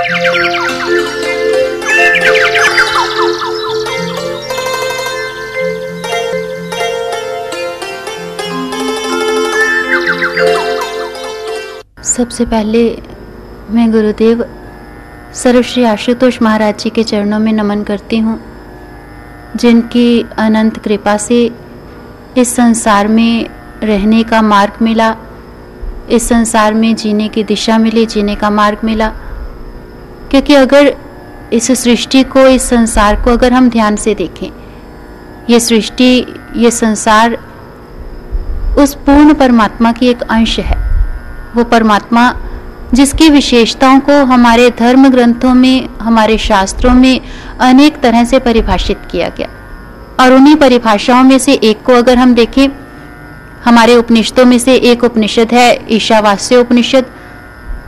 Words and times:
सबसे 0.00 0.14
पहले 12.44 12.98
मैं 13.70 13.92
गुरुदेव 13.92 14.44
सर्वश्री 15.34 15.84
आशुतोष 15.84 16.42
महाराज 16.42 16.78
जी 16.78 16.90
के 16.90 17.02
चरणों 17.02 17.38
में 17.38 17.52
नमन 17.52 17.82
करती 17.82 18.18
हूँ, 18.18 18.40
जिनकी 19.56 20.24
अनंत 20.38 20.78
कृपा 20.78 21.16
से 21.16 21.50
इस 22.38 22.56
संसार 22.56 23.08
में 23.08 23.46
रहने 23.82 24.22
का 24.22 24.42
मार्ग 24.42 24.72
मिला, 24.82 25.16
इस 26.10 26.28
संसार 26.28 26.74
में 26.74 26.96
जीने 26.96 27.28
की 27.28 27.44
दिशा 27.44 27.78
मिली, 27.78 28.06
जीने 28.06 28.34
का 28.34 28.50
मार्ग 28.50 28.78
मिला। 28.84 29.12
क्योंकि 30.30 30.54
अगर 30.54 30.96
इस 31.52 31.82
सृष्टि 31.82 32.22
को, 32.22 32.46
इस 32.46 32.62
संसार 32.62 33.22
को 33.22 33.30
अगर 33.30 33.52
हम 33.52 33.70
ध्यान 33.70 33.96
से 33.96 34.14
देखें, 34.14 34.50
ये 35.50 35.60
सृष्टि, 35.60 36.26
ये 36.56 36.70
संसार 36.70 37.38
उस 38.78 38.94
पूर्ण 38.94 39.34
परमात्मा 39.34 39.92
की 39.92 40.06
एक 40.06 40.22
अंश 40.22 40.58
है। 40.58 40.78
वो 41.56 41.64
परमात्मा 41.64 42.34
जिसकी 42.94 43.28
विशेषताओं 43.28 44.00
को 44.00 44.24
हमारे 44.24 44.70
धर्म 44.70 45.08
ग्रंथों 45.08 45.54
में, 45.54 45.88
हमारे 46.00 46.38
शास्त्रों 46.38 46.94
में 46.94 47.20
अनेक 47.60 48.00
तरह 48.00 48.24
से 48.24 48.38
परिभाषित 48.38 48.98
किया 49.10 49.28
गया। 49.28 49.48
और 50.20 50.32
उन्हीं 50.32 50.56
परिभाषाओं 50.56 51.22
में 51.22 51.38
से 51.38 51.52
एक 51.52 51.82
को 51.82 51.92
अगर 51.92 52.18
हम 52.18 52.34
देखें, 52.34 52.68
हमारे 53.64 53.96
उपनिषदों 53.96 54.44
में 54.44 54.58
से 54.58 54.74
एक 54.74 55.04
उपनिषद 55.04 55.48
है 55.52 55.86
ईशावास्य 55.90 56.56
उपनिषद 56.56 57.06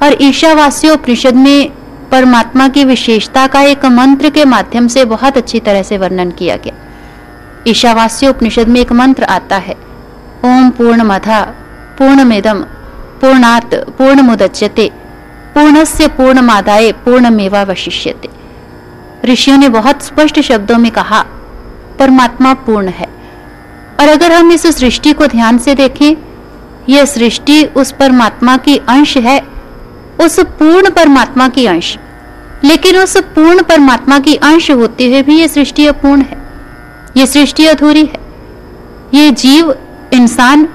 और 0.03 0.23
ईशावास्य 0.23 0.91
उपनिषद 0.91 1.35
में 1.35 1.73
परमात्मा 2.13 2.67
की 2.69 2.85
विशेषता 2.85 3.47
का 3.47 3.61
एक 3.63 3.85
मंत्र 3.89 4.31
के 4.31 4.45
माध्यम 4.45 4.87
से 4.87 5.05
बहुत 5.05 5.37
अच्छी 5.37 5.61
तरह 5.61 5.83
से 5.83 5.99
वर्णन 5.99 6.31
किया 6.31 6.57
गया। 6.57 6.75
ईशावास्य 7.67 8.29
उपनिषद 8.29 8.69
में 8.69 8.81
एक 8.81 8.93
मंत्र 8.93 9.25
आता 9.25 9.57
है, 9.57 9.75
ओम 10.45 10.71
पूर्ण 10.71 11.03
मधा 11.03 11.41
पूर्णमेदम 11.99 12.61
पूर्णात 13.21 13.75
पूर्ण 13.99 14.21
मुदच्यते 14.21 14.91
पूर्णस्य 15.55 16.07
पूर्ण 16.09 16.41
मादाए 16.41 16.91
पूर्ण 17.05 17.31
मेवा 17.31 17.63
वशिष्यते 17.63 18.29
ऋषियों 19.25 19.57
ने 19.59 19.69
बहुत 19.69 20.03
स्पष्ट 20.03 20.41
शब्दों 20.41 20.79
में 20.79 20.91
कहा, 20.91 21.23
परमात्मा 21.99 22.53
पूर्ण 22.67 22.89
है। 22.89 23.07
और 24.01 24.09
अगर 24.09 24.33
हम 24.33 24.53
इस 24.53 24.67
सृष्टि 24.77 25.13
को 25.13 25.27
ध्यान 25.27 25.59
से 25.59 25.75
देखें, 25.75 26.15
यह 26.89 27.05
सृष्टि 27.05 27.63
उस 27.77 27.93
परमात्मा 27.93 28.57
की 28.57 28.77
अंश 28.89 29.17
है 29.19 29.39
उस 30.21 30.41
पूर्ण 30.41 30.91
परमात्मा 30.91 31.49
की 31.49 31.67
अंश। 31.67 31.99
लेकिन 32.65 32.97
उस 32.97 33.17
पूर्ण 33.17 33.63
परमात्मा 33.63 34.19
की 34.19 34.35
अंश 34.35 34.71
होते 34.71 35.07
हुए 35.07 35.23
भी 35.23 35.41
यह 35.41 35.47
सृष्टि 35.47 35.87
अपूर्ण 35.87 36.21
है। 36.21 36.43
यह 37.17 37.27
सृष्टि 37.27 37.67
अधूरी 37.67 38.05
है। 38.05 38.21
ये 39.15 39.31
जीव, 39.31 39.75
इंसान 40.13 40.69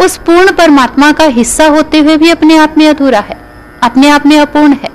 उस 0.00 0.16
पूर्ण 0.16 0.52
परमात्मा 0.52 1.12
का 1.12 1.24
हिस्सा 1.24 1.66
होते 1.66 1.98
हुए 1.98 2.16
भी 2.16 2.30
अपने 2.30 2.56
आप 2.56 2.74
में 2.78 2.88
अधूरा 2.88 3.20
है। 3.20 3.36
अपने 3.82 4.08
आप 4.08 4.26
में 4.26 4.38
अपूर्ण 4.38 4.72
है। 4.72 4.90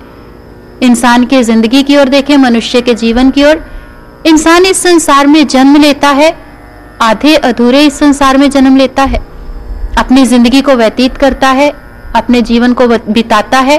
इंसान 0.82 1.26
की 1.26 1.44
ज़िंदगी 1.44 1.84
की 1.84 1.98
ओर 1.98 2.10
देखें, 2.10 2.38
मनुष्य 2.38 2.82
के 2.82 2.94
जीवन 2.94 3.32
की 3.32 3.44
ओर। 3.44 3.66
इंसान 4.26 4.66
इस 4.66 4.84
संसार 4.84 5.28
में 5.28 5.48
जन्म 5.48 5.76
लेता 5.76 6.10
है। 6.10 6.38
आधे 7.02 7.36
अधूरे 7.36 7.86
इस 7.86 8.00
संसार 8.00 8.38
में 8.38 8.50
जन्म 8.50 8.78
लेता 8.78 9.04
है। 9.04 9.20
अपनी 9.98 10.26
ज़िंदगी 10.26 10.62
को 10.62 10.72
व्यतीत 10.72 11.18
करता 11.18 11.50
है। 11.50 11.85
अपने 12.16 12.42
जीवन 12.42 12.74
को 12.74 12.88
बिताता 12.88 13.60
है 13.62 13.78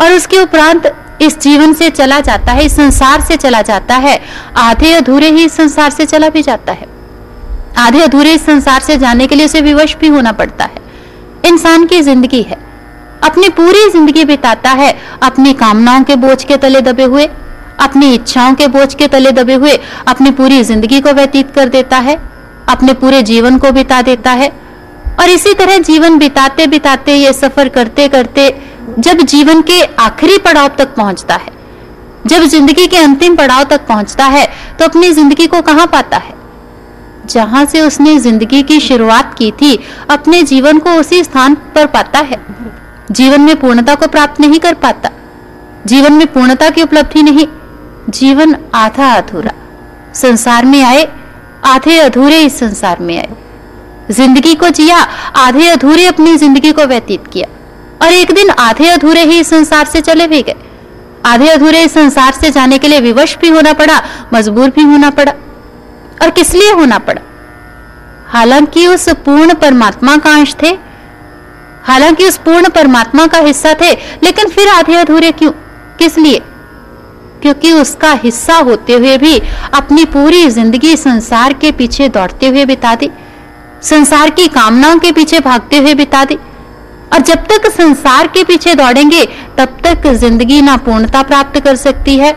और 0.00 0.12
उसके 0.12 0.38
उपरांत 0.38 0.92
इस 1.22 1.38
जीवन 1.40 1.72
से 1.72 1.88
चला 1.90 2.18
जाता 2.20 2.52
है, 2.52 2.64
इस 2.64 2.76
संसार 2.76 3.20
से 3.20 3.36
चला 3.36 3.60
जाता 3.62 3.96
है। 3.96 4.18
आधे 4.58 4.92
अधूरे 4.92 5.28
ही 5.30 5.44
इस 5.44 5.52
संसार 5.52 5.90
से 5.90 6.06
चला 6.06 6.28
भी 6.28 6.42
जाता 6.42 6.72
है। 6.72 6.86
आधे 7.78 8.00
अधूरे 8.00 8.32
इस 8.32 8.44
संसार 8.46 8.80
से 8.80 8.96
जाने 8.96 9.26
के 9.26 9.34
लिए 9.34 9.46
उसे 9.46 9.60
विवश 9.60 9.96
भी 9.96 10.08
होना 10.08 10.32
पड़ता 10.32 10.64
है। 10.64 10.80
इंसान 11.44 11.86
की 11.86 12.00
ज़िंदगी 12.02 12.42
है। 12.42 12.56
अपनी 13.24 13.48
पूरी 13.50 13.88
ज़िंदगी 13.90 14.24
बिताता 14.24 14.70
है। 14.70 14.94
अपनी 15.22 15.52
कामनाओं 15.54 16.02
के 16.02 16.16
बोझ 16.16 16.42
के 16.44 16.56
तले 16.56 16.80
दबे 16.80 17.04
हुए, 17.04 17.28
अपनी 17.80 18.12
इच्छाओं 18.14 18.54
के 18.54 18.66
बोझ 18.68 18.92
के 18.94 19.06
तले 19.08 19.32
दबे 19.32 19.54
हुए, 19.54 19.78
अपनी 20.08 20.30
पूरी 20.30 20.62
ज़िंदगी 20.64 21.00
को 21.00 21.12
व्यतीत 21.12 21.50
कर 21.50 21.68
देता 21.68 21.98
है, 21.98 22.18
अपने 22.68 22.92
पूरे 22.94 23.22
जीवन 23.22 23.58
को 23.58 23.70
बिता 23.72 24.00
देता 24.02 24.30
है। 24.32 24.50
और 25.20 25.30
इसी 25.30 25.54
तरह 25.54 25.78
जीवन 25.80 26.18
बिताते 26.18 26.66
बिताते, 26.66 27.14
ये 27.14 27.32
सफ़र 27.32 27.68
करते 27.70 28.08
करते, 28.08 28.48
जब 28.98 29.20
जीवन 29.24 29.62
के 29.62 29.80
आखिरी 29.82 30.38
पड़ाव 30.40 30.68
तक 30.78 30.94
पहुँचता 30.94 31.34
है, 31.36 31.50
जब 32.26 32.42
ज़िंदगी 32.44 32.86
के 32.86 32.96
अंतिम 32.98 33.36
पड़ाव 33.36 33.64
तक 33.66 33.86
पहुँचता 33.86 34.24
है 34.26 34.46
तो 34.78 34.84
अपनी 34.84 35.10
ज़िंदगी 35.12 35.46
को 35.46 35.60
कहाँ 35.62 35.86
पाता 35.86 36.16
है? 36.18 36.34
जहाँ 37.26 37.64
से 37.64 37.80
उसने 37.80 38.18
ज़िंदगी 38.18 38.62
की 38.62 38.78
शुरुआत 38.80 39.34
की 39.38 39.50
थी, 39.52 39.78
अपने 40.10 40.42
जीवन 40.44 40.78
को 40.78 40.90
उसी 41.00 41.22
स्थान 41.24 41.54
पर 41.74 41.86
पाता 41.88 42.18
है। 42.20 42.40
जीवन 43.10 43.40
में 43.40 43.54
पूर्णता 43.56 43.94
को 43.94 44.06
प्राप्त 44.08 44.40
नहीं 44.40 44.58
कर 44.60 44.74
पाता, 44.76 45.10
जीवन 45.86 46.12
में 46.12 46.26
पूर्णता 46.32 46.70
की 46.70 46.82
उपलब्धि 46.82 47.22
नहीं। 47.22 47.46
जीवन 48.10 48.56
आधा 48.74 49.12
अधूरा, 49.12 49.52
संसार 50.14 50.64
में 50.64 50.82
आए, 50.82 51.06
आधे 51.64 51.98
अधूरे 51.98 52.40
इस 52.40 52.58
संसार 52.58 53.00
में 53.00 53.16
आए। 53.18 53.28
ज़िंदगी 54.10 54.54
को 54.54 54.68
जिया, 54.68 54.96
आधे 55.36 55.68
अधूरे 55.68 56.06
अपनी 56.06 56.36
ज़िंदगी 56.36 56.72
को 56.72 56.84
व्यतीत 56.84 57.26
किया। 57.26 57.48
और 58.02 58.12
एक 58.12 58.32
दिन 58.32 58.50
आधे 58.50 58.88
अधूरे 58.88 59.22
ही 59.24 59.44
संसार 59.44 59.86
से 59.86 60.00
चले 60.00 60.26
भी 60.26 60.42
गए। 60.42 60.54
आधे 61.26 61.48
अधूरे 61.48 61.88
संसार 61.88 62.32
से 62.32 62.50
जाने 62.50 62.78
के 62.78 62.88
लिए 62.88 63.00
विवश 63.00 63.36
भी 63.40 63.48
होना 63.48 63.72
पड़ा, 63.72 64.02
मजबूर 64.34 64.70
भी 64.70 64.82
होना 64.82 65.10
पड़ा। 65.10 65.32
और 66.22 66.30
किस 66.30 66.54
लिए 66.54 66.72
होना 66.72 66.98
पड़ा? 66.98 67.20
हालाँकि 68.26 68.86
उस 68.86 69.08
पूर्ण 69.08 69.54
परमात्मा 69.54 70.16
का 70.16 70.34
अंश 70.34 70.54
थे। 70.62 70.76
हालाँकि 71.84 72.24
उस 72.24 72.36
पूर्ण 72.36 72.68
परमात्मा 72.68 73.26
का 73.26 73.38
हिस्सा 73.38 73.74
थे, 73.74 73.92
लेकिन 74.24 74.48
फिर 74.48 74.68
आधे 74.68 74.94
अधूरे 74.94 75.30
क्यों? 75.32 75.50
किस 75.98 76.18
लिए? 76.18 76.42
क्योंकि 77.42 77.72
उसका 77.72 78.12
हिस्सा 78.12 78.56
होते 78.56 78.92
हुए 78.92 79.16
भी 79.18 79.42
अपनी 79.74 80.04
पूरी 80.04 80.48
ज़िंदगी 80.50 80.96
संसार 80.96 81.52
के 81.52 81.72
पीछे 81.72 82.08
दौड़ते 82.08 82.48
हुए 82.48 82.64
बिता 82.64 82.94
दी। 82.94 83.10
संसार 83.82 84.30
की 84.30 84.46
कामनाओं 84.48 84.98
के 84.98 85.12
पीछे 85.12 85.40
भागते 85.40 85.78
हुए 85.78 85.94
बिता 85.94 86.24
दी। 86.24 86.38
और 87.14 87.20
जब 87.20 87.46
तक 87.46 87.68
संसार 87.70 88.26
के 88.26 88.44
पीछे 88.44 88.74
दौड़ेंगे, 88.74 89.24
तब 89.58 89.76
तक 89.84 90.06
ज़िंदगी 90.14 90.60
ना 90.62 90.76
पूर्णता 90.76 91.22
प्राप्त 91.22 91.60
कर 91.60 91.76
सकती 91.76 92.16
है, 92.18 92.36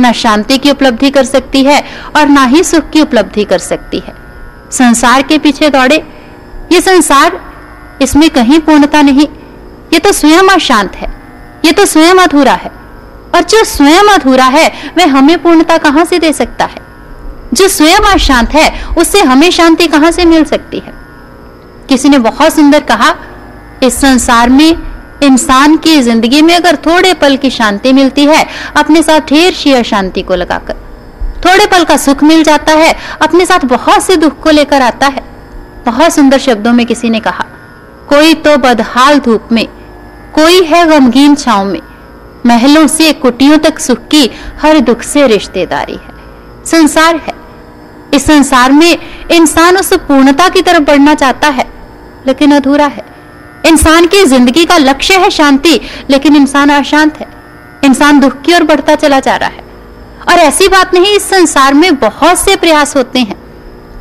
न 0.00 0.12
शांति 0.12 0.58
की 0.58 0.70
उपलब्धि 0.70 1.10
कर 1.10 1.24
सकती 1.24 1.62
है, 1.64 1.82
और 2.16 2.28
ना 2.28 2.44
ही 2.44 2.62
सुख 2.64 2.90
की 2.90 3.00
उपलब्धि 3.00 3.44
कर 3.44 3.58
सकती 3.60 3.98
है। 3.98 4.14
संसार 4.72 5.22
के 5.22 5.38
पीछे 5.38 5.70
दौड़े, 5.70 5.96
ये 6.72 6.80
संसार 6.80 7.40
इसमें 8.02 8.28
कहीं 8.30 8.58
पूर्णता 8.60 9.02
नहीं। 9.02 9.26
ये 9.92 9.98
तो 9.98 10.12
स्वयं 10.12 10.48
अशांत 10.48 10.96
है, 10.96 11.08
ये 11.64 11.72
तो 11.72 11.86
स्वयं 11.86 12.18
अधूरा 12.18 12.52
है। 12.54 12.70
और 13.34 13.42
जो 13.42 13.64
स्वयं 13.64 14.08
अधूरा 14.08 14.44
है, 14.46 14.70
वह 14.98 15.12
हमें 15.12 15.36
पूर्णता 15.42 15.76
कहाँ 15.78 16.04
से 16.04 16.18
दे 16.18 16.32
सकता 16.32 16.64
है? 16.64 16.91
जो 17.54 17.68
स्वयं 17.68 18.12
अशांत 18.14 18.54
है, 18.54 18.84
उससे 18.98 19.20
हमें 19.20 19.50
शांति 19.50 19.86
कहाँ 19.86 20.10
से 20.10 20.24
मिल 20.24 20.44
सकती 20.44 20.78
है? 20.78 20.92
किसी 21.88 22.08
ने 22.08 22.18
बहुत 22.18 22.54
सुंदर 22.54 22.80
कहा, 22.80 23.14
इस 23.82 24.00
संसार 24.00 24.50
में 24.50 24.76
इंसान 25.22 25.76
की 25.76 26.00
ज़िंदगी 26.02 26.42
में 26.42 26.54
अगर 26.56 26.76
थोड़े 26.76 27.12
पल 27.14 27.36
की 27.36 27.50
शांति 27.50 27.92
मिलती 27.92 28.24
है, 28.24 28.46
अपने 28.76 29.02
साथ 29.02 29.20
ढेर 29.20 29.52
शी 29.52 29.72
अशांति 29.72 30.22
को 30.22 30.34
लगाकर। 30.34 30.74
थोड़े 31.44 31.66
पल 31.66 31.84
का 31.84 31.96
सुख 31.96 32.22
मिल 32.22 32.42
जाता 32.42 32.72
है, 32.72 32.96
अपने 33.22 33.46
साथ 33.46 33.64
बहुत 33.64 34.02
से 34.02 34.16
दुख 34.16 34.40
को 34.40 34.50
लेकर 34.50 34.82
आता 34.82 35.06
है। 35.06 35.22
बहुत 35.86 36.12
सुंदर 36.12 36.38
शब्दों 36.38 36.72
में 36.72 36.86
किसी 36.86 37.10
ने 37.10 37.20
कहा, 37.20 37.44
कोई 38.08 38.34
तो 38.34 38.56
बदहाल 38.56 39.18
धूप 39.18 39.48
में, 39.52 39.66
कोई 40.34 40.62
है 40.62 40.84
गमगीन 40.86 41.34
छाव 41.34 41.64
में। 41.64 41.80
महलों 42.46 42.86
से 42.86 43.12
कुटियों 43.12 43.58
तक 43.58 43.78
सुख 43.78 43.98
की 43.98 44.30
हर 44.62 44.80
दुख 44.80 45.02
से 45.02 45.26
रिश्तेदारी 45.26 45.92
है। 45.92 46.10
संसार 46.66 47.16
है। 47.16 47.41
इस 48.14 48.26
संसार 48.26 48.72
में 48.72 48.98
इंसान 49.30 49.76
उस 49.76 49.92
पूर्णता 49.98 50.48
की 50.48 50.62
तरफ़ 50.62 50.82
बढ़ना 50.82 51.14
चाहता 51.14 51.48
है, 51.48 51.66
लेकिन 52.26 52.52
अधूरा 52.52 52.86
है। 52.86 53.04
इंसान 53.66 54.06
की 54.06 54.24
ज़िंदगी 54.24 54.64
का 54.64 54.76
लक्ष्य 54.78 55.14
है 55.14 55.30
शांति, 55.30 55.80
लेकिन 56.10 56.36
इंसान 56.36 56.70
अशांत 56.70 57.18
है। 57.18 57.26
इंसान 57.84 58.20
दुख 58.20 58.40
की 58.42 58.54
ओर 58.54 58.62
बढ़ता 58.62 58.94
चला 58.94 59.20
जा 59.20 59.36
रहा 59.36 59.48
है। 59.48 59.70
और 60.28 60.38
ऐसी 60.38 60.68
बात 60.68 60.94
नहीं, 60.94 61.16
इस 61.16 61.28
संसार 61.30 61.74
में 61.74 61.94
बहुत 61.96 62.38
से 62.38 62.56
प्रयास 62.56 62.96
होते 62.96 63.18
हैं। 63.18 63.40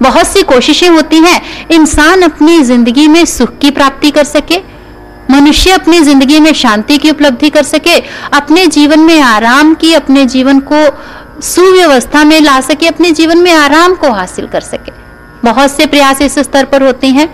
बहुत 0.01 0.27
सी 0.27 0.41
कोशिशें 0.43 0.89
होती 0.89 1.17
हैं, 1.17 1.41
इंसान 1.69 2.21
अपनी 2.21 2.61
ज़िंदगी 2.63 3.07
में 3.07 3.23
सुख 3.25 3.57
की 3.57 3.71
प्राप्ति 3.71 4.11
कर 4.11 4.23
सके, 4.23 4.57
मनुष्य 5.31 5.71
अपनी 5.71 5.99
ज़िंदगी 5.99 6.39
में 6.39 6.51
शांति 6.53 6.97
की 6.97 7.09
उपलब्धि 7.11 7.49
कर 7.49 7.63
सके, 7.63 7.97
अपने 8.33 8.65
जीवन 8.67 8.99
में 8.99 9.19
आराम 9.21 9.73
की, 9.73 9.93
अपने 9.93 10.25
जीवन 10.25 10.59
को 10.71 10.83
सुव्यवस्था 11.39 12.23
में 12.23 12.39
ला 12.41 12.59
सके, 12.61 12.87
अपने 12.87 13.11
जीवन 13.11 13.37
में 13.37 13.51
आराम 13.53 13.95
को 13.95 14.11
हासिल 14.11 14.47
कर 14.47 14.61
सके। 14.61 14.91
बहुत 15.43 15.71
से 15.71 15.85
प्रयास 15.85 16.21
इस 16.21 16.39
स्तर 16.39 16.65
पर 16.65 16.83
होते 16.83 17.07
हैं। 17.07 17.27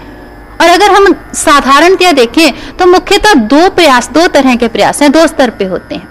और 0.58 0.70
अगर 0.70 0.92
हम 0.92 1.14
साधारणतया 1.36 2.12
देखें 2.12 2.78
तो 2.78 2.86
मुख्यतः 2.86 3.34
दो 3.34 3.70
प्रयास, 3.70 4.10
दो 4.10 4.28
तरह 4.28 4.56
के 4.56 4.68
प्रयास 4.68 5.02
हैं, 5.02 5.12
दो 5.12 5.26
स्तर 5.28 5.50
पे 5.50 5.66
होते 5.66 5.96
हैं। 5.96 6.08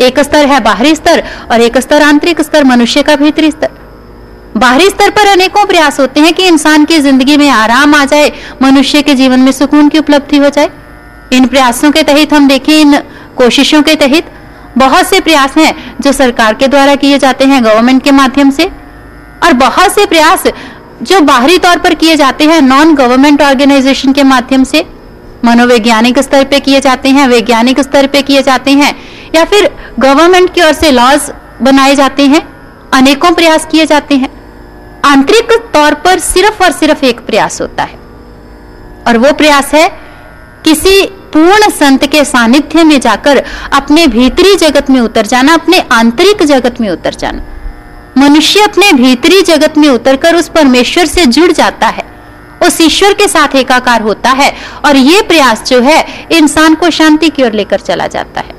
एक 0.00 0.18
स्तर 0.20 0.46
है 0.46 0.60
बाहरी 0.60 0.94
स्तर 0.94 1.22
और 1.50 1.60
एक 1.60 1.78
स्तर 1.78 2.02
आंतरिक 2.02 2.40
स्तर, 2.40 2.64
मनुष्य 2.64 3.02
का 3.02 3.16
भीतरी 3.16 3.50
स्तर। 3.50 3.70
बाहरी 4.56 4.88
स्तर 4.90 5.10
पर 5.10 5.26
अनेकों 5.26 5.64
प्रयास 5.66 6.00
होते 6.00 6.20
हैं 6.20 6.32
कि 6.34 6.46
इंसान 6.46 6.84
की 6.84 6.98
ज़िंदगी 6.98 7.36
में 7.36 7.48
आराम 7.50 7.94
आ 7.94 8.04
जाए, 8.04 8.32
मनुष्य 8.62 9.02
के 9.02 9.14
जीवन 9.14 9.40
में 9.40 9.52
सुकून 9.52 9.88
की 9.88 9.98
उपलब्धि 9.98 10.36
हो 10.36 10.48
जाए। 10.48 10.70
इन 11.32 11.46
प्रयासों 11.46 11.90
के 11.90 12.02
तहत 12.02 12.32
हम 12.32 12.48
देखें, 12.48 12.74
इन 12.74 12.98
कोशिशों 13.36 13.82
के 13.82 13.94
तहत 13.94 14.32
बहुत 14.78 15.06
से 15.06 15.20
प्रयास 15.20 15.56
हैं 15.56 15.94
जो 16.00 16.12
सरकार 16.12 16.54
के 16.54 16.68
द्वारा 16.68 16.94
किए 16.94 17.18
जाते 17.18 17.44
हैं 17.44 17.64
गवर्नमेंट 17.64 18.02
के 18.02 18.10
माध्यम 18.10 18.50
से। 18.50 18.64
और 19.42 19.52
बहुत 19.52 19.94
से 19.94 20.06
प्रयास 20.06 20.44
जो 21.02 21.20
बाहरी 21.20 21.58
तौर 21.58 21.78
पर 21.78 21.94
किए 21.94 22.16
जाते 22.16 22.44
हैं 22.44 22.60
नॉन 22.60 22.94
गवर्नमेंट 22.94 23.42
ऑर्गेनाइजेशन 23.42 24.12
के 24.12 24.22
माध्यम 24.22 24.64
से। 24.64 24.86
मनोवैज्ञानिक 25.44 26.18
स्तर 26.18 26.44
पे 26.44 26.60
किए 26.60 26.80
जाते 26.80 27.08
हैं, 27.08 27.28
वैज्ञानिक 27.28 27.80
स्तर 27.80 28.06
पे 28.06 28.22
किए 28.22 28.42
जाते 28.42 28.70
हैं, 28.70 28.94
या 29.34 29.44
फिर 29.44 29.70
गवर्नमेंट 29.98 30.54
की 30.54 30.62
ओर 30.62 30.72
से 30.72 30.90
लॉज 30.90 31.32
बनाए 31.62 31.94
जाते 31.94 32.26
हैं, 32.26 32.42
अनेकों 32.90 33.32
प्रयास 33.32 33.66
किए 33.66 33.86
जाते 33.86 34.16
हैं। 34.16 34.30
आंतरिक 35.04 35.52
तौर 35.74 35.94
पर 35.94 36.18
सिर्फ़ 36.18 36.64
और 36.64 36.72
सिर्फ़ 36.72 37.04
एक 37.04 37.20
प्रयास 37.20 37.60
होता 37.60 37.82
है। 37.82 37.98
और 39.08 39.18
वो 39.18 39.32
प्रयास 39.32 39.74
है 39.74 39.88
किसी 40.64 41.02
पूर्ण 41.32 41.68
संत 41.70 42.04
के 42.06 42.24
सानिध्य 42.24 42.84
में 42.84 43.00
जाकर 43.00 43.42
अपने 43.72 44.06
भीतरी 44.06 44.54
जगत 44.56 44.90
में 44.90 45.00
उतर 45.00 45.26
जाना, 45.26 45.54
अपने 45.54 45.78
आंतरिक 45.92 46.42
जगत 46.42 46.80
में 46.80 46.88
उतर 46.90 47.14
जाना। 47.14 47.42
मनुष्य 48.18 48.60
अपने 48.60 48.92
भीतरी 48.92 49.40
जगत 49.42 49.78
में 49.78 49.88
उतरकर 49.88 50.36
उस 50.36 50.48
परमेश्वर 50.48 51.06
से 51.06 51.26
जुड़ 51.26 51.50
जाता 51.52 51.86
है। 51.88 52.04
उस 52.62 52.80
ईश्वर 52.80 53.12
के 53.12 53.28
साथ 53.28 53.54
एकाकार 53.56 54.02
होता 54.02 54.30
है 54.30 54.52
और 54.84 54.96
ये 54.96 55.22
प्रयास 55.22 55.62
जो 55.62 55.80
है, 55.80 56.26
इंसान 56.32 56.74
को 56.74 56.90
शांति 56.90 57.28
की 57.28 57.42
ओर 57.42 57.52
लेकर 57.52 57.80
चला 57.80 58.06
जाता 58.06 58.40
है। 58.40 58.54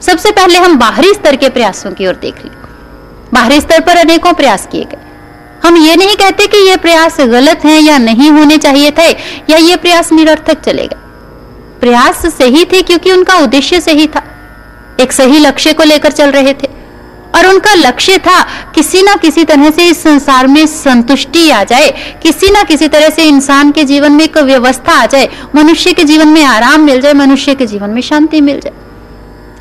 सबसे 0.00 0.30
पहले 0.30 0.58
हम 0.58 0.78
बाहरी 0.78 1.12
स्तर 1.14 1.36
के 1.36 1.48
प्रयासों 1.48 1.92
की 1.92 2.06
ओर 2.06 2.14
देख 2.14 2.44
लें। 2.44 2.54
बाहरी 3.34 3.60
स्तर 3.60 3.80
पर 3.80 3.96
अनेकों 3.96 4.32
प्रयास 4.32 4.66
किए 4.72 4.84
गए। 4.84 4.98
हम 5.64 5.76
ये 5.76 5.96
नहीं 5.96 6.16
कहते 6.16 6.46
कि 6.46 6.58
ये 6.68 6.76
प्रयास 6.76 7.20
गलत 7.20 7.64
हैं 7.64 7.80
या 7.80 7.98
नहीं 7.98 8.30
होने 8.30 8.56
चाहिए 8.56 8.90
थे, 8.90 9.10
या 9.50 9.56
ये 9.58 9.76
प्रयास 9.76 10.12
निरर्थक 10.12 10.60
चलेगा 10.60 10.96
प्रयास 11.82 12.26
सही 12.26 12.64
थे 12.64 12.82
क्योंकि 12.82 13.12
उनका 13.12 13.34
उद्देश्य 13.34 13.80
सही 13.80 14.06
था। 14.06 14.22
एक 15.00 15.12
सही 15.12 15.38
लक्ष्य 15.38 15.72
को 15.72 15.82
लेकर 15.82 16.12
चल 16.12 16.30
रहे 16.30 16.52
थे। 16.52 16.82
और 17.34 17.46
उनका 17.46 17.74
लक्ष्य 17.74 18.18
था 18.18 18.42
किसी 18.74 19.02
ना 19.02 19.14
किसी 19.14 19.44
तरह 19.44 19.70
से 19.70 19.86
इस 19.86 20.02
संसार 20.02 20.46
में 20.46 20.66
संतुष्टि 20.66 21.50
आ 21.50 21.64
जाए, 21.64 22.18
किसी 22.22 22.50
ना 22.50 22.62
किसी 22.62 22.88
तरह 22.88 23.10
से 23.10 23.24
इंसान 23.24 23.70
के 23.70 23.84
जीवन 23.84 24.12
में 24.12 24.24
एक 24.24 24.38
व्यवस्था 24.38 24.92
आ 24.92 25.06
जाए, 25.06 25.28
मनुष्य 25.54 25.92
के 25.92 26.04
जीवन 26.04 26.28
में 26.28 26.44
आराम 26.44 26.80
मिल 26.80 27.00
जाए, 27.00 27.12
मनुष्य 27.12 27.54
के 27.54 27.66
जीवन 27.66 27.90
में 27.90 28.02
शांति 28.02 28.40
मिल 28.40 28.60
जाए। 28.60 28.72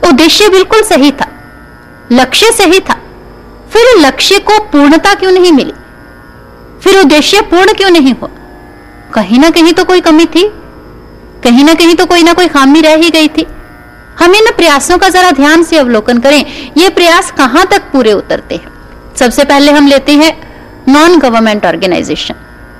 उद्देश्य 0.10 0.50
बिल्कुल 0.50 0.82
सही 0.82 1.12
था। 1.12 1.28
लक्ष्य 2.12 2.52
सही 2.52 2.80
था। 2.80 2.94
फिर 3.74 4.00
लक्ष्य 4.00 4.40
को 4.40 4.60
पूर्णता 4.60 5.14
क्यों 5.14 5.32
नहीं 5.32 5.52
मिली? 5.52 5.74
फिर 6.84 7.00
उद्देश्य 7.00 7.42
पूर्ण 7.42 7.74
क्यों 7.74 7.90
नहीं 7.90 8.14
हुआ? 8.14 8.30
कहीं 9.14 9.40
ना 9.40 9.50
कहीं 9.50 9.74
तो 9.74 9.84
कोई 9.84 10.02
कमी 10.02 10.26
थी। 10.26 10.61
कहीं 11.44 11.64
ना 11.64 11.74
कहीं 11.74 11.96
तो 11.96 12.06
कोई 12.06 12.24
ना 12.24 12.34
कोई 12.34 12.48
खामी 12.48 12.82
रह 12.82 12.96
ही 12.96 13.10
गई 13.10 13.28
थी। 13.28 13.46
हम 14.20 14.36
इन 14.36 14.52
प्रयासों 14.52 14.98
का 14.98 15.10
जरा 15.10 15.32
ध्यान 15.32 15.64
से 15.64 15.78
अवलोकन 15.78 16.18
करें, 16.18 16.72
ये 16.78 16.90
प्रयास 16.90 17.32
कहाँ 17.32 17.66
तक 17.66 17.92
पूरे 17.92 18.14
उतरते 18.14 18.56
हैं? 18.56 18.72
सबसे 19.16 19.44
पहले 19.44 19.72
हम 19.72 19.88
लेते 19.88 20.14
हैं 20.14 20.32
नॉन 20.90 21.18
गवर्नमेंट 21.20 21.66
ऑर्गेनाइजेशन 21.66 22.36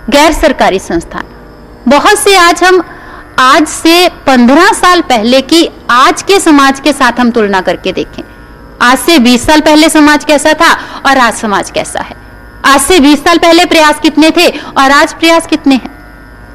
गैर 0.10 0.34
सरकारी 0.34 0.80
संस्थान। 0.80 1.24
बहुत 1.88 2.20
से 2.20 2.36
आज 2.36 2.64
हम, 2.64 2.82
आज 3.40 3.68
से 3.68 4.08
पंद्रह 4.28 4.72
साल 4.74 5.02
पहले 5.02 5.42
की 5.42 5.68
आज 5.90 6.22
के 6.22 6.40
समाज 6.40 6.80
के 6.80 6.94
साथ 6.94 7.20
हम 7.20 7.32
तुलना 7.32 7.62
करके 7.62 7.92
देखें। 7.92 8.24
आज 8.82 8.98
से 8.98 9.18
बीस 9.20 9.46
साल 9.46 9.62
पहले 9.62 9.90
समाज 9.90 10.26
कैसा 10.26 10.54
था 10.54 10.72
और 11.06 11.18
आज 11.18 11.34
समाज 11.34 11.72
कैसा 11.72 12.00
है? 12.00 12.16
आज 12.66 12.82
से 12.82 13.00
20 13.00 13.24
साल 13.24 13.38
पहले 13.38 13.66
प्रयास 13.66 14.00
कितने 14.00 14.30
थे 14.32 14.48
और 14.50 14.92
आज 14.92 15.14
प्रयास 15.14 15.48
कितने 15.48 15.76
हैं? 15.76 16.01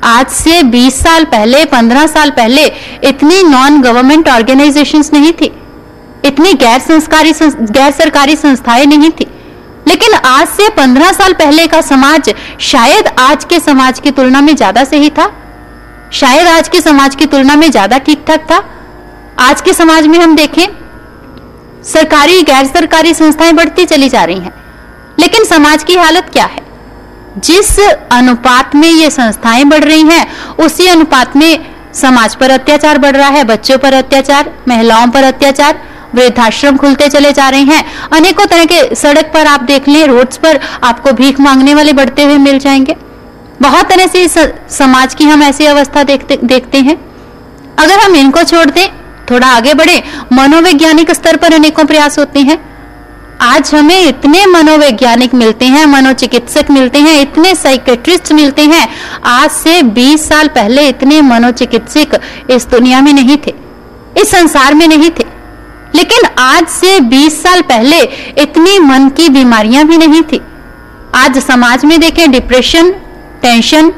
आज 0.05 0.27
से 0.29 0.63
20 0.63 1.03
साल 1.03 1.25
पहले 1.25 1.65
15 1.65 2.07
साल 2.07 2.31
पहले 2.31 2.65
इतनी 3.05 3.43
नॉन 3.43 3.81
गवर्नमेंट 3.83 4.29
ऑर्गेनाइजेशंस 4.29 5.13
नहीं 5.13 5.33
थी। 5.33 5.51
इतनी 6.25 6.53
गैर 6.55 6.79
संस्कारी 6.81 7.33
गैर 7.43 7.93
सरकारी 7.93 8.37
संस्थाएँ 8.37 8.87
नहीं 8.87 9.11
थी। 9.11 9.27
लेकिन 9.89 10.15
आज 10.15 10.49
से 10.49 10.69
15 10.69 11.13
साल 11.13 11.33
पहले 11.33 11.67
का 11.67 11.81
समाज 11.81 12.35
शायद 12.63 13.09
आज 13.19 13.45
के 13.45 13.61
समाज 13.61 14.01
की 14.01 14.11
तुलना 14.11 14.41
में 14.41 14.55
ज़्यादा 14.57 14.85
सही 14.85 15.11
था। 15.11 15.31
शायद 16.13 16.47
आज 16.47 16.69
के 16.69 16.81
समाज 16.81 17.15
की 17.15 17.27
तुलना 17.27 17.57
में 17.57 17.71
ज़्यादा 17.71 17.99
ठीक 17.99 18.25
ठाक 18.29 18.47
था। 18.51 18.63
आज 19.41 19.61
के 19.61 19.73
समाज 19.73 20.07
में 20.07 20.19
हम 20.19 20.37
देखें, 20.37 20.67
सरकारी, 21.85 22.43
गैर 22.43 22.67
सरकारी 22.67 23.15
संस्थाएँ 23.15 23.53
बढ़ती 23.53 23.85
चली 23.85 24.09
जा 24.09 24.25
रही 24.25 24.39
हैं। 24.39 24.53
लेकिन 25.19 25.45
समाज 25.45 25.85
की 25.85 25.95
हालत 25.95 26.31
क्या 26.33 26.45
है? 26.45 26.66
जिस 27.39 27.79
अनुपात 28.13 28.75
में 28.75 28.91
ये 28.91 29.11
संस्थाएँ 29.11 29.65
बढ़ 29.65 29.85
रही 29.85 30.03
हैं, 30.03 30.27
उसी 30.55 30.87
अनुपात 30.87 31.37
में 31.37 31.67
समाज 31.95 32.35
पर 32.35 32.51
अत्याचार 32.51 32.99
बढ़ 32.99 33.17
रहा 33.17 33.29
है, 33.29 33.45
बच्चों 33.45 33.79
पर 33.79 33.95
अत्याचार, 33.95 34.53
महिलाओं 34.69 35.09
पर 35.09 35.23
अत्याचार, 35.23 35.83
वृद्धाश्रम 36.15 36.77
खुलते 36.77 37.09
चले 37.09 37.33
जा 37.33 37.49
रहे 37.49 37.61
हैं। 37.61 37.85
अनेकों 38.13 38.47
तरह 38.47 38.65
के 38.65 38.95
सड़क 38.95 39.31
पर 39.35 39.47
आप 39.47 39.61
देख 39.61 39.89
लें, 39.89 40.07
रोड्स 40.07 40.37
पर 40.37 40.61
आपको 40.85 41.13
भीख 41.13 41.41
मांगने 41.41 41.75
वाले 41.75 41.93
बढ़ते 41.93 42.23
हुए 42.23 42.37
मिल 42.37 42.59
जाएँगे। 42.59 42.97
बहुत 43.63 43.89
तरह 43.89 44.07
से 44.07 44.29
समाज 44.71 45.15
की 45.15 45.25
हम 45.25 45.43
ऐसी 45.43 45.67
अवस्था 45.67 46.03
देखते 46.03 46.39
देखते 46.45 46.79
हैं। 46.79 46.97
अगर 47.79 47.99
हम 47.99 48.17
इनको 48.17 48.43
छोड़ 48.43 48.71
दें, 48.71 48.89
थोड़ा 49.31 49.47
आगे 49.47 49.75
बढ़े, 49.75 50.03
मनोवैज्ञानिक 50.33 51.11
स्तर 51.11 51.37
पर 51.37 51.55
अनेकों 51.55 51.85
प्रयास 51.85 52.19
होते 52.19 52.41
हैं। 52.41 52.76
आज 53.43 53.71
हमें 53.75 54.01
इतने 54.01 54.45
मनोवैज्ञानिक 54.47 55.35
मिलते 55.35 55.67
हैं, 55.67 55.85
मनोचिकित्सक 55.87 56.71
मिलते 56.71 56.99
हैं, 56.99 57.21
इतने 57.23 57.55
साइकेट्रिस्ट 57.55 58.33
मिलते 58.33 58.63
हैं। 58.63 58.89
आज 59.25 59.51
से 59.51 59.83
20 59.91 60.29
साल 60.29 60.49
पहले 60.49 60.87
इतने 60.89 61.21
मनोचिकित्सक 61.23 62.19
इस 62.51 62.67
दुनिया 62.69 63.01
में 63.01 63.13
नहीं 63.13 63.37
थे, 63.37 63.55
इस 64.19 64.31
संसार 64.31 64.75
में 64.75 64.87
नहीं 64.89 65.11
थे। 65.11 65.25
लेकिन 65.95 66.29
आज 66.39 66.67
से 66.69 66.99
20 67.03 67.43
साल 67.43 67.63
पहले 67.63 68.01
इतनी 68.39 68.79
मन 68.79 69.09
की 69.09 69.29
बीमारियाँ 69.29 69.85
भी 69.85 69.97
नहीं 69.97 70.23
थी। 70.23 70.41
आज 71.15 71.39
समाज 71.39 71.85
में 71.85 71.99
देखें 72.01 72.31
डिप्रेशन 72.31 72.91
टेंशन 73.43 73.93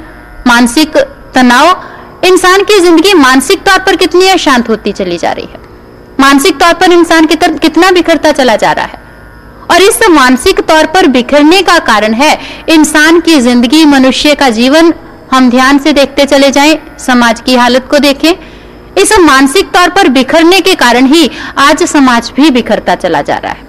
मानसिक 0.46 0.96
तनाव, 1.35 1.82
इंसान 2.25 2.62
की 2.62 2.79
ज़िंदगी 2.81 3.14
मानसिक 3.14 3.62
तौर 3.62 3.79
पर 3.79 3.96
कितनी 3.96 4.29
अशांत 4.29 4.69
होती 4.69 4.93
चली 4.93 5.19
जा 5.19 5.32
रही 5.32 5.46
है। 5.46 5.67
मानसिक 6.20 6.61
तौर 6.61 6.73
पर 6.73 6.93
इंसान 6.93 7.26
की 7.26 7.35
तरफ़ 7.37 7.58
कितना 7.58 7.90
बिखरता 7.90 8.32
चला 8.32 8.56
जा 8.56 8.73
रहा 8.73 8.85
है। 8.85 9.06
और 9.70 9.82
इस 9.82 9.98
मानसिक 10.10 10.60
तौर 10.60 10.87
पर 10.87 11.06
बिखरने 11.06 11.60
का 11.62 11.78
कारण 11.87 12.14
है। 12.14 12.38
इंसान 12.68 13.20
की 13.20 13.40
ज़िंदगी 13.40 13.84
मनुष्य 13.84 14.34
का 14.34 14.48
जीवन। 14.50 14.92
हम 15.32 15.50
ध्यान 15.50 15.78
से 15.78 15.92
देखते 15.92 16.25
चले 16.26 16.50
जाएँ, 16.50 16.78
समाज 16.98 17.40
की 17.40 17.54
हालत 17.54 17.88
को 17.90 17.98
देखें। 17.98 18.32
इस 18.96 19.12
मानसिक 19.20 19.70
तौर 19.70 19.88
पर 19.88 20.08
बिखरने 20.08 20.60
के 20.60 20.75
कारण 20.75 21.06
ही 21.06 21.30
आज 21.58 21.82
समाज 21.84 22.30
भी 22.37 22.50
बिखरता 22.50 22.94
चला 22.94 23.22
जा 23.22 23.37
रहा 23.37 23.52
है। 23.52 23.66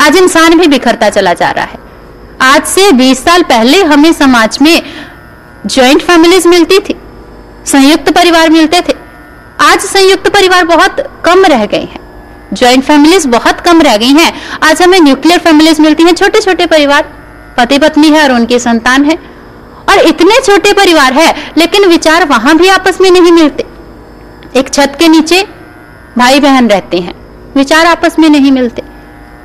आज 0.00 0.16
इंसान 0.16 0.58
भी 0.58 0.66
बिखरता 0.66 1.10
चला 1.10 1.34
जा 1.34 1.50
रहा 1.50 1.64
है। 1.64 1.78
आज 2.42 2.64
से 2.66 2.90
20 2.92 3.24
साल 3.24 3.42
पहले 3.44 3.82
हमें 3.84 4.12
समाज 4.12 4.58
में 4.62 4.82
ज्वाइंट 5.66 6.02
फैमिलीज़ 6.02 6.48
मिलती 6.48 6.78
थी, 6.78 6.94
संयुक्त 7.66 8.10
परिवार 8.12 8.50
मिलते 8.50 8.80
थे। 8.80 8.94
आज 9.60 9.80
संयुक्त 9.80 10.28
परिवार 10.28 10.64
बहुत 10.66 10.96
कम 11.24 11.44
रह 11.44 11.64
गए 11.66 11.80
हैं। 11.84 12.07
ज्वाइंट 12.52 12.84
फैमिलीज़ 12.84 13.26
बहुत 13.28 13.60
कम 13.60 13.80
रह 13.82 13.96
गई 13.96 14.12
हैं। 14.12 14.32
आज 14.62 14.82
हमें 14.82 15.00
न्यूक्लियर 15.00 15.38
फैमिलीज़ 15.38 15.80
मिलती 15.82 16.02
हैं 16.02 16.14
छोटे 16.14 16.40
छोटे 16.40 16.66
परिवार। 16.66 17.02
पति 17.58 17.78
पत्नी 17.78 18.08
है 18.08 18.22
और 18.24 18.32
उनके 18.32 18.58
संतान 18.58 19.04
है। 19.04 19.16
और 19.88 19.98
इतने 19.98 20.40
छोटे 20.44 20.72
परिवार 20.72 21.12
है, 21.12 21.34
लेकिन 21.58 21.84
विचार 21.84 22.24
वहाँ 22.24 22.56
भी 22.56 22.68
आपस 22.68 23.00
में 23.00 23.10
नहीं 23.10 23.32
मिलते। 23.32 23.64
एक 24.56 24.72
छत 24.74 24.96
के 24.98 25.08
नीचे 25.08 25.42
भाई 26.18 26.40
बहन 26.40 26.68
रहते 26.68 26.98
हैं, 26.98 27.14
विचार 27.56 27.86
आपस 27.86 28.18
में 28.18 28.28
नहीं 28.28 28.52
मिलते। 28.52 28.82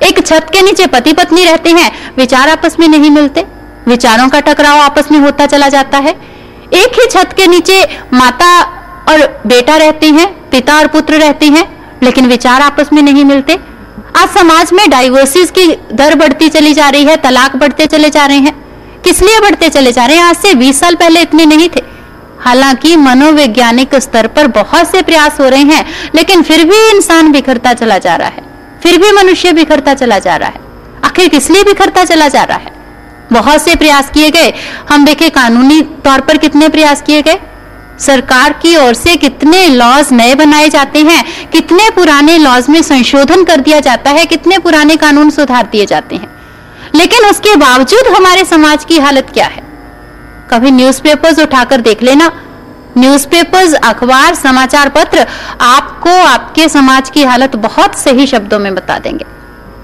एक 0.02 0.26
छत 0.26 0.46
के 0.52 0.62
नीचे 0.62 0.86
पति 0.86 1.12
पत्नी 1.12 1.44
रहते 1.44 1.70
हैं, 1.70 1.90
विचार 2.16 2.48
आपस 2.48 2.76
में 2.80 2.88
नहीं 2.88 3.10
मिलते। 3.10 3.46
विचारों 3.88 4.28
का 4.28 4.40
टकराव 4.40 4.80
आपस 4.80 5.10
में 5.12 5.18
होता 5.18 5.46
चला 5.46 5.68
जाता 5.68 5.98
है। 5.98 6.10
एक 6.74 7.00
ही 7.00 7.06
छत 7.10 7.34
के 7.36 7.46
नीचे 7.46 7.82
माता 8.12 8.60
और 9.08 9.42
बेटा 9.46 9.76
रहते 9.76 10.06
हैं, 10.08 10.28
पिता 10.50 10.78
और 10.78 10.86
पुत्र 10.86 11.14
रहते 11.14 11.46
हैं। 11.46 11.66
लेकिन 12.02 12.26
विचार 12.26 12.60
आपस 12.60 12.88
में 12.92 13.02
नहीं 13.02 13.24
मिलते। 13.24 13.58
आज 14.16 14.28
समाज 14.28 14.72
में 14.72 14.90
डाइवर्सिस 14.90 15.50
की 15.50 15.78
दर 15.92 16.14
बढ़ती 16.14 16.48
चली 16.48 16.74
जा 16.74 16.88
रही 16.88 17.04
है, 17.04 17.16
तलाक 17.16 17.56
बढ़ते 17.56 17.86
चले 17.86 18.10
जा 18.10 18.26
रहे 18.26 18.36
हैं। 18.36 18.64
किस 19.04 19.22
लिए 19.22 19.40
बढ़ते 19.40 19.68
चले 19.68 19.92
जा 19.92 20.06
रहे 20.06 20.16
हैं? 20.16 20.24
आज 20.24 20.36
से 20.36 20.54
20 20.54 20.80
साल 20.80 20.94
पहले 20.94 21.20
इतने 21.20 21.46
नहीं 21.46 21.68
थे। 21.68 21.82
हालाँकि 22.40 22.96
मनोवैज्ञानिक 22.96 23.94
स्तर 23.94 24.26
पर 24.26 24.46
बहुत 24.46 24.90
से 24.90 25.02
प्रयास 25.02 25.40
हो 25.40 25.48
रहे 25.48 25.62
हैं, 25.62 25.86
लेकिन 26.14 26.42
फिर 26.42 26.64
भी 26.64 26.96
इंसान 26.96 27.32
बिखरता 27.32 27.72
चला 27.72 27.98
जा 27.98 28.16
रहा 28.16 28.28
है। 28.28 28.42
फिर 28.82 28.98
भी 28.98 29.12
मनुष्य 29.12 29.52
बिखरता 29.52 29.94
चला 29.94 30.18
जा 30.18 30.36
रहा 30.36 30.48
है। 30.48 30.60
आखिर 31.04 31.28
किस 31.28 31.50
लिए 31.50 31.64
बिखरता 31.64 32.04
चला 32.04 32.28
जा 32.28 32.44
रहा 32.44 32.58
है? 32.58 32.74
बहुत 33.32 33.62
से 33.62 33.74
प्रयास 33.74 34.10
किए 34.10 34.30
गए। 34.30 34.54
हम 34.90 35.04
देखे, 35.04 35.28
कानूनी 35.28 35.80
तौर 35.80 36.20
पर 36.20 36.36
कितने 36.36 36.68
प्रयास 36.68 37.02
किए 37.02 37.22
गए? 37.22 37.38
सरकार 37.98 38.52
की 38.52 38.76
ओर 38.76 38.94
से 38.94 39.16
कितने 39.16 39.68
लॉज 39.68 40.12
नए 40.12 40.34
बनाए 40.34 40.68
जाते 40.68 40.98
हैं, 40.98 41.50
कितने 41.50 41.90
पुराने 41.90 42.38
लॉज 42.38 42.68
में 42.68 42.82
संशोधन 42.82 43.44
कर 43.44 43.60
दिया 43.60 43.80
जाता 43.80 44.10
है, 44.10 44.26
कितने 44.26 44.58
पुराने 44.58 44.96
कानून 44.96 45.30
सुधार 45.30 45.66
दिए 45.66 45.86
जाते 45.86 46.16
हैं। 46.16 46.28
लेकिन 46.94 47.24
उसके 47.24 47.56
बावजूद 47.56 48.14
हमारे 48.16 48.44
समाज 48.44 48.84
की 48.84 48.98
हालत 48.98 49.30
क्या 49.34 49.46
है? 49.46 49.62
कभी 50.50 50.70
न्यूज़पेपर्स 50.70 51.38
उठाकर 51.38 51.80
देख 51.80 52.02
लेना। 52.02 52.40
न्यूज़पेपर्स 52.98 53.74
अखबार, 53.74 54.34
समाचार 54.34 54.88
पत्र 54.88 55.26
आपको 55.60 56.10
आपके 56.10 56.68
समाज 56.68 57.10
की 57.10 57.24
हालत 57.24 57.56
बहुत 57.56 57.94
सही 57.94 58.26
शब्दों 58.26 58.58
में 58.58 58.74
बता 58.74 58.98
देंगे। 58.98 59.24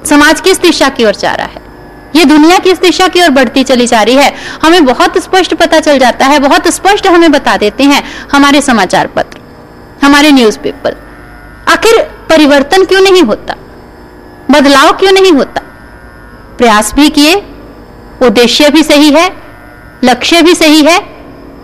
समाज 0.07 0.41
किस 0.41 0.61
दिशा 0.61 0.89
की 0.89 1.05
ओर 1.05 1.15
जा 1.15 1.33
रहा 1.33 1.47
है? 1.47 1.70
ये 2.17 2.25
दुनिया 2.25 2.59
किस 2.59 2.81
दिशा 2.81 3.09
की 3.09 3.23
ओर 3.23 3.31
बढ़ती 3.31 3.63
चली 3.65 3.87
जा 3.87 4.03
रही 4.03 4.15
है? 4.15 4.35
हमें 4.63 4.85
बहुत 4.85 5.19
स्पष्ट 5.19 5.55
पता 5.55 5.81
चल 5.81 5.99
जाता 5.99 6.27
है, 6.27 6.39
बहुत 6.39 6.69
स्पष्ट 6.69 7.07
हमें 7.07 7.31
बता 7.33 7.57
देते 7.57 7.85
हैं 7.85 8.03
हमारे 8.33 8.61
समाचार 8.61 9.07
पत्र, 9.07 9.39
हमारे 10.05 10.31
न्यूज़पेपर 10.31 10.97
आखिर 11.69 12.03
परिवर्तन 12.29 12.85
क्यों 12.85 13.01
नहीं 13.01 13.23
होता? 13.23 13.55
बदलाव 14.51 14.93
क्यों 14.93 15.13
नहीं 15.13 15.33
होता? 15.33 15.61
प्रयास 16.59 16.95
भी 16.95 17.09
किए, 17.09 17.35
उद्देश्य 18.23 18.69
भी 18.71 18.83
सही 18.83 19.11
है, 19.11 19.31
लक्ष्य 20.05 20.43
भी 20.43 20.55
सही 20.55 20.83
है, 20.83 20.99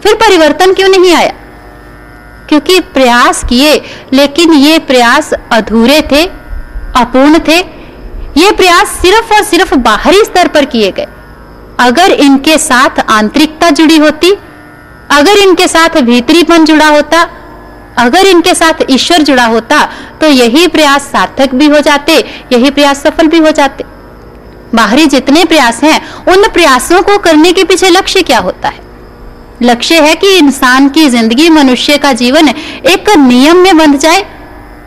फिर 0.02 0.14
परिवर्तन 0.14 0.72
क्यों 0.74 0.88
नहीं 0.88 1.14
आया? 1.14 1.32
क्योंकि 2.48 2.80
प्रयास 2.80 3.44
किए, 3.44 3.74
लेकिन 4.12 4.52
ये 4.52 4.78
प्रयास 4.78 5.32
अधूरे 5.52 6.00
थे, 6.02 6.24
अपूर्ण 6.96 7.38
थे 7.38 7.75
ये 8.36 8.50
प्रयास 8.52 8.88
सिर्फ़ 9.02 9.32
और 9.34 9.42
सिर्फ़ 9.44 9.74
बाहरी 9.76 10.24
स्तर 10.24 10.48
पर 10.48 10.64
किए 10.64 10.90
गए। 10.90 11.06
अगर 11.80 12.12
इनके 12.14 12.58
साथ 12.58 12.98
आंतरिकता 13.10 13.70
जुड़ी 13.70 13.96
होती, 13.96 14.30
अगर 15.10 15.38
इनके 15.38 15.66
साथ 15.68 16.00
भीतरीपन 16.02 16.64
जुड़ा 16.64 16.88
होता, 16.88 17.22
अगर 17.98 18.26
इनके 18.26 18.54
साथ 18.54 18.82
ईश्वर 18.90 19.22
जुड़ा 19.22 19.44
होता 19.46 19.84
तो 20.20 20.28
यही 20.28 20.66
प्रयास 20.68 21.02
सार्थक 21.02 21.54
भी 21.54 21.66
हो 21.66 21.80
जाते, 21.80 22.18
यही 22.52 22.70
प्रयास 22.70 23.02
सफल 23.02 23.26
भी 23.26 23.38
हो 23.38 23.50
जाते। 23.50 23.84
बाहरी 24.74 25.06
जितने 25.06 25.44
प्रयास 25.44 25.82
हैं, 25.84 26.00
उन 26.26 26.48
प्रयासों 26.48 27.02
को 27.02 27.18
करने 27.18 27.52
के 27.52 27.64
पीछे 27.64 27.90
लक्ष्य 27.90 28.22
क्या 28.22 28.38
होता 28.38 28.68
है? 28.68 28.84
लक्ष्य 29.62 30.00
है 30.00 30.14
कि 30.14 30.36
इंसान 30.38 30.88
की 30.88 31.08
ज़िंदगी 31.08 31.48
मनुष्य 31.50 31.98
का 31.98 32.12
जीवन 32.14 32.48
एक 32.48 33.10
नियम 33.18 33.56
में 33.56 33.76
बंध 33.78 33.98
जाए 33.98 34.24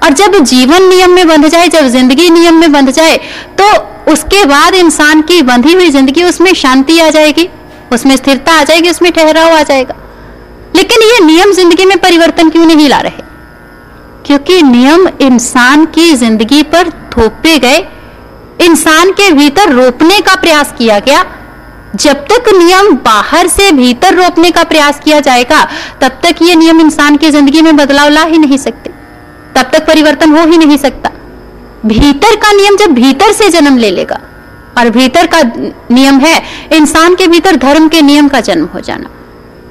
और 0.03 0.13
जब 0.13 0.38
जीवन 0.44 0.88
नियम 0.89 1.12
में 1.12 1.27
बंध 1.27 1.48
जाए, 1.48 1.68
जब 1.68 1.88
ज़िंदगी 1.88 2.29
नियम 2.29 2.56
में 2.56 2.72
बंध 2.72 2.91
जाए 2.91 3.18
तो 3.58 3.65
उसके 4.12 4.44
बाद 4.46 4.75
इंसान 4.75 5.22
की 5.22 5.41
बंधी 5.44 5.74
हुई 5.74 5.89
ज़िंदगी, 5.89 6.24
उसमें 6.24 6.53
शांति 6.56 7.00
आ 7.00 7.10
जाएगी, 7.10 7.48
उसमें 7.94 8.15
स्थिरता 8.15 8.53
आ 8.53 8.63
जाएगी, 8.63 8.89
उसमें 8.89 9.12
ठहराव 9.12 9.53
आ 9.53 9.63
जाएगा। 9.63 9.96
लेकिन 10.75 11.01
ये 11.03 11.20
नियम 11.25 11.51
ज़िंदगी 11.53 11.86
में 11.86 11.98
परिवर्तन 12.00 12.50
क्यों 12.50 12.65
नहीं 12.65 12.88
ला 12.89 13.00
रहे? 13.00 13.27
क्योंकि 14.25 14.62
नियम 14.63 15.08
इंसान 15.22 15.86
की 15.88 16.13
ज़िंदगी 16.15 16.62
पर 16.65 16.89
थोपे 17.12 17.58
गए, 17.60 17.79
इंसान 18.62 19.12
के 19.12 19.32
भीतर 19.32 19.72
रोपने 19.74 20.20
का 20.22 20.36
प्रयास 20.36 20.74
किया 20.77 21.00
गया। 21.00 21.25
जब 21.96 22.25
तक 22.25 22.50
नियम 22.56 22.94
बाहर 23.06 23.48
से 23.48 23.72
भीतर 23.72 24.15
रोपने 24.15 24.51
का 24.51 24.63
प्रयास 24.63 25.00
किया 25.00 25.20
जाएगा, 25.20 25.63
तब 26.01 26.20
तक 26.24 26.41
ये 26.41 26.56
नियम 26.56 26.82
इंसान 26.82 27.18
की 27.18 27.32
ज़िंदगी 27.32 27.62
में 27.62 27.75
बदलाव 27.75 28.10
ला 28.10 28.24
ही 28.24 28.38
नहीं 28.38 28.58
सकते। 28.58 28.91
तब 29.56 29.70
तक 29.74 29.86
परिवर्तन 29.88 30.32
हो 30.32 30.46
ही 30.46 30.58
नहीं 30.58 30.77
सकता। 30.77 31.10
भीतर 31.86 32.36
का 32.36 32.51
नियम 32.53 32.75
जब 32.77 32.94
भीतर 32.94 33.32
से 33.32 33.50
जन्म 33.50 33.77
ले 33.77 33.89
लेगा, 33.91 34.20
और 34.77 34.89
भीतर 34.89 35.27
का 35.27 35.41
नियम 35.91 36.20
है 36.20 36.41
इंसान 36.74 37.15
के 37.15 37.27
भीतर 37.27 37.56
धर्म 37.58 37.88
के 37.88 38.01
नियम 38.01 38.27
का 38.27 38.39
जन्म 38.41 38.65
हो 38.65 38.79
जाना। 38.79 39.10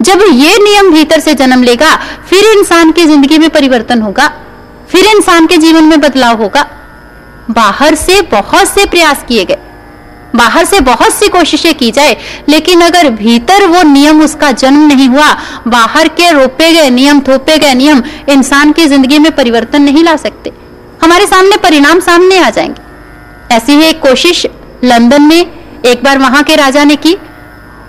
जब 0.02 0.22
ये 0.22 0.56
नियम 0.64 0.90
भीतर 0.92 1.20
से 1.20 1.34
जन्म 1.34 1.62
लेगा, 1.62 1.94
फिर 2.28 2.44
इंसान 2.48 2.92
की 2.92 3.04
ज़िंदगी 3.04 3.38
में 3.38 3.48
परिवर्तन 3.50 4.02
होगा, 4.02 4.28
फिर 4.90 5.06
इंसान 5.06 5.46
के 5.46 5.56
जीवन 5.56 5.84
में 5.84 6.00
बदलाव 6.00 6.42
होगा। 6.42 6.66
बाहर 7.50 7.94
से 7.96 8.20
बहुत 8.30 8.68
से 8.68 8.84
प्रयास 8.86 9.24
किए 9.28 9.44
गए। 9.44 9.58
बाहर 10.36 10.64
से 10.64 10.80
बहुत 10.80 11.12
सी 11.12 11.28
कोशिशें 11.28 11.74
की 11.74 11.90
जाए, 11.90 12.16
लेकिन 12.48 12.80
अगर 12.80 13.10
भीतर 13.10 13.66
वो 13.66 13.82
नियम 13.82 14.22
उसका 14.22 14.50
जन्म 14.52 14.86
नहीं 14.86 15.08
हुआ, 15.08 15.28
बाहर 15.66 16.08
के 16.08 16.30
रोपे 16.30 16.72
गए 16.72 16.90
नियम, 16.90 17.20
थोपे 17.20 17.58
गए 17.58 17.74
नियम, 17.74 18.02
इंसान 18.28 18.72
की 18.72 18.86
ज़िंदगी 18.86 19.18
में 19.18 19.34
परिवर्तन 19.36 19.82
नहीं 19.82 20.04
ला 20.04 20.16
सकते। 20.16 20.52
हमारे 21.02 21.26
सामने 21.26 21.56
परिणाम 21.56 22.00
सामने 22.00 22.38
आ 22.38 22.50
जाएँगे। 22.50 23.54
ऐसी 23.54 23.72
ही 23.72 23.84
एक 23.84 24.00
कोशिश 24.00 24.46
लंदन 24.84 25.22
में 25.22 25.40
एक 25.86 26.04
बार 26.04 26.18
वहाँ 26.18 26.42
के 26.42 26.56
राजा 26.56 26.84
ने 26.84 26.96
की। 26.96 27.14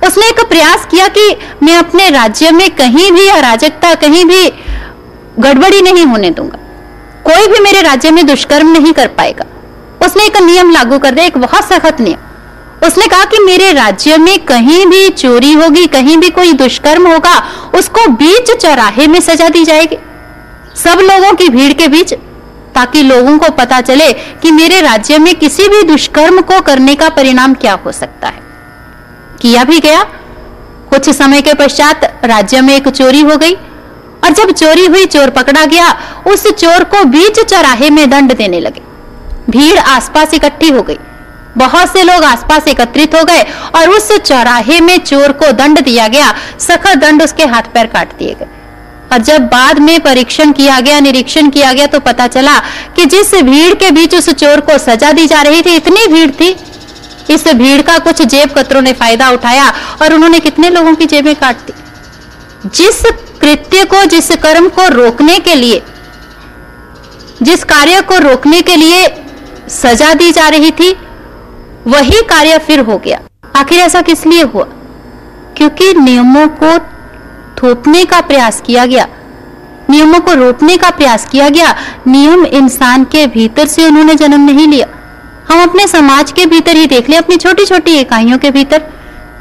उसने 0.07 0.27
एक 0.27 0.39
प्रयास 0.49 0.87
किया 0.91 1.07
कि 1.07 1.35
मैं 1.63 1.77
अपने 1.77 2.09
राज्य 2.09 2.51
में 2.51 2.69
कहीं 2.69 3.11
भी 3.11 3.27
अराजकता, 3.27 3.95
कहीं 3.95 4.25
भी 4.25 4.49
गड़बड़ी 5.39 5.81
नहीं 5.81 6.05
होने 6.05 6.29
दूँगा। 6.29 6.57
कोई 7.23 7.47
भी 7.47 7.59
मेरे 7.59 7.81
राज्य 7.81 8.11
में 8.11 8.25
दुष्कर्म 8.25 8.71
नहीं 8.71 8.93
कर 8.93 9.07
पाएगा। 9.07 9.45
उसने 10.05 10.25
एक 10.25 10.37
नियम 10.37 10.71
लागू 10.71 10.99
कर 10.99 11.11
दिया, 11.11 11.25
एक 11.25 11.37
बहुत 11.37 11.63
सख्त 11.63 12.01
नियम। 12.01 12.17
उसने 12.85 13.07
कहा 13.07 13.25
कि 13.25 13.39
मेरे 13.39 13.73
राज्य 13.73 14.17
में 14.17 14.45
कहीं 14.45 14.85
भी 14.85 15.09
चोरी 15.09 15.53
होगी, 15.53 15.85
कहीं 15.85 16.17
भी 16.17 16.29
कोई 16.29 16.53
दुष्कर्म 16.53 17.07
होगा, 17.07 17.47
उसको 17.75 18.07
बीच 18.07 18.51
चौराहे 18.51 19.07
में 19.07 19.19
सजा 19.19 19.49
दी 19.49 19.63
जाएगी। 19.63 19.97
सब 20.75 20.99
लोगों 20.99 21.33
की 21.33 21.49
भीड़ 21.49 21.73
के 21.73 21.87
बीच, 21.87 22.13
ताकि 22.75 23.03
लोगों 23.03 23.37
को 23.37 23.49
पता 23.49 23.81
चले 23.81 24.13
कि 24.13 24.51
मेरे 24.51 24.81
राज्य 24.81 25.17
में 25.17 25.35
किसी 25.35 25.67
भी 25.67 25.83
दुष्कर्म 25.83 26.41
को 26.41 26.61
करने 26.61 26.95
का 26.95 27.09
परिणाम 27.09 27.53
क्या 27.53 27.73
हो 27.85 27.91
सकता 27.91 28.27
है। 28.27 28.39
किया 29.41 29.63
भी 29.63 29.79
गया। 29.79 30.03
कुछ 30.89 31.09
समय 31.09 31.41
के 31.41 31.53
पश्चात 31.53 32.21
राज्य 32.25 32.61
में 32.61 32.75
एक 32.75 32.87
चोरी 32.87 33.21
हो 33.21 33.37
गई, 33.37 33.53
और 34.23 34.29
जब 34.29 34.51
चोरी 34.51 34.85
हुई, 34.85 35.05
चोर 35.05 35.29
पकड़ा 35.29 35.65
गया, 35.65 36.01
उस 36.27 36.47
चोर 36.47 36.83
को 36.83 37.03
बीच 37.03 37.39
चौराहे 37.39 37.89
में 37.89 38.09
दंड 38.09 38.37
देने 38.37 38.59
लगे। 38.59 38.81
भीड़ 39.49 39.79
आसपास 39.79 40.33
इकट्ठी 40.33 40.69
हो 40.69 40.81
गई। 40.81 40.97
बहुत 41.57 41.91
से 41.93 42.03
लोग 42.03 42.23
आसपास 42.23 42.67
एकत्रित 42.67 43.15
हो 43.15 43.23
गए 43.23 43.41
और 43.75 43.89
उस 43.89 44.11
चौराहे 44.17 44.79
में 44.81 44.97
चोर 44.99 45.31
को 45.33 45.51
दंड 45.53 45.81
दिया 45.81 46.07
गया 46.07 46.33
सखत 46.59 46.97
दंड 46.97 47.23
उसके 47.23 47.45
हाथ 47.45 47.73
पैर 47.73 47.87
काट 47.87 48.17
दिए 48.17 48.33
गए। 48.33 48.47
और 49.11 49.17
जब 49.19 49.45
बाद 49.47 49.79
में 49.79 49.99
परीक्षण 49.99 50.51
किया 50.51 50.79
गया, 50.79 50.99
निरीक्षण 50.99 51.49
किया 51.49 51.71
गया 51.73 51.85
तो 51.87 51.99
पता 51.99 52.27
चला 52.27 52.57
कि 52.95 53.05
जिस 53.05 53.33
भीड़ 53.35 53.73
के 53.73 53.91
बीच 53.91 54.15
उस 54.15 54.29
चोर 54.31 54.59
को 54.61 54.77
सजा 54.77 55.11
दी 55.11 55.25
जा 55.27 55.41
रही 55.41 55.61
थी, 55.61 55.75
इतनी 55.75 56.05
भीड़ 56.07 56.29
थी। 56.31 56.55
इस 57.29 57.47
भीड़ 57.47 57.81
का 57.81 57.97
कुछ 57.99 58.21
जेब 58.21 58.53
कतरों 58.53 58.81
ने 58.81 58.93
फ़ायदा 58.93 59.29
उठाया 59.29 59.73
और 60.01 60.13
उन्होंने 60.13 60.39
कितने 60.39 60.69
लोगों 60.69 60.93
की 60.95 61.05
जेबें 61.05 61.35
काट 61.35 61.55
दी। 61.57 61.73
जिस 62.67 63.01
कृत्य 63.41 63.83
को, 63.85 64.03
जिस 64.05 64.31
कर्म 64.37 64.69
को 64.69 64.87
रोकने 64.93 65.37
के 65.39 65.55
लिए, 65.55 65.81
जिस 67.41 67.63
कार्य 67.63 68.01
को 68.01 68.17
रोकने 68.19 68.61
के 68.61 68.75
लिए 68.75 69.05
सजा 69.71 70.13
दी 70.13 70.31
जा 70.31 70.47
रही 70.49 70.71
थी 70.71 70.91
वही 71.89 72.21
कार्य 72.29 72.57
फिर 72.57 72.79
हो 72.79 72.97
गया। 72.97 73.19
आखिर 73.55 73.79
ऐसा 73.79 74.01
किस 74.01 74.25
लिए 74.25 74.43
हुआ? 74.43 74.63
क्योंकि 75.57 75.93
नियमों 75.93 76.47
को 76.47 76.79
थोपने 77.57 78.05
का 78.05 78.21
प्रयास 78.21 78.61
किया 78.65 78.85
गया। 78.85 79.07
नियमों 79.89 80.19
को 80.19 80.33
रोकने 80.33 80.77
का 80.77 80.89
प्रयास 80.89 81.25
किया 81.25 81.49
गया। 81.49 81.75
नियम 82.07 82.45
इंसान 82.45 83.03
के 83.03 83.27
भीतर 83.27 83.67
से 83.67 83.85
उन्होंने 83.85 84.15
जन्म 84.15 84.41
नहीं 84.41 84.67
लिया। 84.67 84.87
हम 85.51 85.63
अपने 85.63 85.87
समाज 85.87 86.31
के 86.31 86.45
भीतर 86.45 86.75
ही 86.75 86.85
देख 86.85 87.09
ले, 87.09 87.15
अपनी 87.15 87.37
छोटी 87.37 87.65
छोटी 87.65 87.99
इकाइयों 87.99 88.37
के 88.37 88.51
भीतर। 88.51 88.81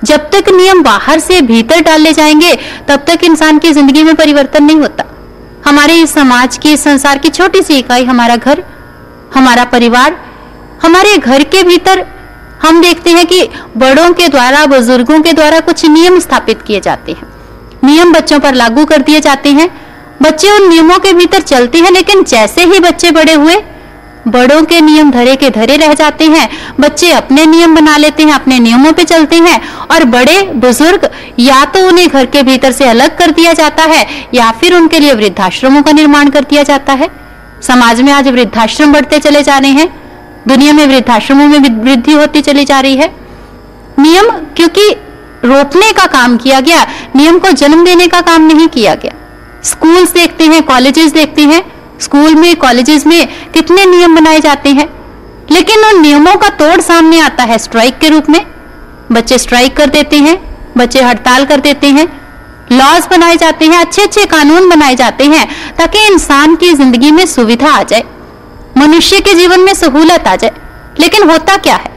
जब 0.05 0.31
तक 0.31 0.49
नियम 0.49 0.83
बाहर 0.83 1.19
से 1.19 1.41
भीतर 1.41 1.81
डाले 1.81 2.13
जाएँगे, 2.13 2.59
तब 2.89 3.05
तक 3.09 3.25
इंसान 3.25 3.59
की 3.59 3.73
ज़िंदगी 3.73 4.03
में 4.03 4.15
परिवर्तन 4.15 4.65
नहीं 4.65 4.77
होता। 4.77 5.05
हमारे 5.67 5.95
इस 5.95 6.15
समाज 6.15 6.59
की, 6.59 6.73
इस 6.73 6.85
संसार 6.85 7.19
की 7.19 7.29
छोटी 7.29 7.63
सी 7.63 7.75
इकाई, 7.75 8.05
हमारा 8.05 8.37
घर, 8.37 8.65
हमारा 9.35 9.65
परिवार, 9.65 10.21
हमारे 10.83 11.19
घर 11.19 11.43
के 11.43 11.63
भीतर 11.63 12.07
हम 12.63 12.81
देखते 12.83 13.11
हैं 13.11 13.27
कि 13.27 13.49
बड़ों 13.77 14.13
के 14.13 14.29
द्वारा, 14.29 14.65
बुज़ुर्गों 14.67 15.21
के 15.21 15.33
द्वारा 15.33 15.61
कुछ 15.61 15.85
नियम 15.87 16.19
स्थापित 16.19 16.63
किए 16.63 16.81
जाते 16.81 17.13
हैं। 17.13 17.27
नियम 17.85 18.13
बच्चों 18.13 18.39
पर 18.41 18.55
लागू 18.55 18.85
कर 18.85 19.03
दिए 19.03 19.21
जाते 19.21 19.53
हैं। 19.53 19.69
बच्चे 20.23 20.51
उन 20.51 20.69
नियमों 20.69 20.99
के 20.99 21.13
भीतर 21.13 21.41
चलते 21.43 21.79
हैं, 21.79 21.91
लेकिन 21.91 22.23
जैसे 22.25 22.65
ही 22.65 22.81
बच्चे 22.81 23.11
बड़े 23.11 23.35
हुए, 23.35 23.57
बड़ों 24.29 24.63
के 24.65 24.81
नियम 24.81 25.11
धरे 25.11 25.35
के 25.37 25.51
धरे 25.51 25.77
रह 25.77 25.93
जाते 25.95 26.25
हैं। 26.25 26.49
बच्चे 26.81 27.11
अपने 27.11 27.45
नियम 27.47 27.75
बना 27.75 27.97
लेते 27.97 28.23
हैं, 28.23 28.33
अपने 28.33 28.59
नियमों 28.59 28.93
पे 28.93 29.05
चलते 29.05 29.37
हैं 29.37 29.61
और 29.87 30.05
बड़े, 30.07 30.43
बुज़ुर्ग 30.43 31.09
या 31.39 31.65
तो 31.65 31.87
उन्हें 31.89 32.09
घर 32.09 32.27
के 32.27 32.43
भीतर 32.43 32.73
से 32.73 32.85
अलग 32.85 33.17
कर 33.19 33.31
दिया 33.31 33.53
जाता 33.53 33.83
है, 33.85 34.07
या 34.35 34.51
फिर 34.51 34.75
उनके 34.75 34.99
लिए 34.99 35.15
वृद्धाश्रमों 35.15 35.83
का 35.83 35.93
निर्माण 35.93 36.29
कर 36.29 36.45
दिया 36.45 36.63
जाता 36.63 36.93
है। 36.93 37.11
समाज 37.63 38.01
में 38.01 38.13
आज 38.13 38.29
वृद्धाश्रम 38.29 38.93
बढ़ते 38.93 39.19
चले 39.19 39.43
जा 39.43 39.59
रहे 39.59 39.71
हैं। 39.71 39.89
दुनिया 40.49 40.73
में 40.73 40.87
वृद्धाश्रमों 40.87 41.47
में 41.49 41.59
वृद्धि 41.85 42.13
होती 42.13 42.41
चली 42.41 42.65
जा 42.65 42.81
रही 42.81 42.97
है। 42.97 43.15
नियम, 43.99 44.31
क्योंकि 44.57 44.91
रोकने 45.45 45.93
का 45.93 46.07
काम 46.07 46.37
किया 46.37 46.61
गया, 46.61 46.87
नियम 47.17 47.39
को 47.39 47.51
जन्म 47.51 47.85
देने 47.85 48.07
का 48.07 48.21
काम 48.21 48.43
नहीं 48.43 48.69
किया 48.69 48.95
गया। 48.95 49.13
स्कूल्स 49.65 50.13
देखते 50.13 50.45
हैं, 50.45 50.63
कॉलेजेस 50.63 51.13
देखते 51.13 51.43
हैं, 51.43 51.63
स्कूल 52.01 52.35
में, 52.35 52.57
कॉलेजेस 52.57 53.07
में 53.07 53.29
कितने 53.53 53.85
नियम 53.85 54.15
बनाए 54.17 54.41
जाते 54.41 54.69
हैं। 54.69 54.89
लेकिन 55.51 55.85
उन 55.85 56.01
नियमों 56.01 56.37
का 56.37 56.49
तोड़ 56.49 56.81
सामने 56.81 57.21
आता 57.21 57.43
है 57.43 57.59
स्ट्राइक 57.59 57.99
के 57.99 58.09
रूप 58.09 58.31
में। 58.31 58.47
बच्चे 59.13 59.39
स्ट्राइक 59.39 59.77
कर 59.77 59.87
देते 59.87 60.17
हैं, 60.17 60.39
बच्चे 60.77 61.03
हड़ताल 61.03 61.45
कर 61.45 61.61
देते 61.61 61.87
हैं। 61.87 62.07
लॉज 62.73 63.07
बनाए 63.11 63.37
जाते 63.37 63.65
हैं 63.65 63.79
अच्छे 63.79 64.03
अच्छे 64.03 64.25
कानून 64.25 64.69
बनाए 64.69 64.95
जाते 64.95 65.25
हैं, 65.25 65.49
ताकि 65.77 66.07
इंसान 66.07 66.57
की 66.57 66.73
ज़िंदगी 66.73 67.11
में 67.11 67.27
सुविधा 67.27 67.71
आ 67.71 67.83
जाए। 67.83 68.05
मनुष्य 68.79 69.21
के 69.21 69.35
जीवन 69.35 69.61
में 69.61 69.75
सहूलत 69.75 70.27
आ 70.29 70.35
जाए। 70.37 70.53
लेकिन 71.01 71.31
होता 71.31 71.57
क्या 71.57 71.77
है? 71.77 71.97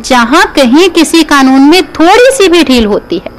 जहाँ 0.00 0.44
कहीं 0.52 0.88
किसी 0.90 1.22
कानून 1.22 1.62
में 1.62 1.82
थोड़ी 1.92 2.30
सी 2.32 2.48
भी 2.48 2.62
ढील 2.64 2.86
होती 2.86 3.16
है, 3.16 3.30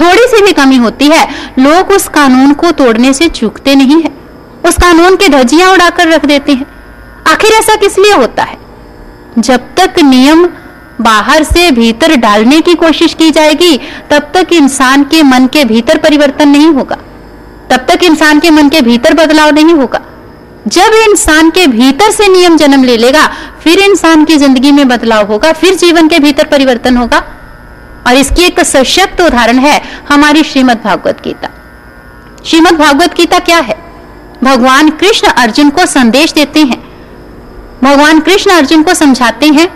थोड़ी 0.00 0.26
सी 0.28 0.42
भी 0.42 0.52
कमी 0.52 0.76
होती 0.76 1.08
है, 1.08 1.26
लोग 1.58 1.90
उस 1.90 2.08
कानून 2.08 2.52
को 2.52 2.70
तोड़ने 2.70 3.12
से 3.12 3.28
चूकते 3.28 3.74
नहीं 3.74 4.02
है। 4.02 4.10
उस 4.66 4.76
कानून 4.76 5.16
की 5.16 5.28
धजियाँ 5.28 5.72
उड़ाकर 5.72 6.08
रख 6.08 6.24
देते 6.26 6.52
हैं। 6.52 6.66
आखिर 7.26 7.52
ऐसा 7.52 7.74
किस 7.74 7.98
लिए 7.98 8.12
होता 8.12 8.42
है? 8.42 8.58
जब 9.38 9.74
तक 9.76 9.98
नियम 9.98 10.48
बाहर 11.00 11.42
से 11.42 11.70
भीतर 11.70 12.14
डालने 12.16 12.60
की 12.60 12.74
कोशिश 12.74 13.14
की 13.14 13.30
जाएगी, 13.30 13.76
तब 14.10 14.30
तक 14.34 14.52
इंसान 14.52 15.04
के 15.04 15.22
मन 15.22 15.46
के 15.46 15.64
भीतर 15.64 15.98
परिवर्तन 15.98 16.48
नहीं 16.48 16.66
होगा। 16.66 16.96
तब 17.70 17.86
तक 17.88 18.02
इंसान 18.02 18.40
के 18.40 18.50
मन 18.50 18.68
के 18.68 18.80
भीतर 18.80 19.14
बदलाव 19.14 19.50
नहीं 19.50 19.74
होगा। 19.74 20.00
जब 20.68 20.94
इंसान 21.10 21.50
के 21.50 21.66
भीतर 21.66 22.10
से 22.10 22.28
नियम 22.28 22.56
जन्म 22.56 22.84
ले 22.84 22.96
लेगा, 22.96 23.26
फिर 23.64 23.78
इंसान 23.78 24.24
की 24.24 24.36
ज़िंदगी 24.36 24.70
में 24.72 24.88
बदलाव 24.88 25.26
होगा, 25.26 25.52
फिर 25.52 25.74
जीवन 25.74 26.08
के 26.08 26.18
भीतर 26.18 26.44
परिवर्तन 26.44 26.96
होगा। 26.96 27.22
और 28.06 28.14
इसकी 28.14 28.42
एक 28.42 28.60
सशक्त 28.60 29.20
उदाहरण 29.20 29.58
है 29.58 29.80
हमारी 30.08 30.42
श्रीमद 30.42 30.80
भागवत 30.84 31.20
गीता। 31.24 31.48
श्रीमद 32.46 32.72
भागवत 32.72 33.14
गीता 33.14 33.38
क्या 33.38 33.58
है? 33.58 33.76
भगवान 34.44 34.90
कृष्ण 34.90 35.28
अर्जुन 35.28 35.70
को 35.70 35.86
संदेश 35.86 36.32
देते 36.32 36.60
हैं। 36.60 36.80
भगवान 37.82 38.20
कृष्ण 38.20 38.50
अर्जुन 38.50 38.82
को 38.82 38.94
समझाते 38.94 39.46
हैं। 39.46 39.68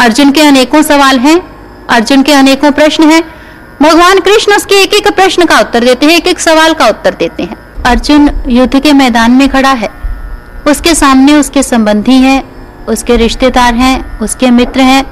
अर्जुन 0.00 0.32
के 0.32 0.40
अनेकों 0.40 0.82
सवाल 0.82 1.18
हैं, 1.18 1.40
अर्जुन 1.88 2.22
के 2.22 2.32
अनेकों 2.32 2.70
प्रश्न 2.72 3.10
हैं। 3.10 3.22
भगवान 3.82 4.20
कृष्ण 4.20 4.54
उसके 4.54 4.74
एक 4.74 4.94
एक 4.94 5.08
प्रश्न 5.08 5.44
का 5.44 5.60
उत्तर 5.60 5.84
देते 5.84 6.06
हैं 6.06 6.16
एक 6.16 6.26
एक 6.26 6.40
सवाल 6.40 6.74
का 6.74 6.88
उत्तर 6.88 7.14
देते 7.14 7.42
हैं। 7.42 7.56
अर्जुन 7.86 8.30
युद्ध 8.48 8.80
के 8.80 8.92
मैदान 8.92 9.30
में 9.30 9.48
खड़ा 9.48 9.72
है। 9.72 9.88
उसके 10.66 10.94
सामने 10.94 11.34
उसके 11.34 11.62
संबंधी 11.62 12.14
हैं, 12.14 12.42
उसके 12.86 13.16
रिश्तेदार 13.16 13.74
हैं, 13.74 14.18
उसके 14.18 14.50
मित्र 14.50 14.80
हैं। 14.80 15.04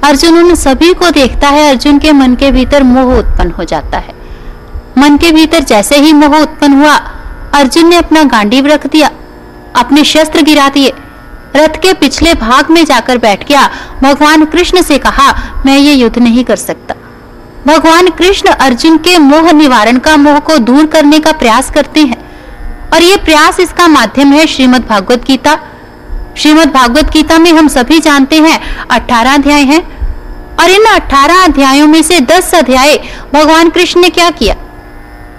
अर्जुन 0.00 0.38
उन 0.38 0.54
सभी 0.54 0.94
को 0.94 1.10
देखता 1.10 1.48
है, 1.48 1.68
अर्जुन 1.68 1.98
के 1.98 2.12
मन 2.12 2.34
के 2.34 2.50
भीतर 2.50 2.82
मोह 2.82 3.18
उत्पन्न 3.18 3.50
हो 3.50 3.64
जाता 3.64 3.98
है। 3.98 4.14
मन 4.98 5.16
के 5.16 5.32
भीतर 5.32 5.60
जैसे 5.60 5.96
ही 5.96 6.12
मोह 6.12 6.38
उत्पन्न 6.38 6.72
हुआ, 6.72 6.94
अर्जुन 7.54 7.88
ने 7.88 7.96
अपना 7.96 8.22
गांडीव 8.24 8.66
रख 8.66 8.86
दिया, 8.86 9.10
अपने 9.76 10.04
शस्त्र 10.04 10.42
गिरा 10.42 10.68
दिए। 10.68 10.92
रथ 11.56 11.76
के 11.82 11.92
पिछले 11.92 12.34
भाग 12.34 12.70
में 12.70 12.84
जाकर 12.84 13.18
बैठ 13.18 13.48
गया। 13.48 13.70
भगवान 14.02 14.44
कृष्ण 14.44 14.82
से 14.82 14.98
कहा, 14.98 15.32
मैं 15.66 15.78
ये 15.78 15.92
युद्ध 15.92 16.18
नहीं 16.18 16.44
कर 16.44 16.56
सकता। 16.56 16.94
भगवान 17.66 18.08
कृष्ण 18.08 18.48
अर्जुन 18.48 18.96
के 18.96 19.18
मोह 19.18 19.52
निवारण 19.52 19.98
का, 19.98 20.16
मोह 20.16 20.38
को 20.38 20.58
दूर 20.58 20.86
करने 20.86 21.18
का 21.18 21.32
प्रयास 21.32 21.70
करते 21.70 22.00
हैं। 22.00 22.30
और 22.92 23.02
ये 23.02 23.16
प्रयास 23.16 23.60
इसका 23.60 23.88
माध्यम 23.88 24.32
है 24.32 24.46
श्रीमद् 24.46 24.88
भागवत 24.88 25.24
गीता। 25.24 25.58
श्रीमद् 26.36 26.72
भागवत 26.72 27.10
गीता 27.10 27.38
में 27.38 27.52
हम 27.52 27.68
सभी 27.68 27.98
जानते 27.98 28.36
हैं 28.36 28.86
18 28.90 29.34
अध्याय 29.34 29.62
हैं। 29.62 30.00
और 30.56 30.70
इन 30.70 30.84
18 30.84 31.44
अध्यायों 31.44 31.86
में 31.86 32.02
से 32.02 32.20
10 32.20 32.54
अध्याय 32.54 32.96
भगवान 33.34 33.70
कृष्ण 33.70 34.00
ने 34.00 34.08
क्या 34.08 34.30
किया? 34.30 34.54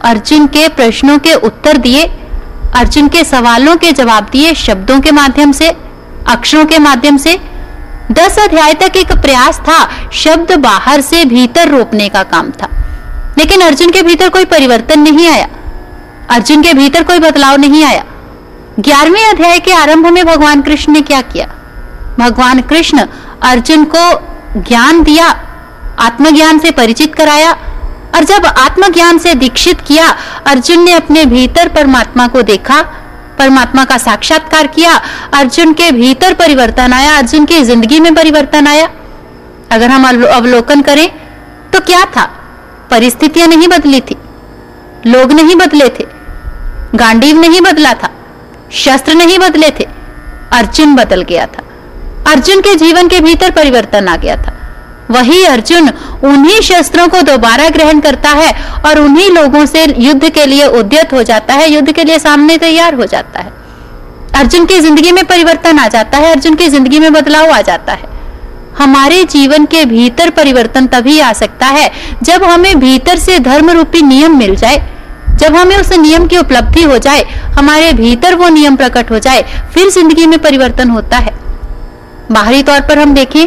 अर्जुन 0.01 0.48
के 0.48 0.68
प्रश्नों 0.68 1.20
के 1.20 1.34
उत्तर 1.34 1.78
दिए, 1.78 2.04
अर्जुन 2.75 3.08
के 3.08 3.24
सवालों 3.24 3.75
के 3.75 3.92
जवाब 3.92 4.30
दिए 4.32 4.54
शब्दों 4.54 5.00
के 5.00 5.12
माध्यम 5.12 5.51
से, 5.51 5.70
अक्षरों 6.28 6.66
के 6.66 6.78
माध्यम 6.78 7.18
से 7.18 7.40
दस 8.12 8.39
अध्याय 8.39 8.74
तक 8.74 8.98
एक 8.98 9.12
प्रयास 9.12 9.60
था, 9.60 9.89
शब्द 10.13 10.51
बाहर 10.51 11.01
से 11.01 11.25
भीतर 11.25 11.68
रोकने 11.68 12.10
का 12.10 12.24
काम 12.24 12.51
था। 12.51 12.68
लेकिन 13.38 13.62
अर्जुन 13.62 13.91
के 13.91 14.01
भीतर 14.01 14.30
कोई 14.30 14.46
परिवर्तन 14.46 15.00
नहीं 15.00 15.27
आया। 15.27 15.48
अर्जुन 16.30 16.62
के 16.62 16.74
भीतर 16.74 17.03
कोई 17.03 17.20
बदलाव 17.20 17.58
नहीं 17.58 17.84
आया। 17.84 18.03
ग्यारहवें 18.80 19.30
अध्याय 19.30 19.60
के 19.60 19.74
आरंभ 19.74 20.08
में 20.08 20.25
भगवान 20.25 20.62
कृष्ण 20.62 20.94
ने 20.94 21.01
क्या 21.01 21.22
किया? 21.22 21.48
भगवान 22.20 22.62
कृष्ण 22.62 23.06
अर्जुन 23.41 23.88
को 23.96 24.27
ज्ञान 24.62 25.03
दिया, 25.03 25.27
आत्मज्ञान 26.00 26.59
से 26.59 26.72
परिचित 26.72 27.16
कराया 27.16 27.51
और 28.16 28.24
जब 28.24 28.46
आत्मज्ञान 28.46 29.18
से 29.18 29.33
दीक्षित 29.33 29.81
किया, 29.81 30.18
अर्जुन 30.48 30.83
ने 30.83 30.92
अपने 30.92 31.25
भीतर 31.25 31.68
परमात्मा 31.68 32.27
को 32.27 32.42
देखा 32.42 32.86
परमात्मा 33.42 33.86
का 33.86 33.98
साक्षात्कार 34.00 34.68
किया, 34.70 34.94
अर्जुन 35.34 35.74
के 35.74 35.92
भीतर 35.94 36.34
परिवर्तन 36.36 36.94
आया, 36.94 37.16
अर्जुन 37.18 37.46
की 37.46 37.64
ज़िंदगी 37.66 38.00
में 38.00 38.14
परिवर्तन 38.16 38.68
आया। 38.68 38.90
अगर 39.72 39.90
हम 39.90 40.08
अवलोकन 40.08 40.82
करें 40.84 41.10
तो 41.72 41.80
क्या 41.82 42.04
था? 42.08 42.24
परिस्थितियाँ 42.92 43.48
नहीं 43.48 43.68
बदली 43.70 44.00
थी, 44.01 44.16
लोग 45.06 45.32
नहीं 45.34 45.56
बदले 45.58 45.88
थे, 45.90 46.06
गांडीव 46.96 47.40
नहीं 47.40 47.62
बदला 47.64 47.94
था, 47.94 48.10
शस्त्र 48.75 49.14
नहीं 49.16 49.38
बदले 49.40 49.70
थे, 49.72 49.88
अर्जुन 50.54 50.96
बदल 50.96 51.22
गया 51.24 51.46
था। 51.48 51.64
अर्जुन 52.27 52.62
के 52.62 52.75
जीवन 52.77 53.08
के 53.08 53.20
भीतर 53.22 53.51
परिवर्तन 53.51 54.08
आ 54.08 54.16
गया 54.18 54.36
था। 54.38 54.50
वही 55.09 55.44
अर्जुन 55.46 55.90
उन्हीं 56.24 56.59
शस्त्रों 56.61 57.07
को 57.07 57.22
दोबारा 57.22 57.68
ग्रहण 57.70 58.00
करता 58.00 58.29
है 58.31 58.53
और 58.85 59.00
उन्हीं 59.00 59.29
लोगों 59.31 59.66
से 59.66 59.85
युद्ध 59.98 60.29
के 60.29 60.46
लिए 60.46 60.66
उद्यत 60.68 61.14
हो 61.14 61.24
जाता 61.24 61.53
है, 61.53 61.72
युद्ध 61.72 61.92
के 61.92 62.03
लिए 62.03 62.20
सामने 62.20 62.57
तैयार 62.57 62.94
हो 62.94 63.05
जाता 63.05 63.40
है। 63.40 63.51
अर्जुन 64.35 64.66
की 64.66 64.79
ज़िंदगी 64.79 65.11
में 65.11 65.25
परिवर्तन 65.25 65.79
आ 65.79 65.87
जाता 65.87 66.18
है, 66.18 66.31
अर्जुन 66.31 66.55
की 66.55 66.68
ज़िंदगी 66.68 67.00
में 67.00 67.11
बदलाव 67.14 67.51
आ 67.51 67.61
जाता 67.61 67.94
है। 67.94 68.09
हमारे 68.77 69.24
जीवन 69.25 69.66
के 69.66 69.83
भीतर 69.85 70.29
परिवर्तन 70.29 70.85
तभी 70.87 71.20
आ 71.20 71.31
सकता 71.33 71.66
है 71.68 71.92
जब 72.24 72.44
हमें 72.44 72.79
भीतर 72.79 73.18
से 73.18 73.37
धर्म 73.42 73.70
रूपी 73.70 74.01
नियम 74.01 74.37
मिल 74.37 74.55
जाए, 74.55 74.77
जब 75.35 75.55
हमें 75.55 75.75
उस 75.77 75.92
नियम 75.94 76.27
की 76.27 76.37
उपलब्धि 76.37 76.83
हो 76.83 76.98
जाए, 77.00 77.24
हमारे 77.55 77.92
भीतर 77.94 78.35
वो 78.35 78.50
नियम 78.50 78.75
प्रकट 78.75 79.11
हो 79.11 79.20
जाए, 79.20 79.42
फिर 79.74 79.90
ज़िंदगी 79.90 80.25
में 80.25 80.37
परिवर्तन 80.40 80.90
होता 80.90 81.18
है। 81.18 81.33
बाहरी 82.31 82.64
तौर 82.64 82.81
पर 82.81 83.00
हम 83.00 83.14
देखें 83.14 83.46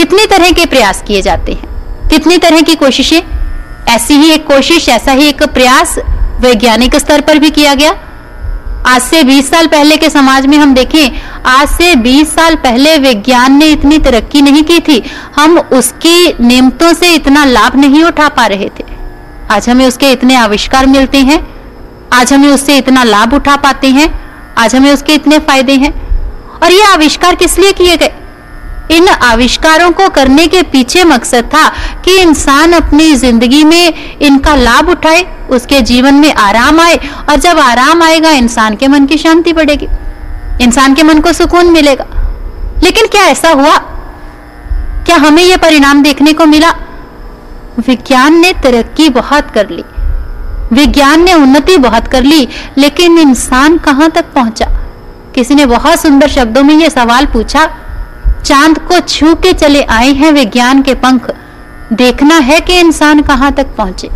कितने 0.00 0.26
तरह 0.26 0.50
के 0.50 0.66
प्रयास 0.66 1.02
किए 1.06 1.22
जाते 1.22 1.52
हैं? 1.52 1.68
कितनी 2.08 2.38
तरह 2.38 2.60
की 2.60 2.74
कोशिशें? 2.74 3.20
ऐसी 3.88 4.14
ही 4.14 4.30
एक 4.30 4.46
कोशिश, 4.46 4.88
ऐसा 4.88 5.12
ही 5.12 5.28
एक 5.28 5.42
प्रयास 5.42 5.98
वैज्ञानिक 6.40 6.96
स्तर 6.96 7.20
पर 7.20 7.38
भी 7.38 7.50
किया 7.50 7.74
गया। 7.74 7.98
आज 8.86 9.02
से 9.02 9.22
20 9.22 9.50
साल 9.50 9.66
पहले 9.66 9.96
के 9.96 10.10
समाज 10.10 10.46
में 10.46 10.58
हम 10.58 10.74
देखें, 10.74 11.20
आज 11.46 11.68
से 11.68 11.94
20 11.94 12.34
साल 12.34 12.54
पहले 12.54 12.98
विज्ञान 12.98 13.52
ने 13.52 13.66
इतनी 13.66 13.98
तरक्की 13.98 14.42
नहीं 14.42 14.62
की 14.62 14.80
थी। 14.80 15.10
हम 15.36 15.58
उसकी 15.58 16.34
नियमतों 16.40 16.94
से 16.94 17.14
इतना 17.14 17.44
लाभ 17.44 17.76
नहीं 17.76 18.04
उठा 18.04 18.28
पा 18.28 18.46
रहे 18.46 18.68
थे। 18.68 18.84
आज 19.50 19.68
हमें 19.68 19.86
उसके 19.86 20.10
इतने 20.10 20.34
आविष्कार 20.34 20.86
मिलते 20.86 21.18
हैं। 21.18 21.54
आज 22.12 22.32
हमें 22.32 22.48
उससे 22.48 22.76
इतना 22.76 23.04
लाभ 23.04 23.34
उठा 23.34 23.56
पाते 23.56 23.88
हैं। 23.88 24.20
आज 24.58 24.76
हमें 24.76 24.92
उसके 24.92 25.14
इतने 25.14 25.38
फ़ायदे 25.38 25.72
हैं। 25.72 25.92
और 26.62 26.72
ये 26.72 26.82
आविष्कार 26.82 27.34
किस 27.34 27.58
लिए 27.58 27.72
किए 27.72 27.96
गए? 27.96 28.12
इन 28.90 29.08
आविष्कारों 29.08 29.90
को 29.90 30.08
करने 30.08 30.46
के 30.46 30.62
पीछे 30.62 31.04
मकसद 31.04 31.44
था 31.44 31.68
कि 32.04 32.16
इंसान 32.16 32.72
अपनी 32.72 33.14
ज़िंदगी 33.14 33.64
में 33.64 34.18
इनका 34.18 34.54
लाभ 34.54 34.88
उठाए, 34.88 35.46
उसके 35.50 35.80
जीवन 35.80 36.14
में 36.14 36.34
आराम 36.34 36.80
आए, 36.80 36.96
और 37.30 37.36
जब 37.36 37.58
आराम 37.58 38.02
आएगा, 38.02 38.30
इंसान 38.30 38.76
के 38.76 38.88
मन 38.88 39.06
की 39.06 39.18
शांति 39.18 39.52
बढ़ेगी, 39.52 39.88
इंसान 40.62 40.94
के 40.94 41.02
मन 41.02 41.20
को 41.20 41.32
सुकून 41.32 41.66
मिलेगा। 41.66 42.04
लेकिन 42.84 43.06
क्या 43.06 43.22
ऐसा 43.22 43.50
हुआ? 43.50 43.78
क्या 45.06 45.16
हमें 45.16 45.42
यह 45.42 45.56
परिणाम 45.56 46.02
देखने 46.02 46.32
को 46.32 46.46
मिला? 46.46 46.70
विज्ञान 47.78 48.34
ने 48.34 48.52
तरक्की 48.52 49.08
बहुत 49.08 49.50
कर 49.50 49.70
ली। 49.70 49.84
विज्ञान 50.72 51.22
ने 51.22 51.34
उन्नति 51.34 51.76
बहुत 51.76 52.08
कर 52.08 52.22
ली, 52.22 52.48
लेकिन 52.78 53.18
इंसान 53.18 53.78
कहाँ 53.78 54.10
तक 54.10 54.24
पहुँचा? 54.32 54.66
किसी 55.34 55.54
ने 55.54 55.66
बहुत 55.66 56.00
सुंदर 56.00 56.28
शब्दों 56.28 56.62
में 56.62 56.74
यह 56.74 56.88
सवाल 56.88 57.26
पूछा 57.26 57.70
चाँद 58.44 58.78
को 58.78 59.00
छू 59.00 59.34
के 59.34 59.52
चले 59.52 59.82
आए 59.82 60.12
हैं 60.12 60.32
विज्ञान 60.32 60.82
के 60.82 60.94
पंख। 60.94 61.30
देखना 61.92 62.34
है 62.34 62.60
कि 62.60 62.78
इंसान 62.78 63.20
कहाँ 63.22 63.52
तक 63.52 63.66
पहुँचे। 63.66 64.08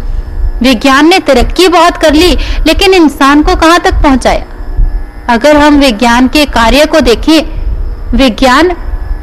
विज्ञान 0.63 1.09
ने 1.09 1.19
तरक्की 1.19 1.69
बहुत 1.69 1.97
कर 1.97 2.15
ली, 2.15 2.35
लेकिन 2.67 2.95
इंसान 2.95 3.43
को 3.43 3.57
कहाँ 3.57 3.79
तक 3.81 3.95
पहुँचाया? 3.95 4.45
अगर 5.29 5.57
हम 5.57 5.79
विज्ञान 5.79 6.29
के 6.29 6.45
कार्य 6.47 6.87
को 6.87 7.01
देखें, 7.01 7.41
विज्ञान 8.17 8.69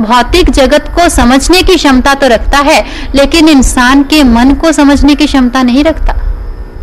भौतिक 0.01 0.49
जगत 0.49 0.91
को 0.95 1.09
समझने 1.09 1.61
की 1.61 1.75
क्षमता 1.75 2.13
तो 2.13 2.27
रखता 2.27 2.57
है, 2.57 2.85
लेकिन 3.15 3.49
इंसान 3.49 4.03
के 4.03 4.23
मन 4.23 4.53
को 4.53 4.71
समझने 4.71 5.15
की 5.15 5.25
क्षमता 5.25 5.63
नहीं 5.63 5.83
रखता। 5.83 6.15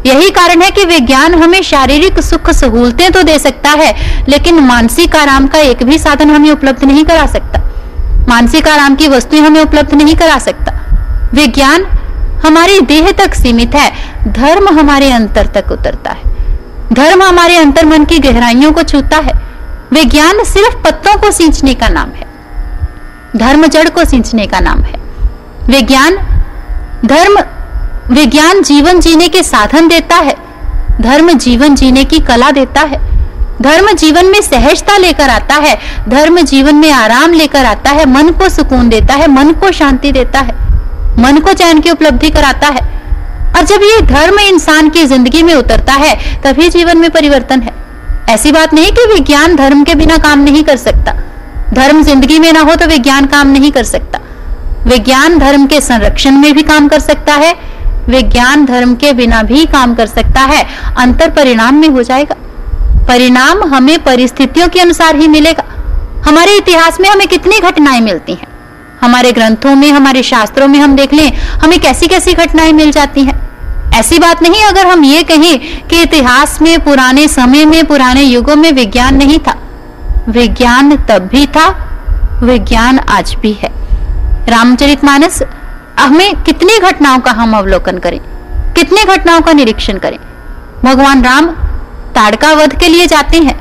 यही 0.06 0.30
कारण 0.30 0.62
है 0.62 0.70
कि 0.70 0.84
विज्ञान 0.84 1.34
हमें 1.34 1.62
शारीरिक 1.62 2.20
सुख 2.20 2.50
सहूलतें 2.50 3.10
तो 3.10 3.22
दे 3.22 3.38
सकता 3.38 3.70
है, 3.70 3.94
लेकिन 4.28 4.58
मानसिक 4.58 5.16
आराम 5.16 5.46
का 5.46 5.58
एक 5.58 5.82
भी 5.82 5.98
साधन 5.98 6.30
हमें 6.30 6.50
उपलब्ध 6.50 6.84
नहीं 6.84 7.04
करा 7.04 7.26
सकता। 7.26 7.67
मानसिक 8.28 8.68
आराम 8.68 8.94
की 8.94 9.08
वस्तुएँ 9.08 9.40
हमें 9.40 9.60
उपलब्ध 9.60 9.94
नहीं 9.94 10.16
करा 10.16 10.38
सकता। 10.38 10.72
विज्ञान 11.34 11.84
हमारी 12.44 12.80
देह 12.80 13.10
तक 13.12 13.34
सीमित 13.34 13.74
है, 13.74 13.90
धर्म 14.32 14.68
हमारे 14.78 15.10
अंतर 15.12 15.46
तक 15.46 15.70
उतरता 15.72 16.10
है। 16.10 16.36
धर्म 16.92 17.22
हमारे 17.22 17.56
अंतर 17.56 17.86
मन 17.86 18.04
की 18.04 18.18
गहराइयों 18.18 18.72
को 18.72 18.82
छूता 18.82 19.16
है। 19.16 19.32
विज्ञान 19.92 20.44
सिर्फ़ 20.44 20.76
पत्तों 20.76 21.18
को 21.18 21.30
सींचने 21.30 21.74
का 21.74 21.88
नाम 21.88 22.10
है, 22.10 22.26
धर्म 23.36 23.66
जड़ 23.66 23.88
को 23.88 24.04
सींचने 24.04 24.46
का 24.46 24.60
नाम 24.60 24.82
है। 24.82 25.00
विज्ञान, 25.66 26.16
धर्म, 27.04 27.38
विज्ञान 28.10 28.62
जीवन 28.62 29.00
जीने 29.00 29.28
के 29.28 29.42
साधन 29.42 29.88
देता 29.88 30.16
है, 30.16 30.36
धर्म 31.00 31.32
जीवन 31.32 31.74
जीने 31.74 32.04
की 32.04 32.18
कला 32.20 32.50
देता 32.50 32.80
है। 32.80 33.17
धर्म 33.62 33.92
जीवन 33.92 34.26
में 34.26 34.40
सहजता 34.42 34.96
लेकर 34.96 35.30
आता 35.30 35.54
है, 35.54 35.76
धर्म 36.08 36.40
जीवन 36.42 36.74
में 36.74 36.90
आराम 36.92 37.32
लेकर 37.32 37.64
आता 37.64 37.90
है, 37.90 38.04
मन 38.06 38.30
को 38.30 38.48
सुकून 38.48 38.88
देता 38.88 39.14
है, 39.14 39.28
मन 39.28 39.52
को 39.52 39.72
शांति 39.72 40.12
देता 40.12 40.40
है, 40.40 40.54
मन 41.18 41.38
को 41.38 41.52
चैन 41.52 41.80
की 41.80 41.90
उपलब्धि 41.90 42.30
कराता 42.30 42.68
है। 42.68 42.86
और 43.56 43.64
जब 43.64 43.82
ये 43.82 44.00
धर्म 44.06 44.38
इंसान 44.40 44.88
की 44.90 45.04
ज़िंदगी 45.04 45.42
में 45.42 45.54
उतरता 45.54 45.92
है, 45.94 46.14
तभी 46.42 46.68
जीवन 46.68 46.98
में 46.98 47.10
परिवर्तन 47.10 47.62
है। 47.62 47.72
ऐसी 48.30 48.52
बात 48.52 48.74
नहीं 48.74 48.90
कि 48.92 49.06
विज्ञान 49.06 49.56
धर्म 49.56 49.84
के 49.84 49.94
बिना 49.94 50.16
काम 50.18 50.38
नहीं 50.38 50.62
कर 50.64 50.76
सकता। 50.76 51.12
धर्म 51.74 52.02
ज़िंदगी 52.02 52.38
में 52.38 52.52
ना 52.52 52.60
हो 52.60 52.74
तो 52.74 52.86
विज्ञान 52.86 53.26
काम 53.26 53.48
नहीं 53.48 53.70
कर 53.72 53.84
सकता। 53.84 54.20
विज्ञान 54.86 55.38
धर्म 55.38 55.66
के 55.66 55.80
संरक्षण 55.80 56.36
में 56.36 56.52
भी 56.54 56.62
काम 56.62 56.88
कर 56.88 57.00
सकता 57.00 57.34
है, 57.34 57.54
विज्ञान 58.08 58.64
धर्म 58.66 58.94
के 58.94 59.12
बिना 59.12 59.42
भी 59.42 59.64
काम 59.66 59.94
कर 59.94 60.06
सकता 60.06 60.40
है। 60.42 60.66
अंतर 60.96 61.30
परिणाम 61.30 61.74
में 61.74 61.88
हो 61.88 62.02
जाएगा। 62.02 62.36
परिणाम 63.08 63.74
हमें 63.74 64.04
परिस्थितियों 64.04 64.68
के 64.68 64.80
अनुसार 64.80 65.16
ही 65.16 65.28
मिलेगा। 65.28 65.64
हमारे 66.28 66.56
इतिहास 66.56 67.00
में 67.00 67.10
हमें 67.10 67.28
कितनी 67.28 67.60
घटनाएँ 67.60 68.00
मिलती 68.00 68.32
हैं? 68.32 68.48
हमारे 69.00 69.32
ग्रंथों 69.32 69.74
में, 69.74 69.92
हमारे 69.92 70.22
शास्त्रों 70.22 70.68
में 70.68 70.78
हम 70.78 70.96
देख 70.96 71.12
लें, 71.12 71.36
हमें 71.36 71.80
कैसी 71.80 72.06
कैसी 72.06 72.32
घटनाएँ 72.32 72.72
मिल 72.72 72.90
जाती 72.90 73.20
हैं? 73.24 73.48
ऐसी 73.94 74.18
बात 74.18 74.42
नहीं, 74.42 74.64
अगर 74.64 74.86
हम 74.86 75.04
ये 75.04 75.22
कहें 75.22 75.86
कि 75.88 76.02
इतिहास 76.02 76.62
में, 76.62 76.84
पुराने 76.84 77.28
समय 77.28 77.64
में, 77.64 77.84
पुराने 77.84 78.22
युगों 78.22 78.56
में 78.56 78.72
विज्ञान 78.72 79.16
नहीं 79.16 79.38
था। 79.38 79.54
विज्ञान 80.28 80.96
तब 80.96 81.18
भी 81.18 81.46
था, 81.46 81.68
विज्ञान 82.42 82.98
आज 82.98 83.36
भी 83.40 83.52
है। 83.52 83.72
रामचरितमानस 84.48 85.42
हमें 86.00 86.42
कितनी 86.42 86.78
घटनाओं 86.78 87.18
का 87.18 87.30
हम 87.30 87.56
अवलोकन 87.56 87.98
करें? 87.98 88.20
कितने 88.74 89.04
घटनाओं 89.04 89.40
का 89.40 89.52
निरीक्षण 89.52 89.98
करें? 89.98 90.18
भगवान 90.84 91.22
राम 91.22 91.50
ताड़का 92.18 92.52
वध 92.52 92.78
के 92.80 92.88
लिए 92.88 93.06
जाते 93.06 93.38
हैं। 93.38 93.56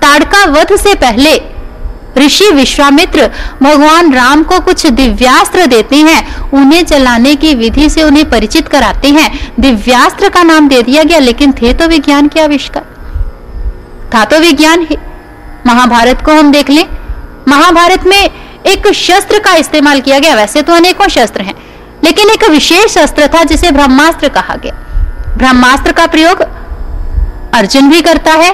ताड़का 0.00 0.44
वध 0.50 0.76
से 0.76 0.94
पहले 0.94 1.40
ऋषि 2.18 2.50
विश्वामित्र 2.50 3.26
भगवान 3.62 4.12
राम 4.14 4.42
को 4.42 4.58
कुछ 4.60 4.86
दिव्यास्त्र 4.86 5.66
देते 5.66 5.96
हैं। 5.96 6.50
उन्हें 6.50 6.82
चलाने 6.84 7.34
की 7.34 7.54
विधि 7.54 7.88
से 7.90 8.02
उन्हें 8.02 8.28
परिचित 8.30 8.68
कराते 8.68 9.08
हैं। 9.08 9.30
दिव्यास्त्र 9.60 10.28
का 10.28 10.42
नाम 10.42 10.68
दे 10.68 10.82
दिया 10.82 11.02
गया, 11.02 11.18
लेकिन 11.18 11.52
थे 11.52 11.72
तो 11.72 11.86
विज्ञान 11.86 12.28
के 12.28 12.40
आविष्कार। 12.40 12.84
था 14.14 14.24
तो 14.24 14.38
विज्ञान 14.38 14.86
ही। 14.90 14.96
महाभारत 15.66 16.22
को 16.26 16.32
हम 16.32 16.52
देख 16.52 16.70
लें। 16.70 16.84
महाभारत 17.48 18.04
में 18.06 18.18
एक 18.66 18.92
शस्त्र 18.94 19.38
का 19.38 19.54
इस्तेमाल 19.54 20.00
किया 20.00 20.18
गया। 20.18 20.34
वैसे 20.34 20.62
तो 20.62 20.72
अनेकों 20.72 21.08
शस्त्र 21.08 21.42
हैं, 21.42 21.54
लेकिन 22.04 22.30
एक 22.30 22.48
विशेष 22.50 22.94
शस्त्र 22.94 23.28
था 23.28 23.42
जिसे 23.44 23.70
ब्रह्मास्त्र 23.70 24.28
कहा 24.30 24.56
गया। 24.56 24.74
ब्रह्मास्त्र 25.36 25.92
का 25.92 26.06
प्रयोग 26.06 26.43
अर्जुन 27.54 27.90
भी 27.90 28.00
करता 28.00 28.32
है, 28.32 28.52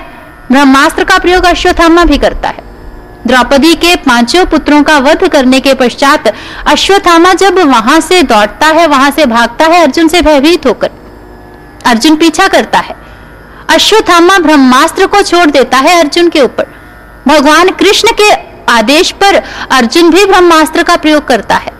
ब्रह्मास्त्र 0.52 1.04
का 1.04 1.18
प्रयोग 1.18 1.44
अश्वत्थामा 1.44 2.04
भी 2.04 2.18
करता 2.18 2.48
है। 2.48 2.70
द्रौपदी 3.26 3.74
के 3.74 3.96
पाँचों 3.96 4.46
पुत्रों 4.46 4.82
का 4.82 4.98
वध 4.98 5.28
करने 5.28 5.60
के 5.60 5.74
पश्चात 5.74 6.34
अश्वत्थामा 6.66 7.32
जब 7.32 7.58
वहाँ 7.58 8.00
से 8.00 8.22
दौड़ता 8.22 8.66
है, 8.66 8.86
वहाँ 8.86 9.10
से 9.10 9.26
भागता 9.26 9.64
है, 9.64 9.82
अर्जुन 9.82 10.08
से 10.08 10.22
भयभीत 10.22 10.66
होकर। 10.66 10.90
अर्जुन 11.86 12.16
पीछा 12.16 12.48
करता 12.48 12.78
है। 12.78 12.96
अश्वत्थामा 13.70 14.38
ब्रह्मास्त्र 14.38 15.06
को 15.06 15.22
छोड़ 15.22 15.50
देता 15.50 15.76
है 15.76 16.00
अर्जुन 16.00 16.28
के 16.28 16.40
ऊपर। 16.40 16.66
भगवान 17.28 17.68
कृष्ण 17.68 18.08
के 18.20 18.30
आदेश 18.72 19.10
पर 19.10 19.42
अर्जुन 19.70 20.10
भी 20.10 20.24
ब्रह्मास्त्र 20.24 20.82
का 20.82 20.96
प्रयोग 20.96 21.28
करता 21.28 21.54
है। 21.54 21.72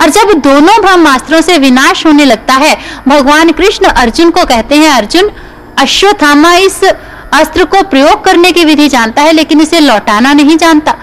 और 0.00 0.08
जब 0.08 0.32
दोनों 0.32 0.80
ब्रह्मास्त्रों 0.80 1.40
से 1.40 1.58
विनाश 1.58 2.06
होने 2.06 2.24
लगता 2.24 2.54
है, 2.54 2.78
भगवान 3.08 3.52
कृष्ण 3.52 3.86
अर्जुन 3.86 4.30
को 4.30 4.44
कहते 4.44 4.74
हैं, 4.74 4.90
अर्जुन 4.90 5.30
अश्वत्थामा 5.78 6.54
इस 6.54 6.82
अस्त्र 6.84 7.64
को 7.64 7.82
प्रयोग 7.82 8.24
करने 8.24 8.52
की 8.52 8.64
विधि 8.64 8.88
जानता 8.88 9.22
है, 9.22 9.32
लेकिन 9.32 9.60
इसे 9.60 9.80
लौटाना 9.80 10.32
नहीं 10.32 10.56
जानता। 10.56 10.94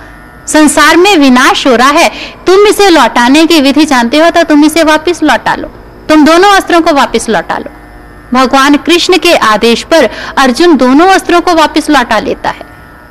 संसार 0.48 0.98
में 0.98 1.16
विनाश 1.18 1.66
हो 1.68 1.76
रहा 1.76 1.90
है। 1.90 2.10
तुम 2.48 2.68
इसे 2.68 2.90
लौटाने 2.90 3.46
की 3.46 3.60
विधि 3.62 3.86
जानते 3.86 4.18
हो 4.18 4.30
तो 4.30 4.44
तुम 4.44 4.66
इसे 4.66 4.84
वापस 4.84 5.20
लौटा 5.24 5.56
लो। 5.56 5.68
तुम 6.10 6.26
दोनों 6.26 6.52
अस्त्रों 6.52 6.82
को 6.82 6.94
वापस 6.94 7.30
लौटा 7.30 7.58
लो। 7.58 7.72
भगवान 8.34 8.76
कृष्ण 8.78 9.18
के 9.18 9.36
आदेश 9.36 9.84
पर 9.84 10.10
अर्जुन 10.38 10.76
दोनों 10.78 11.08
अस्त्रों 11.08 11.42
को 11.42 11.54
वापस 11.54 11.90
लौटा 11.90 12.20
लेता 12.20 12.50
है। 12.50 12.70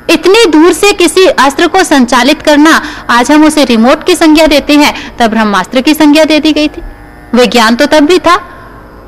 इतनी 0.09 0.45
दूर 0.45 0.73
से 0.73 0.91
किसी 0.93 1.25
अस्त्र 1.25 1.67
को 1.67 1.83
संचालित 1.83 2.41
करना, 2.41 2.81
आज 3.09 3.31
हम 3.31 3.43
उसे 3.45 3.65
रिमोट 3.65 4.03
की 4.03 4.15
संज्ञा 4.15 4.47
देते 4.47 4.73
हैं, 4.73 5.17
तब 5.17 5.29
ब्रह्मास्त्र 5.29 5.81
की 5.81 5.93
संज्ञा 5.93 6.23
दे 6.23 6.39
दी 6.39 6.51
गई 6.53 6.67
थी। 6.67 6.81
विज्ञान 7.33 7.75
तो 7.75 7.85
तब 7.85 8.05
भी 8.05 8.17
था। 8.19 8.35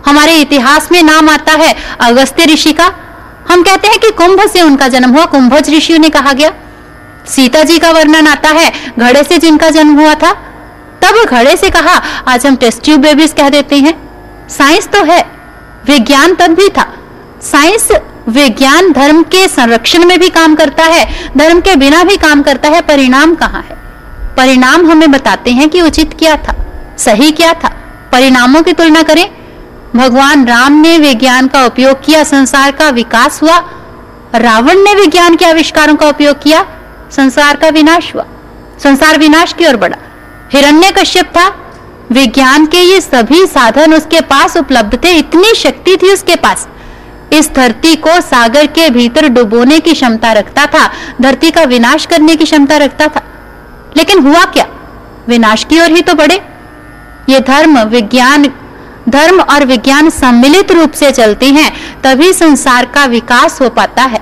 हमारे 0.05 0.35
इतिहास 0.37 0.91
में 0.91 1.01
नाम 1.03 1.29
आता 1.29 1.51
है 1.53 1.75
अगस्त्य 2.01 2.45
ऋषि 2.45 2.73
का। 2.73 2.91
हम 3.49 3.63
कहते 3.63 3.87
हैं 3.87 3.99
कि 3.99 4.09
कुंभ 4.11 4.45
से 4.47 4.61
उनका 4.61 4.87
जन्म 4.87 5.09
हुआ, 5.09 5.25
कुंभज 5.25 5.69
ऋषि 5.69 5.97
ने 5.99 6.09
कहा 6.09 6.33
गया। 6.33 6.51
सीता 7.27 7.63
जी 7.63 7.77
का 7.79 7.91
वर्णन 7.91 8.27
आता 8.27 8.49
है, 8.49 8.71
घड़े 8.99 9.23
से 9.23 9.37
जिनका 9.37 9.69
जन्म 9.69 9.99
हुआ 9.99 10.13
था। 10.13 10.31
तब 11.03 11.23
घड़े 11.25 11.55
से 11.57 11.69
कहा, 11.69 12.01
आज 12.27 12.45
हम 12.45 12.55
टेस्ट 12.55 12.83
ट्यूब 12.83 13.01
बेबीज 13.01 13.33
कह 13.33 13.49
देते 13.49 13.75
हैं। 13.75 13.93
साइंस 14.49 14.87
तो 14.87 15.03
है, 15.03 15.21
विज्ञान 15.85 16.35
तब 16.35 16.53
भी 16.53 16.69
था। 16.69 16.85
साइंस 17.41 17.91
विज्ञान 18.29 18.91
धर्म 18.91 19.21
के 19.23 19.47
संरक्षण 19.47 20.05
में 20.05 20.17
भी 20.19 20.29
काम 20.29 20.55
करता 20.55 20.83
है, 20.83 21.05
धर्म 21.37 21.61
के 21.61 21.75
बिना 21.75 22.03
भी 22.03 22.17
काम 22.17 22.41
करता 22.41 22.69
है। 22.69 22.81
परिणाम 22.81 23.35
कहाँ 23.35 23.61
है? 23.61 23.77
परिणाम 24.37 24.89
हमें 24.91 25.11
बताते 25.11 25.51
हैं 25.51 25.69
कि 25.69 25.81
उचित 25.81 26.13
क्या 26.19 26.35
था, 26.37 26.55
सही 26.97 27.31
क्या 27.31 27.53
था। 27.53 27.71
परिणामों 28.11 28.61
की 28.61 28.73
तुलना 28.73 29.01
करें 29.03 29.29
भगवान 29.95 30.45
राम 30.45 30.73
ने 30.73 30.97
विज्ञान 30.97 31.47
का 31.47 31.65
उपयोग 31.65 32.05
किया, 32.05 32.23
संसार 32.23 32.71
का 32.71 32.89
विकास 32.89 33.41
हुआ, 33.41 33.63
रावण 34.35 34.77
ने 34.77 34.93
विज्ञान 34.95 35.35
के 35.35 35.45
आविष्कारों 35.45 35.95
का 35.95 36.07
उपयोग 36.07 36.43
किया, 36.43 36.65
संसार 37.11 37.55
का 37.55 37.67
विनाश 37.67 38.15
हुआ, 38.15 38.25
संसार 38.83 39.17
विनाश 39.17 39.53
की 39.53 39.65
ओर 39.65 39.75
बढ़ा। 39.75 39.97
हिरण्य 40.53 40.91
कश्यप 40.91 41.25
था, 41.25 41.55
विज्ञान 42.11 42.65
के 42.65 42.77
ये 42.77 43.01
सभी 43.01 43.45
साधन 43.45 43.93
उसके 43.93 44.21
पास 44.21 44.57
उपलब्ध 44.57 45.03
थे, 45.03 45.11
इतनी 45.11 45.55
शक्ति 45.55 45.97
थी 45.97 46.13
उसके 46.13 46.35
पास। 46.35 46.67
इस 47.33 47.51
धरती 47.51 47.95
को 47.95 48.21
सागर 48.21 48.65
के 48.65 48.89
भीतर 48.89 49.27
डुबोने 49.27 49.79
की 49.79 49.93
क्षमता 49.93 50.31
रखता 50.31 50.65
था, 50.65 50.91
धरती 51.21 51.51
का 51.51 51.63
विनाश 51.63 52.05
करने 52.05 52.35
की 52.35 52.43
क्षमता 52.43 52.77
रखता 52.77 53.07
था। 53.07 53.21
लेकिन 53.97 54.19
हुआ 54.19 54.45
क्या? 54.45 54.67
विनाश 55.27 55.63
की 55.63 55.81
ओर 55.81 55.91
ही 55.91 56.01
तो 56.01 56.13
बढ़े। 56.13 56.41
ये 57.29 57.39
धर्म, 57.39 57.79
विज्ञान 57.79 58.53
धर्म 59.09 59.39
और 59.41 59.65
विज्ञान 59.65 60.09
सम्मिलित 60.09 60.71
रूप 60.71 60.91
से 60.91 61.11
चलते 61.11 61.45
हैं, 61.47 61.71
तभी 62.03 62.31
संसार 62.33 62.85
का 62.85 63.05
विकास 63.05 63.59
हो 63.61 63.69
पाता 63.69 64.03
है। 64.03 64.21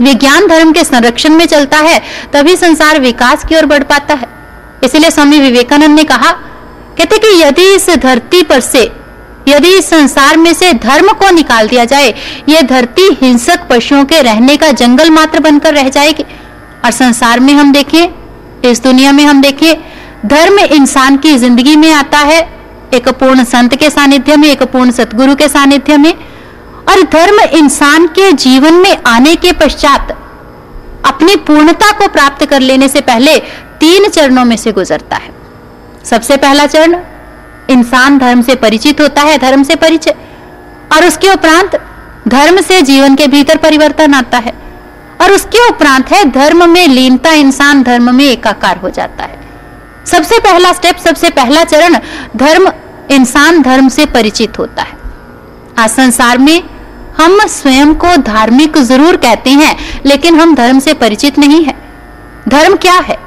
विज्ञान 0.00 0.46
धर्म 0.46 0.72
के 0.72 0.84
संरक्षण 0.84 1.32
में 1.32 1.44
चलता 1.46 1.78
है, 1.78 2.00
तभी 2.32 2.56
संसार 2.56 3.00
विकास 3.00 3.44
की 3.44 3.56
ओर 3.56 3.66
बढ़ 3.66 3.82
पाता 3.82 4.14
है। 4.14 4.28
इसलिए 4.84 5.10
स्वामी 5.10 5.40
विवेकानंद 5.40 5.96
ने 5.96 6.04
कहा, 6.04 6.32
कहते 6.98 7.18
कि 7.18 7.28
यदि 7.40 7.74
इस 7.74 7.88
धरती 7.98 8.42
पर 8.42 8.60
से, 8.60 8.82
यदि 9.48 9.68
इस 9.68 9.88
संसार 9.90 10.36
में 10.36 10.52
से 10.54 10.72
धर्म 10.74 11.12
को 11.12 11.30
निकाल 11.30 11.68
दिया 11.68 11.84
जाए, 11.84 12.14
ये 12.48 12.62
धरती 12.62 13.08
हिंसक 13.22 13.66
पशुओं 13.70 14.04
के 14.04 14.20
रहने 14.22 14.56
का 14.56 14.70
जंगल 14.72 15.10
मात्र 15.10 15.40
बनकर 15.40 15.74
रह 15.74 15.88
जाएगी। 15.88 16.24
और 16.84 16.90
संसार 16.90 17.40
में 17.40 17.52
हम 17.52 17.72
देखें 17.72 18.70
इस 18.70 18.82
दुनिया 18.82 19.12
में 19.12 19.24
हम 19.24 19.40
देखें 19.42 19.74
धर्म 20.26 20.58
इंसान 20.58 21.16
की 21.16 21.36
ज़िंदगी 21.38 21.76
में 21.76 21.92
आता 21.92 22.18
है 22.20 22.40
एक 22.94 23.08
पूर्ण 23.08 23.44
संत 23.44 23.76
के 23.76 23.90
सानिध्य 23.90 24.36
में 24.36 24.48
एक 24.48 24.62
पूर्ण 24.62 24.90
सतगुरु 24.90 25.34
के 25.34 25.48
सानिध्य 25.48 25.96
में। 25.96 26.14
और 26.88 27.02
धर्म 27.02 27.40
इंसान 27.40 28.06
के 28.06 28.32
जीवन 28.32 28.74
में 28.74 28.96
आने 29.06 29.36
के 29.36 29.52
पश्चात 29.52 30.10
अपनी 31.04 31.36
पूर्णता 31.36 31.90
को 31.90 32.08
प्राप्त 32.08 32.46
कर 32.46 32.60
लेने 32.60 32.88
से 32.88 33.00
पहले 33.00 33.38
तीन 33.80 34.08
चरणों 34.08 34.44
में 34.44 34.56
से 34.56 34.72
गुजरता 34.72 35.16
है। 35.16 35.34
सबसे 36.04 36.36
पहला 36.36 36.66
चरण, 36.66 37.00
इंसान 37.70 38.18
धर्म 38.18 38.42
से 38.42 38.54
परिचित 38.54 39.00
होता 39.00 39.22
है, 39.22 39.38
धर्म 39.38 39.62
से 39.62 39.74
परिचय। 39.74 40.14
और 40.92 41.06
उसके 41.06 41.28
उपरांत 41.28 41.84
धर्म 42.28 42.60
से 42.60 42.82
जीवन 42.82 43.14
के 43.14 43.26
भीतर 43.26 43.56
परिवर्तन 43.56 44.14
आता 44.14 44.38
है। 44.38 44.54
और 45.20 45.32
उसके 45.32 45.68
उपरांत 45.68 46.12
है, 46.12 46.24
धर्म 46.24 46.70
में 46.70 46.88
लीनता, 46.88 47.32
इंसान 47.32 47.82
धर्म 47.82 48.14
में 48.14 48.24
एकाकार 48.24 48.76
हो 48.76 48.90
जाता 48.90 49.24
है। 49.24 49.40
सबसे 50.06 50.38
पहला 50.38 50.72
स्टेप 50.72 50.98
सबसे 50.98 51.30
पहला 51.30 51.64
चरण, 51.64 51.98
धर्म 52.36 52.72
इंसान 53.10 53.62
धर्म 53.62 53.88
से 53.88 54.06
परिचित 54.06 54.58
होता 54.58 54.82
है। 54.82 54.96
आज 55.78 55.90
संसार 55.90 56.38
में 56.38 56.62
हम 57.16 57.46
स्वयं 57.46 57.94
को 57.94 58.16
धार्मिक 58.16 58.78
ज़रूर 58.78 59.16
कहते 59.16 59.50
हैं, 59.50 60.02
लेकिन 60.06 60.40
हम 60.40 60.54
धर्म 60.54 60.78
से 60.78 60.94
परिचित 60.94 61.38
नहीं 61.38 61.64
है। 61.64 61.74
धर्म 62.48 62.76
क्या 62.76 62.94
है? 62.94 63.18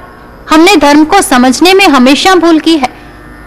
हमने 0.50 0.76
धर्म 0.76 1.04
को 1.04 1.22
समझने 1.22 1.74
में 1.74 1.88
हमेशा 1.88 2.36
भूल 2.36 2.60
की 2.60 2.78
है। 2.78 2.90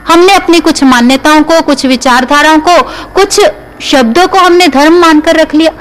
हमने 0.08 0.34
अपनी 0.34 0.60
कुछ 0.60 0.84
मान्यताओं 0.84 1.42
को, 1.42 1.60
कुछ 1.60 1.86
विचारधाराओं 1.86 2.58
को, 2.58 2.82
कुछ 3.14 3.40
शब्दों 3.80 4.28
को 4.28 4.38
हमने 4.38 4.68
धर्म 4.68 5.00
मानकर 5.00 5.36
रख 5.36 5.54
लिया। 5.54 5.72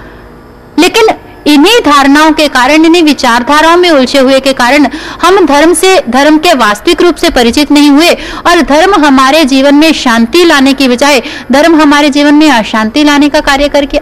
लेकिन 0.79 1.07
इन्हीं 1.47 1.79
धारणाओं 1.85 2.31
के 2.31 2.47
कारण, 2.47 2.85
इन्हीं 2.85 3.03
विचारधाराओं 3.03 3.77
में 3.77 3.89
उलझे 3.89 4.19
हुए 4.19 4.39
के 4.39 4.53
कारण 4.53 4.87
हम 5.21 5.45
धर्म 5.45 5.73
से, 5.73 5.99
धर्म 6.09 6.37
के 6.37 6.53
वास्तविक 6.53 7.01
रूप 7.01 7.15
से 7.15 7.29
परिचित 7.29 7.71
नहीं 7.71 7.89
हुए 7.89 8.09
और 8.47 8.61
धर्म 8.61 8.93
हमारे 9.05 9.43
जीवन 9.45 9.75
में 9.75 9.91
शांति 9.93 10.43
लाने 10.45 10.73
की 10.73 10.87
बजाय, 10.87 11.21
धर्म 11.51 11.81
हमारे 11.81 12.09
जीवन 12.09 12.35
में 12.35 12.49
अशांति 12.51 13.03
लाने 13.03 13.29
का 13.29 13.39
कार्य 13.39 13.69
कर 13.69 13.85
गया 13.85 14.01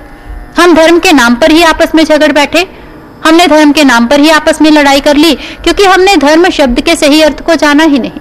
हम 0.61 0.73
धर्म 0.73 0.99
के 0.99 1.13
नाम 1.13 1.35
पर 1.35 1.51
ही 1.51 1.63
आपस 1.63 1.95
में 1.95 2.03
झगड़ 2.03 2.31
बैठे। 2.31 2.67
हमने 3.25 3.47
धर्म 3.47 3.71
के 3.71 3.83
नाम 3.83 4.07
पर 4.07 4.19
ही 4.19 4.29
आपस 4.29 4.61
में 4.61 4.71
लड़ाई 4.71 4.99
कर 4.99 5.15
ली, 5.15 5.33
क्योंकि 5.35 5.83
हमने 5.83 6.15
धर्म 6.17 6.49
शब्द 6.49 6.81
के 6.81 6.95
सही 6.95 7.21
अर्थ 7.21 7.41
को 7.41 7.55
जाना 7.55 7.83
ही 7.83 7.99
नहीं। 7.99 8.19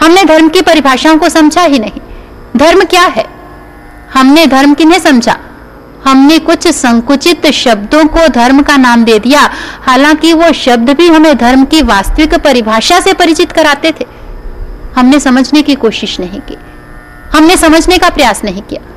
हमने 0.00 0.24
धर्म 0.24 0.48
की 0.48 0.60
परिभाषाओं 0.60 1.18
को 1.18 1.28
समझा 1.28 1.62
ही 1.62 1.78
नहीं। 1.78 2.00
धर्म 2.56 2.84
क्या 2.84 3.02
है? 3.02 3.24
हमने 4.14 4.46
धर्म 4.46 4.74
किन्हें 4.74 4.98
समझा? 4.98 5.38
हमने 6.04 6.38
कुछ 6.38 6.68
संकुचित 6.68 7.46
शब्दों 7.46 8.04
को 8.04 8.28
धर्म 8.28 8.62
का 8.62 8.76
नाम 8.76 9.04
दे 9.04 9.18
दिया। 9.18 9.50
हालाँकि 9.82 10.32
वो 10.32 10.52
शब्द 10.52 10.90
भी 10.90 11.08
हमें 11.08 11.36
धर्म 11.36 11.64
की 11.64 11.82
वास्तविक 11.82 12.34
परिभाषा 12.34 13.00
से 13.00 13.12
परिचित 13.12 13.52
कराते 13.52 13.90
थे। 13.90 14.06
हमने 14.96 15.20
समझने 15.20 15.62
की 15.62 15.74
कोशिश 15.74 16.20
नहीं 16.20 16.40
की। 16.40 16.56
हमने 17.32 17.56
समझने 17.56 17.98
का 17.98 18.10
प्रयास 18.10 18.44
नहीं 18.44 18.62
किया। 18.62 18.92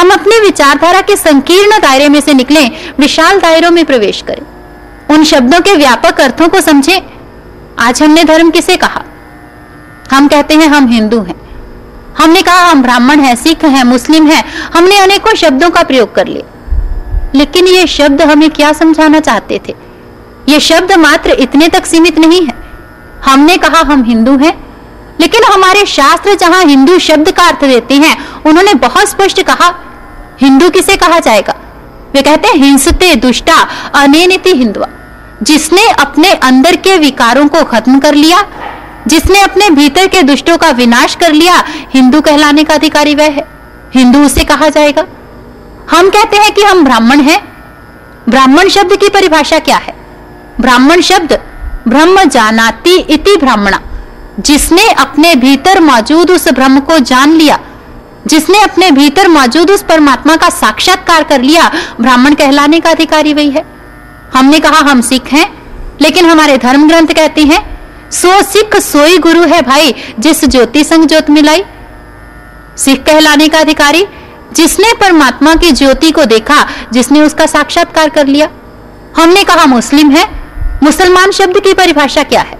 हम 0.00 0.10
अपने 0.10 0.40
विचारधारा 0.40 1.00
के 1.00 1.16
संकीर्ण 1.16 1.70
दायरे 1.78 2.08
में 2.08 2.20
से 2.20 2.34
निकले, 2.34 2.66
विशाल 2.98 3.38
दायरों 3.38 3.70
में 3.70 3.84
प्रवेश 3.84 4.22
करें। 4.22 4.46
उन 5.14 5.24
शब्दों 5.24 5.60
के 5.60 5.74
व्यापक 5.74 6.20
अर्थों 6.20 6.48
को 6.48 6.60
समझें। 6.60 7.00
आज 7.78 8.02
हमने 8.02 8.24
धर्म 8.24 8.50
किसे 8.50 8.76
कहा? 8.76 9.02
हम 10.12 10.28
कहते 10.28 10.54
हैं 10.54 10.68
हम 10.68 10.86
हिंदू 10.86 11.22
हैं। 11.22 11.49
हमने 12.20 12.42
कहा, 12.42 12.70
हम 12.70 12.82
ब्राह्मण 12.82 13.20
हैं, 13.20 13.36
सिख 13.36 13.64
हैं, 13.64 13.84
मुस्लिम 13.84 14.26
हैं, 14.26 14.44
हमने 14.74 14.98
अनेकों 14.98 15.34
शब्दों 15.34 15.70
का 15.70 15.82
प्रयोग 15.82 16.14
कर 16.14 16.26
लिया 16.26 16.46
लेकिन 17.34 17.66
ये 17.66 17.86
शब्द 17.86 18.22
हमें 18.22 18.50
क्या 18.50 18.72
समझाना 18.72 19.20
चाहते 19.20 19.60
थे? 19.68 19.74
ये 20.48 20.60
शब्द 20.60 20.92
मात्र 20.92 21.30
इतने 21.30 21.68
तक 21.68 21.86
सीमित 21.86 22.18
नहीं 22.18 22.46
है। 22.46 22.54
हमने 23.24 23.56
कहा, 23.56 23.80
हम 23.80 24.04
हिंदू 24.04 24.36
हैं। 24.38 24.70
लेकिन 25.20 25.42
हमारे 25.52 25.86
शास्त्र 25.86 26.34
जहाँ 26.34 26.64
हिंदू 26.64 26.98
शब्द 26.98 27.30
का 27.30 27.42
अर्थ 27.44 27.60
देते 27.64 27.94
हैं, 27.94 28.42
उन्होंने 28.46 28.74
बहुत 28.74 29.08
स्पष्ट 29.08 29.42
कहा, 29.42 29.74
हिंदू 30.40 30.70
किसे 30.70 30.96
कहा 30.96 31.18
जाएगा? 31.18 31.54
वे 32.14 32.22
कहते 32.22 32.48
हैं, 32.48 32.54
हिंसते, 32.54 33.16
दुष्टा 33.16 33.68
अनिति 33.94 34.50
हिंदुआ, 34.50 34.86
जिसने 35.42 35.88
अपने 35.88 36.32
अंदर 36.32 36.76
के 36.76 36.98
विकारों 36.98 37.48
को 37.48 37.64
खत्म 37.64 37.98
कर 37.98 38.14
लिया 38.14 38.46
जिसने 39.06 39.40
अपने 39.40 39.70
भीतर 39.70 40.06
के 40.06 40.22
दुष्टों 40.22 40.56
का 40.56 40.70
विनाश 40.70 41.14
कर 41.14 41.32
लिया, 41.32 41.64
हिंदू 41.94 42.20
कहलाने 42.20 42.64
का 42.64 42.74
अधिकारी 42.74 43.14
वह 43.14 43.24
है। 43.24 43.48
हिंदू 43.94 44.24
उसे 44.24 44.44
कहा 44.44 44.68
जाएगा। 44.68 45.06
हम 45.90 46.10
कहते 46.10 46.36
हैं 46.36 46.54
कि 46.54 46.62
हम 46.62 46.84
ब्राह्मण 46.84 47.20
हैं। 47.20 47.52
ब्राह्मण 48.28 48.68
शब्द 48.68 48.96
की 48.96 49.08
परिभाषा 49.08 49.58
क्या 49.58 49.76
है? 49.76 49.94
ब्राह्मण 50.60 51.00
शब्द, 51.00 51.40
ब्रह्म 51.88 52.24
जानाति 52.24 52.94
इति 52.94 53.36
ब्राह्मणा। 53.36 53.80
जिसने 54.40 54.88
अपने 54.88 55.34
भीतर 55.34 55.80
मौजूद 55.80 56.30
उस 56.30 56.48
ब्रह्म 56.48 56.80
को 56.80 56.98
जान 56.98 57.32
लिया, 57.32 57.58
जिसने 58.26 58.60
अपने 58.60 58.90
भीतर 58.90 59.28
मौजूद 59.28 59.70
उस 59.70 59.82
परमात्मा 59.82 60.36
का 60.36 60.48
साक्षात्कार 60.48 61.22
कर 61.22 61.42
लिया, 61.42 61.72
ब्राह्मण 62.00 62.34
कहलाने 62.34 62.80
का 62.80 62.90
अधिकारी 62.90 63.34
वही 63.34 63.50
है। 63.50 63.64
हमने 64.34 64.60
कहा 64.60 64.78
हम 64.78 65.00
सिख 65.00 65.26
हैं, 65.26 65.62
लेकिन 66.00 66.26
हमारे 66.26 66.58
धर्म 66.58 66.88
ग्रंथ 66.88 67.06
कहते 67.06 67.44
हैं 67.44 67.69
सो 68.12 68.42
सिख 68.42 68.76
सोई 68.76 69.18
गुरु 69.18 69.42
है 69.42 69.62
भाई, 69.62 69.94
जिस 70.18 70.44
ज्योति 70.44 70.84
संग 70.84 71.04
ज्योत 71.04 71.30
मिलाई। 71.30 71.64
सिख 72.76 73.04
कहलाने 73.04 73.48
का 73.48 73.58
अधिकारी, 73.58 74.06
जिसने 74.52 74.92
परमात्मा 74.92 75.54
की 75.54 75.72
ज्योति 75.72 76.10
को 76.10 76.24
देखा, 76.24 76.68
जिसने 76.92 77.20
उसका 77.20 77.46
साक्षात्कार 77.46 78.08
कर 78.08 78.26
लिया। 78.26 78.48
हमने 79.16 79.44
कहा, 79.44 79.66
मुस्लिम 79.66 80.10
है? 80.10 80.28
मुसलमान 80.82 81.30
शब्द 81.30 81.60
की 81.60 81.74
परिभाषा 81.74 82.22
क्या 82.22 82.40
है? 82.40 82.58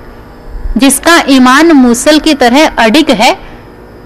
जिसका 0.76 1.22
ईमान 1.28 1.72
मूसल 1.72 2.18
की 2.18 2.34
तरह 2.34 2.66
अडिग 2.78 3.10
है, 3.10 3.38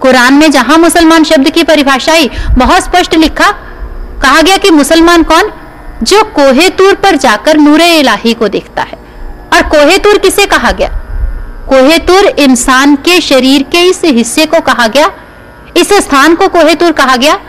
कुरान 0.01 0.33
में 0.33 0.51
जहाँ 0.51 0.77
मुसलमान 0.77 1.23
शब्द 1.23 1.49
की 1.49 1.63
परिभाषा 1.63 2.11
आई, 2.11 2.29
बहुत 2.57 2.83
स्पष्ट 2.83 3.15
लिखा। 3.15 3.51
कहा 4.21 4.41
गया 4.41 4.57
कि 4.57 4.69
मुसलमान 4.69 5.23
कौन? 5.23 5.51
जो 6.03 6.23
कोहेतूर 6.23 6.93
पर 6.95 7.15
जाकर 7.15 7.57
नूरे 7.57 7.99
इलाही 7.99 8.33
को 8.33 8.47
देखता 8.47 8.81
है। 8.81 8.97
और 9.53 9.61
कोहेतूर 9.61 10.17
किसे 10.17 10.45
कहा 10.45 10.71
गया? 10.71 11.01
कोहेतुर 11.69 12.25
इंसान 12.25 12.95
के 12.95 13.21
शरीर 13.21 13.63
के 13.63 13.77
इस 13.77 14.01
हिस्से 14.05 14.45
को 14.45 14.59
कहा 14.59 14.87
गया। 14.87 15.11
इस 15.77 15.93
स्थान 15.93 16.35
को 16.35 16.47
कोहेतुर 16.47 16.91
कहा 16.91 17.15
गया। 17.15 17.39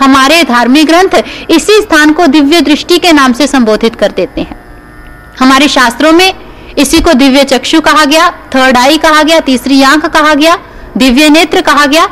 हमारे 0.00 0.42
धार्मिक 0.42 0.86
ग्रंथ 0.86 1.22
इसी 1.50 1.80
स्थान 1.80 2.12
को 2.12 2.26
दिव्य 2.26 2.60
दृष्टि 2.60 2.98
के 2.98 3.12
नाम 3.12 3.32
से 3.32 3.46
संबोधित 3.46 3.94
कर 3.94 4.10
देते 4.10 4.40
हैं। 4.40 4.62
हमारे 5.40 5.68
शास्त्रों 5.68 6.12
में 6.12 6.34
इसी 6.78 7.00
को 7.00 7.12
दिव्य 7.12 7.44
चक्षु 7.44 7.80
कहा 7.80 8.04
गया 8.04 8.30
थर्ड 8.30 8.76
आई 8.76 8.98
कहा 8.98 9.22
गया, 9.22 9.40
तीसरी 9.40 9.82
आँख 9.82 10.06
कहा 10.06 10.34
गया, 10.34 10.58
दिव्य 10.96 11.28
नेत्र 11.28 11.60
कहा 11.60 11.86
गया। 11.86 12.04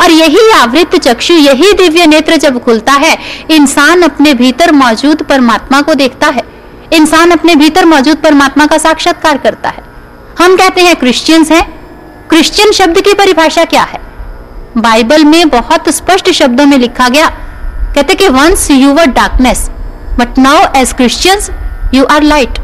और 0.00 0.10
यही 0.10 0.50
आवृत 0.50 0.96
चक्षु, 0.96 1.34
यही 1.34 1.72
दिव्य 1.72 2.06
नेत्र 2.06 2.36
जब 2.36 2.64
खुलता 2.64 2.92
है, 2.92 3.18
इंसान 3.50 4.02
अपने 4.02 4.34
भीतर 4.34 4.72
मौजूद 4.72 5.22
परमात्मा 5.22 5.80
को 5.80 5.94
देखता 5.94 6.26
है। 6.26 6.42
इंसान 6.92 7.30
अपने 7.30 7.54
भीतर 7.54 7.84
मौजूद 7.84 8.16
परमात्मा 8.16 8.66
का 8.66 8.78
साक्षात्कार 8.78 9.38
करता 9.38 9.68
है। 9.68 9.89
हम 10.38 10.56
कहते 10.56 10.80
हैं 10.80 10.94
क्रिश्चियंस 10.96 11.50
हैं। 11.52 11.64
क्रिश्चियन 12.28 12.72
शब्द 12.72 13.00
की 13.00 13.14
परिभाषा 13.14 13.64
क्या 13.64 13.82
है? 13.82 14.00
बाइबल 14.76 15.24
में 15.24 15.48
बहुत 15.48 15.88
स्पष्ट 15.88 16.30
शब्दों 16.30 16.66
में 16.66 16.76
लिखा 16.78 17.08
गया, 17.08 17.28
कहते 17.94 18.14
कि 18.14 18.28
once 18.28 18.70
you 18.70 18.92
were 18.94 19.06
darkness 19.06 19.68
but 20.18 20.38
now 20.38 20.66
as 20.76 20.92
Christians 20.92 21.50
you 21.94 22.04
are 22.06 22.22
light 22.22 22.58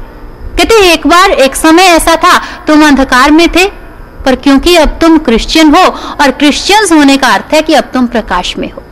कहते 0.59 0.75
एक 0.93 1.07
बार, 1.07 1.31
एक 1.31 1.57
समय 1.57 1.83
ऐसा 1.85 2.15
था, 2.17 2.39
तुम 2.67 2.87
अंधकार 2.87 3.31
में 3.31 3.49
थे, 3.49 3.67
पर 4.25 4.37
क्योंकि 4.37 4.77
अब 4.77 4.99
तुम 5.01 5.19
क्रिश्चियन 5.19 5.75
हो, 5.75 5.83
और 6.21 6.31
क्रिश्चियंस 6.31 6.93
होने 6.93 7.17
का 7.17 7.29
अर्थ 7.29 7.55
है 7.55 7.63
कि 7.63 7.75
अब 7.75 7.91
तुम 7.95 8.07
प्रकाश 8.07 8.57
में 8.59 8.71
हो। 8.73 8.83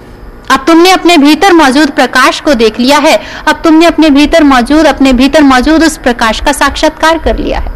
अब 0.51 0.65
तुमने 0.67 0.91
अपने 0.91 1.17
भीतर 1.17 1.53
मौजूद 1.53 1.91
प्रकाश 1.91 2.41
को 2.41 2.55
देख 2.55 2.81
लिया 2.81 2.99
है, 2.99 3.17
अब 3.49 3.61
तुमने 3.65 3.87
अपने 3.87 4.11
भीतर 4.11 4.45
मौजूद, 4.45 4.87
अपने 4.87 5.13
भीतर 5.13 5.43
मौजूद 5.43 5.85
उस 5.85 5.97
प्रकाश 5.99 6.41
का 6.41 6.53
साक्षात्कार 6.53 7.19
कर 7.19 7.39
लिया 7.39 7.59
है। 7.59 7.73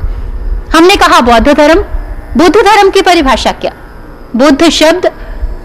हमने 0.74 0.96
कहा 0.96 1.20
बौद्ध 1.20 1.52
धर्म, 1.52 1.80
बुद्ध 2.36 2.56
धर्म 2.56 2.90
की 2.90 3.02
परिभाषा 3.02 3.52
क्या? 3.52 3.72
बुद्ध 4.36 4.68
शब्द 4.68 5.10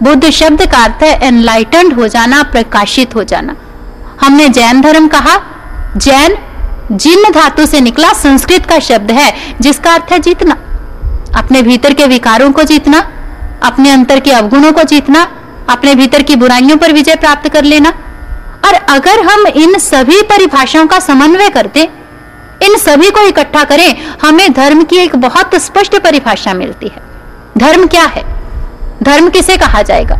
बुद्ध 0.02 0.30
शब्द 0.30 0.62
का 0.72 0.78
अर्थ 0.78 1.02
है 1.02 1.20
एनलाइटेंड 1.22 1.92
हो 1.92 2.08
जाना, 2.08 2.42
प्रकाशित 2.42 3.14
हो 3.14 3.24
जाना। 3.24 3.56
हमने 4.20 4.48
जैन 4.48 4.80
धर्म 4.80 5.08
कहा, 5.08 5.36
जैन 5.96 6.36
जिन 6.92 7.32
धातु 7.32 7.66
से 7.66 7.80
निकला, 7.80 8.12
संस्कृत 8.12 8.66
का 8.66 8.78
शब्द 8.78 9.10
है, 9.10 9.56
जिसका 9.60 9.94
अर्थ 9.94 10.12
है 10.12 10.18
जीतना। 10.18 10.54
अपने 11.36 11.62
भीतर 11.62 11.92
के 11.92 12.06
विकारों 12.06 12.52
को 12.52 12.62
जीतना, 12.62 12.98
अपने 13.62 13.90
अंतर 13.90 14.20
के 14.20 14.30
अवगुणों 14.30 14.72
को 14.72 14.82
जीतना, 14.82 15.28
अपने 15.70 15.94
भीतर 15.94 16.22
की 16.22 16.36
बुराइयों 16.36 16.76
पर 16.76 16.92
विजय 16.92 17.14
प्राप्त 17.14 17.48
कर 17.48 17.64
लेना। 17.64 17.90
और 18.66 18.74
अगर 18.74 19.20
हम 19.20 19.46
इन 19.46 19.78
सभी 19.78 20.22
परिभाषाओं 20.22 20.86
का 20.86 20.98
समन्वय 20.98 21.48
करते 21.48 21.88
इन 22.64 22.76
सभी 22.76 23.10
को 23.10 23.20
इकट्ठा 23.20 23.64
करें, 23.64 23.96
हमें 24.22 24.52
धर्म 24.52 24.84
की 24.84 24.96
एक 24.96 25.16
बहुत 25.16 25.54
स्पष्ट 25.54 25.98
परिभाषा 25.98 26.54
मिलती 26.54 26.88
है। 26.88 27.02
धर्म 27.58 27.86
क्या 27.86 28.04
है? 28.04 28.24
धर्म 29.02 29.28
किसे 29.28 29.56
कहा 29.56 29.82
जाएगा? 29.82 30.18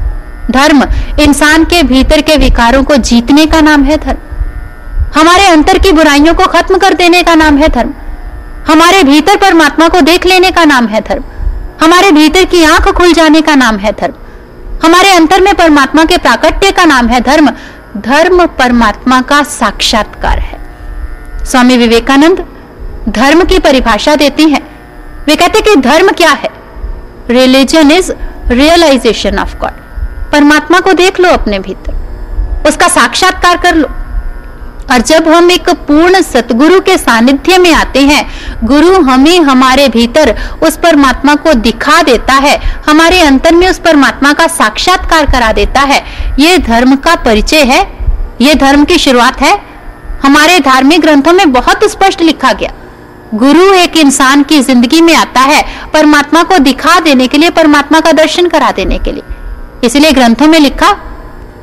धर्म 0.50 0.84
इंसान 1.20 1.64
के 1.64 1.82
भीतर 1.82 2.20
के 2.20 2.36
विकारों 2.36 2.84
को 2.84 2.96
जीतने 2.96 3.46
का 3.46 3.60
नाम 3.60 3.84
है 3.84 3.96
धर्म। 3.96 4.18
हमारे 5.20 5.46
अंतर 5.46 5.78
की 5.78 5.92
बुराइयों 5.92 6.34
को 6.34 6.46
खत्म 6.46 6.78
कर 6.78 6.94
देने 6.94 7.22
का 7.22 7.34
नाम 7.34 7.56
है 7.56 7.68
धर्म। 7.68 7.94
हमारे 8.68 9.02
भीतर 9.02 9.36
परमात्मा 9.36 9.88
को 9.88 10.00
देख 10.00 10.26
लेने 10.26 10.50
का 10.50 10.64
नाम 10.64 10.86
है 10.86 11.00
धर्म। 11.00 11.24
हमारे 11.82 12.12
भीतर 12.12 12.44
की 12.44 12.64
आँख 12.64 12.88
खुल 12.88 13.12
जाने 13.12 13.40
का 13.40 13.54
नाम 13.54 13.76
है 13.76 13.92
धर्म। 13.92 14.14
हमारे 14.84 15.10
अंतर 15.10 15.40
में 15.40 15.54
परमात्मा 15.54 16.04
के 16.04 16.18
प्राकट्य 16.18 16.70
का 16.70 16.84
नाम 16.84 17.06
है 17.06 17.20
धर्म। 17.20 17.50
धर्म 17.96 18.46
परमात्मा 18.46 19.20
का 19.20 19.42
साक्षात्कार 19.42 20.38
है। 20.38 20.63
स्वामी 21.44 21.76
विवेकानंद 21.76 22.44
धर्म 23.08 23.44
की 23.44 23.58
परिभाषा 23.58 24.16
देती 24.16 24.48
हैं। 24.48 24.62
वे 25.26 25.36
कहते 25.36 25.60
कि 25.60 25.76
धर्म 25.76 26.08
क्या 26.08 26.30
है? 26.30 26.48
Religion 27.30 27.90
is 27.90 28.12
realisation 28.48 29.38
of 29.38 29.56
God 29.56 29.82
परमात्मा 30.32 30.80
को 30.80 30.92
देख 30.92 31.20
लो 31.20 31.28
अपने 31.28 31.58
भीतर। 31.58 32.64
उसका 32.68 32.88
साक्षात्कार 32.88 33.56
कर 33.56 33.74
लो। 33.74 33.88
और 34.90 35.00
जब 35.00 35.28
हम 35.28 35.50
एक 35.50 35.68
पूर्ण 35.70 36.22
सतगुरु 36.22 36.80
के 36.80 36.98
सानिध्य 36.98 37.58
में 37.58 37.72
आते 37.74 38.00
हैं, 38.00 38.30
गुरु 38.64 39.02
हमें 39.02 39.40
हमारे 39.40 39.88
भीतर 39.88 40.34
उस 40.62 40.76
परमात्मा 40.76 41.34
को 41.34 41.54
दिखा 41.54 42.02
देता 42.02 42.32
है, 42.32 42.56
हमारे 42.88 43.20
अंतर 43.20 43.54
में 43.54 43.68
उस 43.68 43.78
परमात्मा 43.78 44.32
का 44.32 44.46
साक्षात्कार 44.46 45.26
करा 45.26 45.52
देता 45.52 45.80
है। 45.80 46.04
ये 46.38 46.58
धर्म 46.58 46.96
का 46.96 47.14
परिचय 47.14 47.62
है? 47.64 47.80
ये 48.40 48.54
धर्म 48.54 48.84
की 48.84 48.98
शुरुआत 48.98 49.40
है? 49.40 49.73
हमारे 50.24 50.58
धार्मिक 50.60 51.00
ग्रंथों 51.00 51.32
में 51.32 51.52
बहुत 51.52 51.84
स्पष्ट 51.84 52.22
लिखा 52.22 52.52
गया। 52.52 52.72
गुरु 53.34 53.72
एक 53.72 53.96
इंसान 53.96 54.42
की 54.42 54.60
ज़िंदगी 54.60 55.00
में 55.00 55.14
आता 55.14 55.40
है, 55.40 55.62
परमात्मा 55.92 56.42
को 56.42 56.58
दिखा 56.58 56.98
देने 57.00 57.26
के 57.26 57.38
लिए, 57.38 57.50
परमात्मा 57.50 58.00
का 58.00 58.12
दर्शन 58.12 58.46
करा 58.48 58.70
देने 58.70 58.98
के 58.98 59.12
लिए। 59.12 59.22
इसलिए 59.84 60.12
ग्रंथों 60.12 60.46
में 60.46 60.58
लिखा, 60.60 60.92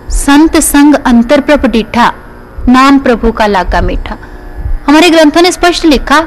संत 0.10 0.58
संग 0.58 0.96
अंतर 0.96 1.42
प्रप 1.42 1.66
डिठा, 1.66 2.12
नाम 2.68 3.00
प्रभु 3.00 3.32
का 3.32 3.48
लागा 3.48 3.82
मीठा। 3.82 4.18
हमारे 4.88 5.10
ग्रंथों 5.10 5.42
ने 5.42 5.52
स्पष्ट 5.52 5.86
लिखा, 5.86 6.20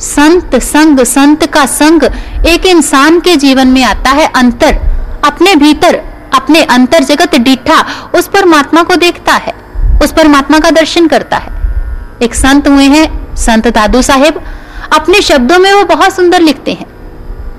संत 0.00 0.56
संग, 0.56 1.00
संत 1.00 1.46
का 1.46 1.64
संग, 1.66 2.04
एक 2.46 2.66
इंसान 2.66 3.20
के 3.20 3.36
जीवन 3.36 3.68
में 3.68 3.82
आता 3.84 4.10
है 4.10 4.26
अंतर। 4.34 4.78
अपने 5.24 5.54
भीतर, 5.54 6.00
अपने 6.34 6.62
अंतर 6.70 7.04
जगत 7.04 7.34
डिठा, 7.38 7.84
उस 8.14 8.28
परमात्मा 8.28 8.82
को 8.82 8.96
देखता 8.96 9.32
है, 9.32 9.54
उस 10.02 10.12
परमात्मा 10.12 10.58
का 10.58 10.70
दर्शन 10.70 11.06
करता 11.06 11.36
है। 11.36 11.60
एक 12.22 12.34
संत 12.34 12.68
हुए 12.68 12.84
हैं, 12.84 13.34
संत 13.36 13.68
दादू 13.68 14.02
साहेब। 14.02 14.40
अपने 14.92 15.20
शब्दों 15.22 15.58
में 15.58 15.72
वो 15.72 15.84
बहुत 15.84 16.14
सुंदर 16.14 16.40
लिखते 16.40 16.72
हैं। 16.72 16.86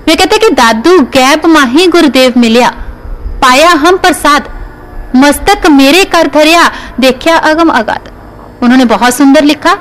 वे 0.06 0.14
कहते 0.14 0.38
कि 0.38 0.48
दादू, 0.50 0.98
गैब 1.00 1.46
माही 1.46 1.86
गुरुदेव 1.86 2.32
मिलिया, 2.36 2.68
पाया 3.42 3.70
हम 3.70 3.96
प्रसाद, 3.96 4.48
मस्तक 5.16 5.66
मेरे 5.66 6.04
कर 6.04 6.26
धरिया 6.26 6.70
देखा 7.00 7.36
अगम 7.36 7.68
अगाध। 7.68 8.10
उन्होंने 8.62 8.84
बहुत 8.84 9.14
सुंदर 9.14 9.44
लिखा, 9.44 9.74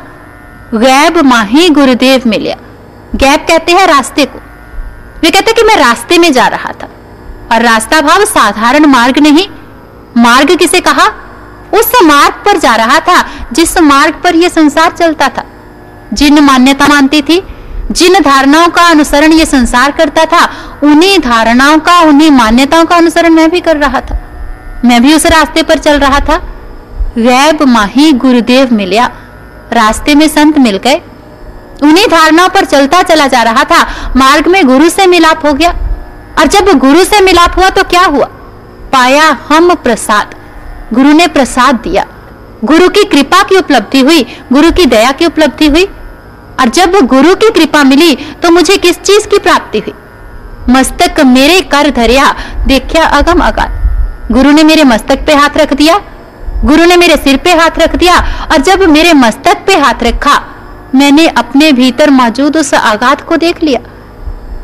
गैब 0.73 1.17
माही 1.17 1.69
गुरुदेव 1.69 2.21
मिलिया। 2.27 2.55
गैब 3.15 3.39
कहते 3.39 3.71
हैं 3.71 3.87
रास्ते 3.87 4.25
को। 4.25 4.39
वे 5.21 5.31
कहते 5.31 5.53
कि 5.53 5.63
मैं 5.63 5.75
रास्ते 5.75 6.17
में 6.17 6.31
जा 6.33 6.47
रहा 6.47 6.71
था, 6.73 6.89
और 7.51 7.61
रास्ता 7.61 8.01
भाव 8.01 8.25
साधारण 8.25 8.85
मार्ग 8.85 9.19
नहीं। 9.19 9.47
मार्ग 10.17 10.55
किसे 10.55 10.79
कहा? 10.79 11.07
उस 11.73 11.91
मार्ग 12.03 12.33
पर 12.33 12.57
जा 12.57 12.75
रहा 12.75 12.99
था, 12.99 13.25
जिस 13.53 13.77
मार्ग 13.77 14.13
पर 14.23 14.35
यह 14.35 14.49
संसार 14.49 14.91
चलता 14.91 15.27
था। 15.27 15.43
जिन 16.13 16.39
मान्यता 16.39 16.87
मानती 16.87 17.21
थी, 17.21 17.47
जिन 17.91 18.13
धारणाओं 18.13 18.67
का 18.67 18.81
अनुसरण 18.81 19.31
ये 19.31 19.45
संसार 19.45 19.91
करता 19.91 20.25
था, 20.25 20.49
उन्हीं 20.83 21.19
धारणाओं 21.19 21.77
का, 21.77 21.99
उन्हीं 21.99 22.31
मान्यताओं 22.31 22.85
का 22.85 22.95
अनुसरण 22.95 23.29
मैं 23.29 23.49
भी 23.49 23.59
कर 23.59 23.77
रहा 23.77 24.01
था। 24.01 24.17
मैं 24.85 25.01
भी 25.01 25.13
उस 25.13 25.25
रास्ते 25.25 25.63
पर 25.63 25.77
चल 25.77 25.99
रहा 25.99 26.19
था। 26.19 26.35
वैब 27.17 27.61
माही 27.61 28.11
गुरुदेव 28.11 28.73
मिलिया, 28.73 29.09
रास्ते 29.73 30.15
में 30.15 30.27
संत 30.27 30.57
मिल 30.57 30.77
गए। 30.77 31.01
उन्हीं 31.83 32.07
धारणाओं 32.07 32.49
पर 32.49 32.65
चलता 32.65 33.01
चला 33.01 33.27
जा 33.27 33.43
रहा 33.43 33.63
था। 33.63 34.13
मार्ग 34.15 34.47
में 34.47 34.65
गुरु 34.65 34.89
से 34.89 35.07
मिलाप 35.07 35.45
हो 35.45 35.53
गया। 35.53 35.71
और 36.39 36.47
जब 36.47 36.79
गुरु 36.79 37.03
से 37.03 37.21
मिलाप 37.21 37.57
हुआ 37.57 37.69
तो 37.69 37.83
क्या 37.83 38.01
हुआ? 38.01 38.25
पाया 38.93 39.37
हम 39.49 39.75
प्रसाद। 39.75 40.35
गुरु 40.93 41.11
ने 41.13 41.27
प्रसाद 41.27 41.75
दिया। 41.75 42.05
गुरु 42.63 42.89
की 42.89 43.03
कृपा 43.03 43.43
की 43.43 43.57
उपलब्धि 43.57 43.99
हुई, 43.99 44.23
गुरु 44.53 44.71
की 44.71 44.85
दया 44.85 45.11
की 45.11 45.25
उपलब्धि 45.25 45.67
हुई। 45.67 45.85
और 46.59 46.69
जब 46.69 46.91
गुरु 46.91 47.35
की 47.35 47.49
कृपा 47.49 47.83
मिली 47.83 48.15
तो 48.15 48.51
मुझे 48.51 48.77
किस 48.77 48.99
चीज़ 49.01 49.27
की 49.27 49.37
प्राप्ति 49.37 49.79
हुई? 49.79 49.93
मस्तक 50.69 51.19
मेरे 51.19 51.61
कर 51.61 51.91
धरिया 51.91 52.35
देखा 52.67 53.03
अगम 53.03 53.39
अगाध। 53.39 53.83
गुरु 54.31 54.51
ने 54.51 54.63
मेरे 54.63 54.83
मस्तक 54.83 55.25
पे 55.25 55.33
हाथ 55.33 55.49
रख 55.57 55.73
दिया। 55.73 55.99
गुरु 56.65 56.85
ने 56.85 56.97
मेरे 56.97 57.17
सिर 57.17 57.37
पे 57.37 57.51
हाथ 57.51 57.69
रख 57.77 57.95
दिया। 57.95 58.47
और 58.51 58.61
जब 58.61 58.81
मेरे 58.81 59.13
मस्तक 59.13 59.57
पे 59.67 59.77
हाथ 59.77 60.03
रखा, 60.03 60.43
मैंने 60.95 61.27
अपने 61.27 61.71
भीतर 61.71 62.09
मौजूद 62.09 62.57
उस 62.57 62.73
आगात 62.73 63.21
को 63.21 63.37
देख 63.37 63.63
लिया। 63.63 63.79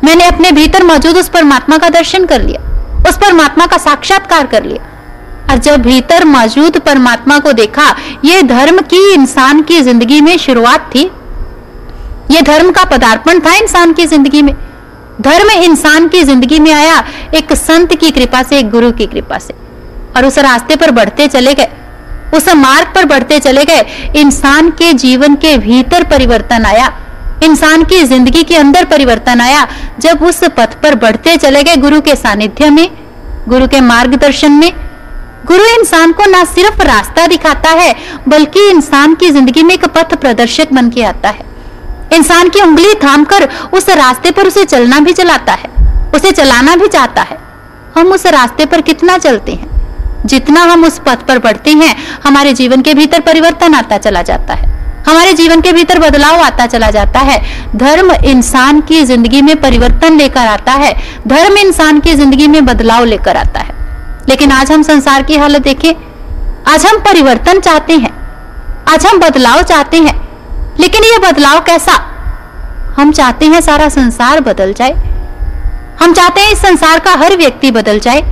मैंने 0.04 0.24
अपने 0.24 0.52
भीतर 0.52 0.82
मौजूद 0.82 1.16
उस 1.16 1.28
परमात्मा 1.28 1.78
का 1.78 1.88
दर्शन 1.88 2.24
कर 2.24 2.42
लिया। 2.42 2.60
उस 3.08 3.16
परमात्मा 3.16 3.66
का 3.66 3.78
साक्षात्कार 3.78 4.46
कर 4.46 4.64
लिया। 4.64 4.89
और 5.50 5.58
जब 5.58 5.82
भीतर 5.82 6.24
मौजूद 6.24 6.78
परमात्मा 6.78 7.38
को 7.38 7.52
देखा 7.52 7.94
यह 8.24 8.42
धर्म 8.48 8.78
की 8.84 9.12
इंसान 9.14 9.62
की 9.62 9.80
ज़िंदगी 9.82 10.20
में 10.20 10.36
शुरुआत 10.38 10.90
थी। 10.94 11.10
यह 12.30 12.40
धर्म 12.40 12.70
का 12.70 12.84
पदार्पण 12.86 13.40
था 13.40 13.54
इंसान 13.54 13.92
की 13.92 14.06
ज़िंदगी 14.06 14.42
में। 14.42 14.54
धर्म 15.20 15.50
इंसान 15.52 16.08
की 16.08 16.22
ज़िंदगी 16.24 16.58
में 16.58 16.72
आया 16.72 17.02
एक 17.34 17.52
संत 17.52 17.94
की 17.94 18.10
कृपा 18.10 18.42
से, 18.42 18.58
एक 18.58 18.70
गुरु 18.70 18.90
की 18.92 19.06
कृपा 19.06 19.38
से। 19.38 19.54
और 20.16 20.26
उस 20.26 20.38
रास्ते 20.38 20.76
पर 20.76 20.90
बढ़ते 20.90 21.26
चले 21.28 21.54
गए। 21.54 21.68
उस 22.34 22.48
मार्ग 22.48 22.92
पर 22.94 23.04
बढ़ते 23.04 23.38
चले 23.38 23.64
गए। 23.64 24.12
इंसान 24.16 24.70
के 24.70 24.92
जीवन 24.94 25.34
के 25.34 25.56
भीतर 25.58 26.04
परिवर्तन 26.04 26.64
आया। 26.66 26.92
इंसान 27.44 27.84
की 27.84 28.02
ज़िंदगी 28.04 28.42
के 28.42 28.56
अंदर 28.56 28.84
परिवर्तन 28.84 29.40
आया। 29.40 29.66
जब 30.00 30.22
उस 30.22 30.42
पथ 30.56 30.80
पर 30.82 30.94
बढ़ते 30.94 31.36
चले 31.36 31.62
गए 31.62 31.76
गुरु 31.76 32.00
के 32.00 32.16
सानिध्य 32.16 32.70
में, 32.70 32.88
गुरु 33.48 33.66
के 33.68 33.80
मार्गदर्शन 33.80 34.52
में 34.52 34.72
गुरु 35.46 35.64
इंसान 35.64 36.12
को 36.12 36.24
ना 36.26 36.44
सिर्फ़ 36.44 36.82
रास्ता 36.82 37.26
दिखाता 37.26 37.70
है, 37.70 37.94
बल्कि 38.28 38.68
इंसान 38.70 39.14
की 39.14 39.30
ज़िंदगी 39.30 39.62
में 39.62 39.74
एक 39.74 39.84
पथ 39.86 40.14
प्रदर्शक 40.14 40.72
बन 40.72 40.90
के 40.90 41.02
आता 41.02 41.28
है। 41.28 41.48
इंसान 42.12 42.48
की 42.48 42.60
उंगली 42.60 42.94
थाम 42.94 43.24
कर 43.24 43.48
उस 43.72 43.88
रास्ते 43.88 44.30
पर 44.30 44.46
उसे 44.46 44.64
चलना 44.64 44.98
भी 45.00 45.12
चलाता 45.12 45.52
है, 45.52 45.70
उसे 46.14 46.32
चलाना 46.32 46.76
भी 46.76 46.88
चाहता 46.88 47.22
है। 47.22 47.38
हम 47.96 48.12
उस 48.12 48.26
रास्ते 48.26 48.66
पर 48.66 48.80
कितना 48.80 49.18
चलते 49.18 49.52
हैं? 49.52 49.68
जितना 50.26 50.62
हम 50.62 50.84
उस 50.84 50.98
पथ 50.98 51.26
पर 51.28 51.38
बढ़ते 51.38 51.70
हैं, 51.70 51.96
हमारे 52.24 52.52
जीवन 52.52 52.82
के 52.82 52.94
भीतर 52.94 53.20
परिवर्तन 53.20 53.74
आता 53.74 53.98
चला 53.98 54.22
जाता 54.22 54.54
है। 54.54 54.68
हमारे 55.06 55.32
जीवन 55.32 55.60
के 55.60 55.72
भीतर 55.72 55.98
बदलाव 55.98 56.40
आता 56.40 56.66
चला 56.66 56.90
जाता 56.90 57.20
है। 57.20 57.42
धर्म 57.76 58.12
इंसान 58.12 58.80
की 58.80 59.04
ज़िंदगी 59.04 59.42
में 59.42 59.60
परिवर्तन 59.60 60.18
लेकर 60.18 60.46
आता 60.46 60.72
है। 60.72 60.94
धर्म 61.26 61.56
इंसान 61.56 62.00
की 62.00 62.14
ज़िंदगी 62.14 62.46
में 62.46 62.64
बदलाव 62.64 63.04
लेकर 63.04 63.36
आता 63.36 63.60
है। 63.60 63.79
लेकिन 64.28 64.52
आज 64.52 64.72
हम 64.72 64.82
संसार 64.82 65.22
की 65.22 65.36
हालत 65.36 65.62
देखें, 65.62 65.92
आज 66.68 66.86
हम 66.86 66.98
परिवर्तन 66.98 67.60
चाहते 67.60 67.92
हैं, 67.92 68.12
आज 68.88 69.06
हम 69.06 69.18
बदलाव 69.18 69.62
चाहते 69.62 69.96
हैं। 69.96 70.18
लेकिन 70.80 71.04
यह 71.04 71.18
बदलाव 71.18 71.60
कैसा? 71.60 71.92
हम 72.96 73.12
चाहते 73.12 73.46
हैं 73.46 73.60
सारा 73.60 73.88
संसार 73.88 74.40
बदल 74.40 74.72
जाए। 74.72 74.92
हम 76.00 76.12
चाहते 76.12 76.40
हैं 76.40 76.52
इस 76.52 76.58
संसार 76.58 76.98
का 76.98 77.14
हर 77.14 77.36
व्यक्ति 77.36 77.70
बदल 77.70 77.98
जाए। 77.98 78.22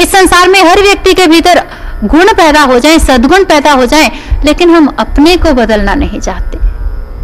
इस 0.00 0.12
संसार 0.12 0.48
में 0.48 0.62
हर 0.64 0.80
व्यक्ति 0.80 1.14
के 1.14 1.26
भीतर 1.26 1.62
गुण 2.04 2.32
पैदा 2.32 2.62
हो 2.62 2.78
जाए, 2.78 2.98
सदगुण 2.98 3.44
पैदा 3.44 3.72
हो 3.72 3.86
जाए, 3.86 4.10
लेकिन 4.44 4.70
हम 4.70 4.86
अपने 4.98 5.36
को 5.36 5.52
बदलना 5.52 5.94
नहीं 5.94 6.20
चाहते। 6.20 6.58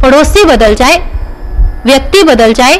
पड़ोसी 0.02 0.44
बदल 0.44 0.74
जाए, 0.74 0.96
व्यक्ति 1.86 2.22
बदल 2.22 2.52
जाए, 2.52 2.76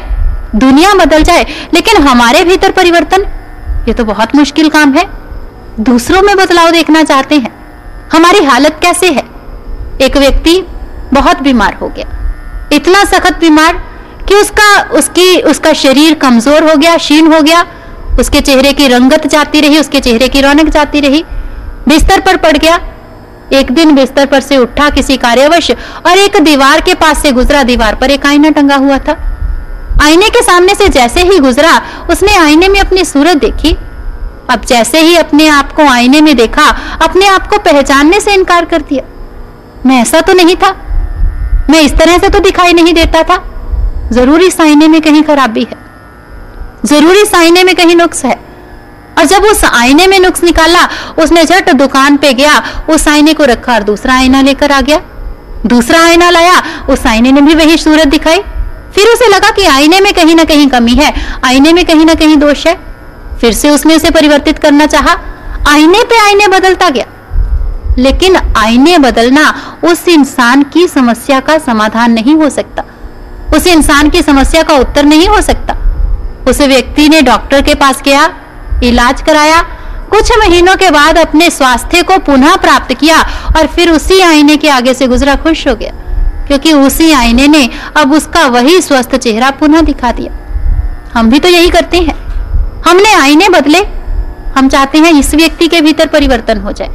दुनिया 0.54 0.94
बदल 0.94 1.22
जाए, 1.22 1.46
लेकिन 1.74 1.96
हमारे 1.96 2.44
भीतर 2.44 2.72
परिवर्तन, 2.72 3.26
ये 3.88 3.94
तो 3.94 4.04
बहुत 4.04 4.34
मुश्किल 4.36 4.68
काम 4.68 4.92
है। 4.92 5.17
दूसरों 5.80 6.22
में 6.22 6.36
बदलाव 6.36 6.70
देखना 6.70 7.02
चाहते 7.02 7.34
हैं। 7.34 7.50
हमारी 8.12 8.44
हालत 8.44 8.78
कैसे 8.82 9.10
है? 9.10 9.22
एक 10.00 10.16
व्यक्ति 10.16 10.66
बहुत 11.12 11.42
बीमार 11.42 11.74
हो 11.74 11.88
गया। 11.88 12.06
इतना 12.72 13.04
सख्त 13.04 13.40
बीमार 13.40 13.72
कि 14.28 14.34
उसका, 14.34 14.82
उसकी, 14.82 15.40
उसका 15.40 15.72
शरीर 15.72 16.14
कमज़ोर 16.14 16.70
हो 16.70 16.76
गया, 16.76 16.96
क्षीण 16.96 17.32
हो 17.32 17.42
गया। 17.42 17.66
उसके 18.20 18.40
चेहरे 18.40 18.72
की 18.72 18.88
रंगत 18.88 19.26
जाती 19.26 19.60
रही, 19.60 19.78
उसके 19.78 20.00
चेहरे 20.00 20.28
की 20.28 20.40
रौनक 20.40 20.68
जाती 20.68 21.00
रही। 21.00 21.24
बिस्तर 21.88 22.20
पर 22.20 22.36
पड़ 22.36 22.56
गया। 22.56 22.80
एक 23.52 23.70
दिन 23.70 23.94
बिस्तर 23.94 24.26
पर 24.26 24.40
से 24.40 24.56
उठा 24.56 24.90
किसी 24.90 25.16
कार्यवश 25.16 25.70
और 26.06 26.18
एक 26.18 26.36
दीवार 26.36 26.80
के 26.80 26.94
पास 26.94 27.22
से 27.22 27.32
गुजरा। 27.32 27.62
दीवार 27.62 27.94
पर 27.94 28.10
एक 28.10 28.26
आईना 28.26 28.50
टंगा 28.50 28.76
हुआ 28.76 28.98
था। 28.98 29.16
आईने 30.02 30.30
के 30.30 30.42
सामने 30.42 30.74
से 30.74 30.88
जैसे 30.88 31.22
ही 31.22 31.38
गुजरा, 31.38 31.82
उसने 32.10 32.36
आईने 32.36 32.68
में 32.68 32.80
अपनी 32.80 33.04
सूरत 33.04 33.36
देखी। 33.36 33.76
अब 34.50 34.64
जैसे 34.64 35.00
ही 35.00 35.16
अपने 35.16 35.48
आप 35.48 35.72
को 35.72 35.88
आईने 35.88 36.20
में 36.20 36.36
देखा, 36.36 36.64
अपने 37.02 37.26
आप 37.26 37.46
को 37.46 37.58
पहचानने 37.58 38.20
से 38.20 38.34
इनकार 38.34 38.64
कर 38.64 38.82
दिया। 38.82 39.02
मैं 39.86 40.02
ऐसा 40.02 40.20
तो 40.20 40.32
नहीं 40.32 40.56
था। 40.56 40.70
मैं 41.70 41.80
इस 41.80 41.92
तरह 41.92 42.18
से 42.18 42.28
तो 42.28 42.38
दिखाई 42.38 42.72
नहीं 42.72 42.94
देता 42.94 43.22
था। 43.22 43.44
ज़रूर 44.12 44.48
आईने 44.60 44.88
में 44.88 45.00
कहीं 45.00 45.22
खराबी 45.22 45.60
है। 45.60 45.76
ज़रूरी 46.84 47.24
आईने 47.36 47.64
में 47.64 47.74
कहीं 47.74 47.96
नुक्स 47.96 48.24
है। 48.24 48.40
और 49.18 49.24
जब 49.24 49.42
उस 49.42 49.64
आईने 49.64 50.06
में 50.06 50.20
नुक्स 50.20 50.44
निकाला, 50.44 50.88
उसने 51.18 51.44
झट 51.44 51.70
दुकान 51.70 52.16
पे 52.16 52.32
गया, 52.32 52.62
उस 52.90 53.08
आईने 53.08 53.32
को 53.32 53.44
रखा 53.44 53.74
और 53.74 53.82
दूसरा 53.82 54.14
आईना 54.14 54.42
लेकर 54.42 54.72
आ 54.72 54.80
गया। 54.80 55.00
दूसरा 55.66 56.00
आईना 56.00 56.30
लाया, 56.30 56.62
उस 56.90 57.06
आईने 57.06 57.32
ने 57.32 57.40
भी 57.40 57.54
वही 57.54 57.78
सूरत 57.78 58.06
दिखाई। 58.06 58.38
फिर 58.94 59.08
उसे 59.08 59.28
लगा 59.28 59.50
कि 59.50 59.64
आईने 59.64 60.00
में 60.00 60.14
कहीं 60.14 60.34
ना 60.34 60.44
कहीं 60.44 60.68
कमी 60.68 60.94
है, 60.94 61.14
आईने 61.44 61.72
में 61.72 61.84
कहीं 61.84 62.06
ना 62.06 62.14
कहीं 62.14 62.36
दोष 62.36 62.66
है। 62.66 62.87
फिर 63.40 63.52
से 63.52 63.70
उसने 63.70 63.96
उसे 63.96 64.10
परिवर्तित 64.10 64.58
करना 64.58 64.86
चाहा। 64.86 65.16
आईने 65.68 66.04
पे 66.04 66.20
आईने 66.20 66.48
बदलता 66.48 66.88
गया। 66.88 67.06
लेकिन 67.98 68.36
आईने 68.36 68.98
बदलना 68.98 69.54
उस 69.84 70.08
इंसान 70.08 70.62
की 70.62 70.88
समस्या 70.88 71.40
का 71.40 71.58
समाधान 71.58 72.12
नहीं 72.12 72.36
हो 72.36 72.50
सकता। 72.50 72.82
उस 73.56 73.66
इंसान 73.66 74.10
की 74.10 74.22
समस्या 74.22 74.62
का 74.62 74.74
उत्तर 74.74 75.04
नहीं 75.04 75.28
हो 75.28 75.40
सकता। 75.40 75.76
उस 76.48 76.60
व्यक्ति 76.60 77.08
ने 77.08 77.22
डॉक्टर 77.22 77.62
के 77.62 77.74
पास 77.74 78.02
गया, 78.04 78.30
इलाज 78.84 79.22
कराया, 79.22 79.62
कुछ 80.10 80.32
महीनों 80.38 80.76
के 80.76 80.90
बाद 80.90 81.18
अपने 81.18 81.50
स्वास्थ्य 81.50 82.02
को 82.02 82.18
पुनः 82.18 82.56
प्राप्त 82.56 82.94
किया 82.94 83.18
और 83.56 83.66
फिर 83.66 83.90
उसी 83.90 84.20
आईने 84.20 84.56
के 84.56 84.68
आगे 84.68 84.94
से 84.94 85.06
गुजरा, 85.06 85.34
खुश 85.34 85.68
हो 85.68 85.74
गया। 85.74 85.92
क्योंकि 86.46 86.72
उसी 86.72 87.12
आईने 87.12 87.46
ने 87.46 87.70
अब 87.96 88.12
उसका 88.12 88.46
वही 88.46 88.80
स्वस्थ 88.80 89.16
चेहरा 89.16 89.50
पुनः 89.50 89.80
दिखा 89.80 90.12
दिया। 90.12 90.32
हम 91.14 91.30
भी 91.30 91.38
तो 91.38 91.48
यही 91.48 91.70
करते 91.70 91.98
हैं। 91.98 92.27
हमने 92.88 93.12
आईने 93.14 93.48
बदले। 93.48 93.78
हम 94.58 94.68
चाहते 94.68 94.98
हैं 94.98 95.12
इस 95.12 95.34
व्यक्ति 95.34 95.68
के 95.68 95.80
भीतर 95.80 96.06
परिवर्तन 96.06 96.58
हो 96.58 96.72
जाए। 96.72 96.88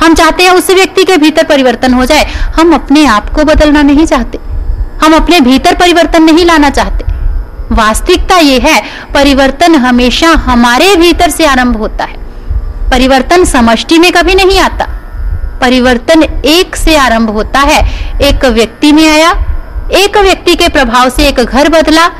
हम 0.00 0.14
चाहते 0.14 0.42
हैं 0.42 0.50
उस 0.50 0.70
व्यक्ति 0.70 1.04
के 1.04 1.16
भीतर 1.16 1.44
परिवर्तन 1.44 1.94
हो 1.94 2.04
जाए। 2.04 2.24
हम 2.56 2.74
अपने 2.74 3.06
आप 3.06 3.30
को 3.34 3.44
बदलना 3.44 3.82
नहीं 3.82 4.06
चाहते। 4.06 4.38
हम 5.04 5.14
अपने 5.14 5.40
भीतर 5.40 5.74
परिवर्तन 5.74 6.22
नहीं 6.22 6.44
लाना 6.44 6.70
चाहते। 6.70 7.04
वास्तविकता 7.74 8.36
यह 8.36 8.60
है, 8.64 8.82
परिवर्तन 9.14 9.74
हमेशा 9.74 10.28
हमारे 10.28 10.96
भीतर 10.96 11.30
से 11.30 11.46
आरंभ 11.46 11.76
होता 11.76 12.04
है। 12.04 12.16
परिवर्तन 12.90 13.44
समष्टि 13.44 13.98
में 13.98 14.12
कभी 14.12 14.34
नहीं 14.34 14.60
आता। 14.60 14.84
परिवर्तन 15.60 16.22
एक 16.44 16.76
से 16.76 16.96
आरंभ 16.96 17.30
होता 17.30 17.60
है। 17.60 17.80
एक 18.20 18.44
व्यक्ति 18.44 18.92
में 18.92 19.08
आया, 19.08 19.30
एक 19.92 20.16
व्यक्ति 20.16 20.54
के 20.54 20.68
प्रभाव 20.68 21.10
से 21.10 21.28
एक 21.28 21.36
घर 21.36 21.68
बदला 21.68 22.10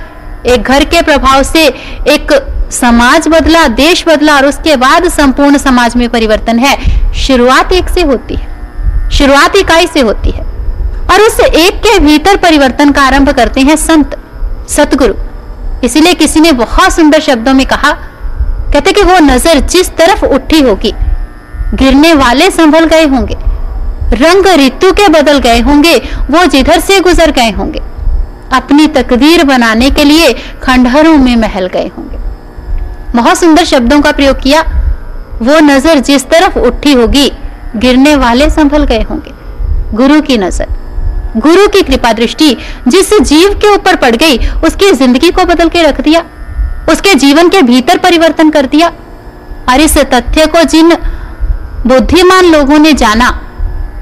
एक 0.47 0.63
घर 0.63 0.85
के 0.85 1.03
प्रभाव 1.03 1.43
से 1.43 1.67
एक 2.09 2.33
समाज 2.73 3.29
बदला, 3.29 3.67
देश 3.69 4.05
बदला 4.09 4.37
और 4.37 4.47
उसके 4.47 4.77
बाद 4.77 5.09
संपूर्ण 5.09 5.59
समाज 5.59 5.97
में 5.97 6.09
परिवर्तन 6.09 6.59
है। 6.59 6.77
शुरुआत 7.15 7.73
एक 7.73 7.89
से 7.89 8.03
होती 8.03 8.35
है। 8.35 9.11
शुरुआत 9.11 9.57
इकाई 9.57 9.87
से 9.87 10.01
होती 10.01 10.31
है। 10.31 10.47
और 11.11 11.21
उस 11.21 11.41
एक 11.41 11.79
के 11.79 11.99
भीतर 11.99 12.37
परिवर्तन 12.37 12.91
का 12.93 13.03
आरंभ 13.03 13.31
करते 13.31 13.61
हैं 13.61 13.77
संत, 13.77 14.17
सतगुरु। 14.69 15.15
इसीलिए 15.85 16.15
किसी 16.15 16.41
ने 16.41 16.53
बहुत 16.53 16.93
सुंदर 16.93 17.21
शब्दों 17.21 17.55
में 17.55 17.67
कहा, 17.67 17.93
कहते 18.73 18.93
कि 18.93 19.03
वो 19.03 19.19
नज़र 19.19 19.61
जिस 19.61 19.91
तरफ़ 19.91 20.25
उठी 20.25 20.61
होगी 20.61 20.93
गिरने 21.75 22.13
वाले 22.15 22.51
संभल 22.51 22.85
गए 22.85 23.07
होंगे, 23.07 23.37
रंग 24.17 24.47
ऋतु 24.57 24.93
के 24.93 25.09
बदल 25.09 25.39
गए 25.39 25.61
होंगे, 25.61 25.97
वो 26.31 26.45
जिधर 26.47 26.81
से 26.81 27.01
गुजर 27.01 27.31
गए 27.31 27.51
होंगे। 27.51 27.81
अपनी 28.53 28.87
तकदीर 28.87 29.45
बनाने 29.45 29.91
के 29.91 30.05
लिए 30.05 30.33
खंडहरों 30.63 31.17
में 31.17 31.35
महल 31.37 31.67
गए 31.67 31.91
होंगे। 31.99 32.17
बहुत 33.15 33.39
सुंदर 33.39 33.65
शब्दों 33.65 34.01
का 34.01 34.13
प्रयोग 34.13 34.41
किया। 34.43 34.63
वो 35.43 35.59
नज़र 35.61 35.99
जिस 36.01 36.25
तरफ़ 36.25 36.59
उठी 36.59 36.93
होगी, 36.93 37.31
गिरने 37.77 38.15
वाले 38.17 38.51
संभल 38.51 38.85
गए 38.85 39.03
होंगे। 39.03 39.33
गुरु 39.97 40.21
की 40.21 40.39
नज़र, 40.39 40.67
गुरु 41.37 41.67
की 41.69 41.83
कृपा 41.83 42.13
दृष्टि 42.13 42.57
जिस 42.89 43.13
जीव 43.23 43.55
के 43.55 43.75
ऊपर 43.75 43.97
पड़ 43.97 44.15
गई, 44.17 44.39
उसकी 44.65 44.93
ज़िंदगी 44.93 45.31
को 45.31 45.45
बदल 45.45 45.69
के 45.69 45.83
रख 45.83 46.01
दिया। 46.01 46.25
उसके 46.93 47.15
जीवन 47.15 47.49
के 47.49 47.63
भीतर 47.63 47.99
परिवर्तन 47.99 48.51
कर 48.51 48.67
दिया। 48.67 48.89
और 49.69 49.81
इस 49.81 49.97
तथ्य 49.99 50.47
को 50.47 50.63
जिन 50.65 50.93
बुद्धिमान 51.87 52.45
लोगों 52.45 52.79
ने 52.79 52.93
जाना 52.93 53.29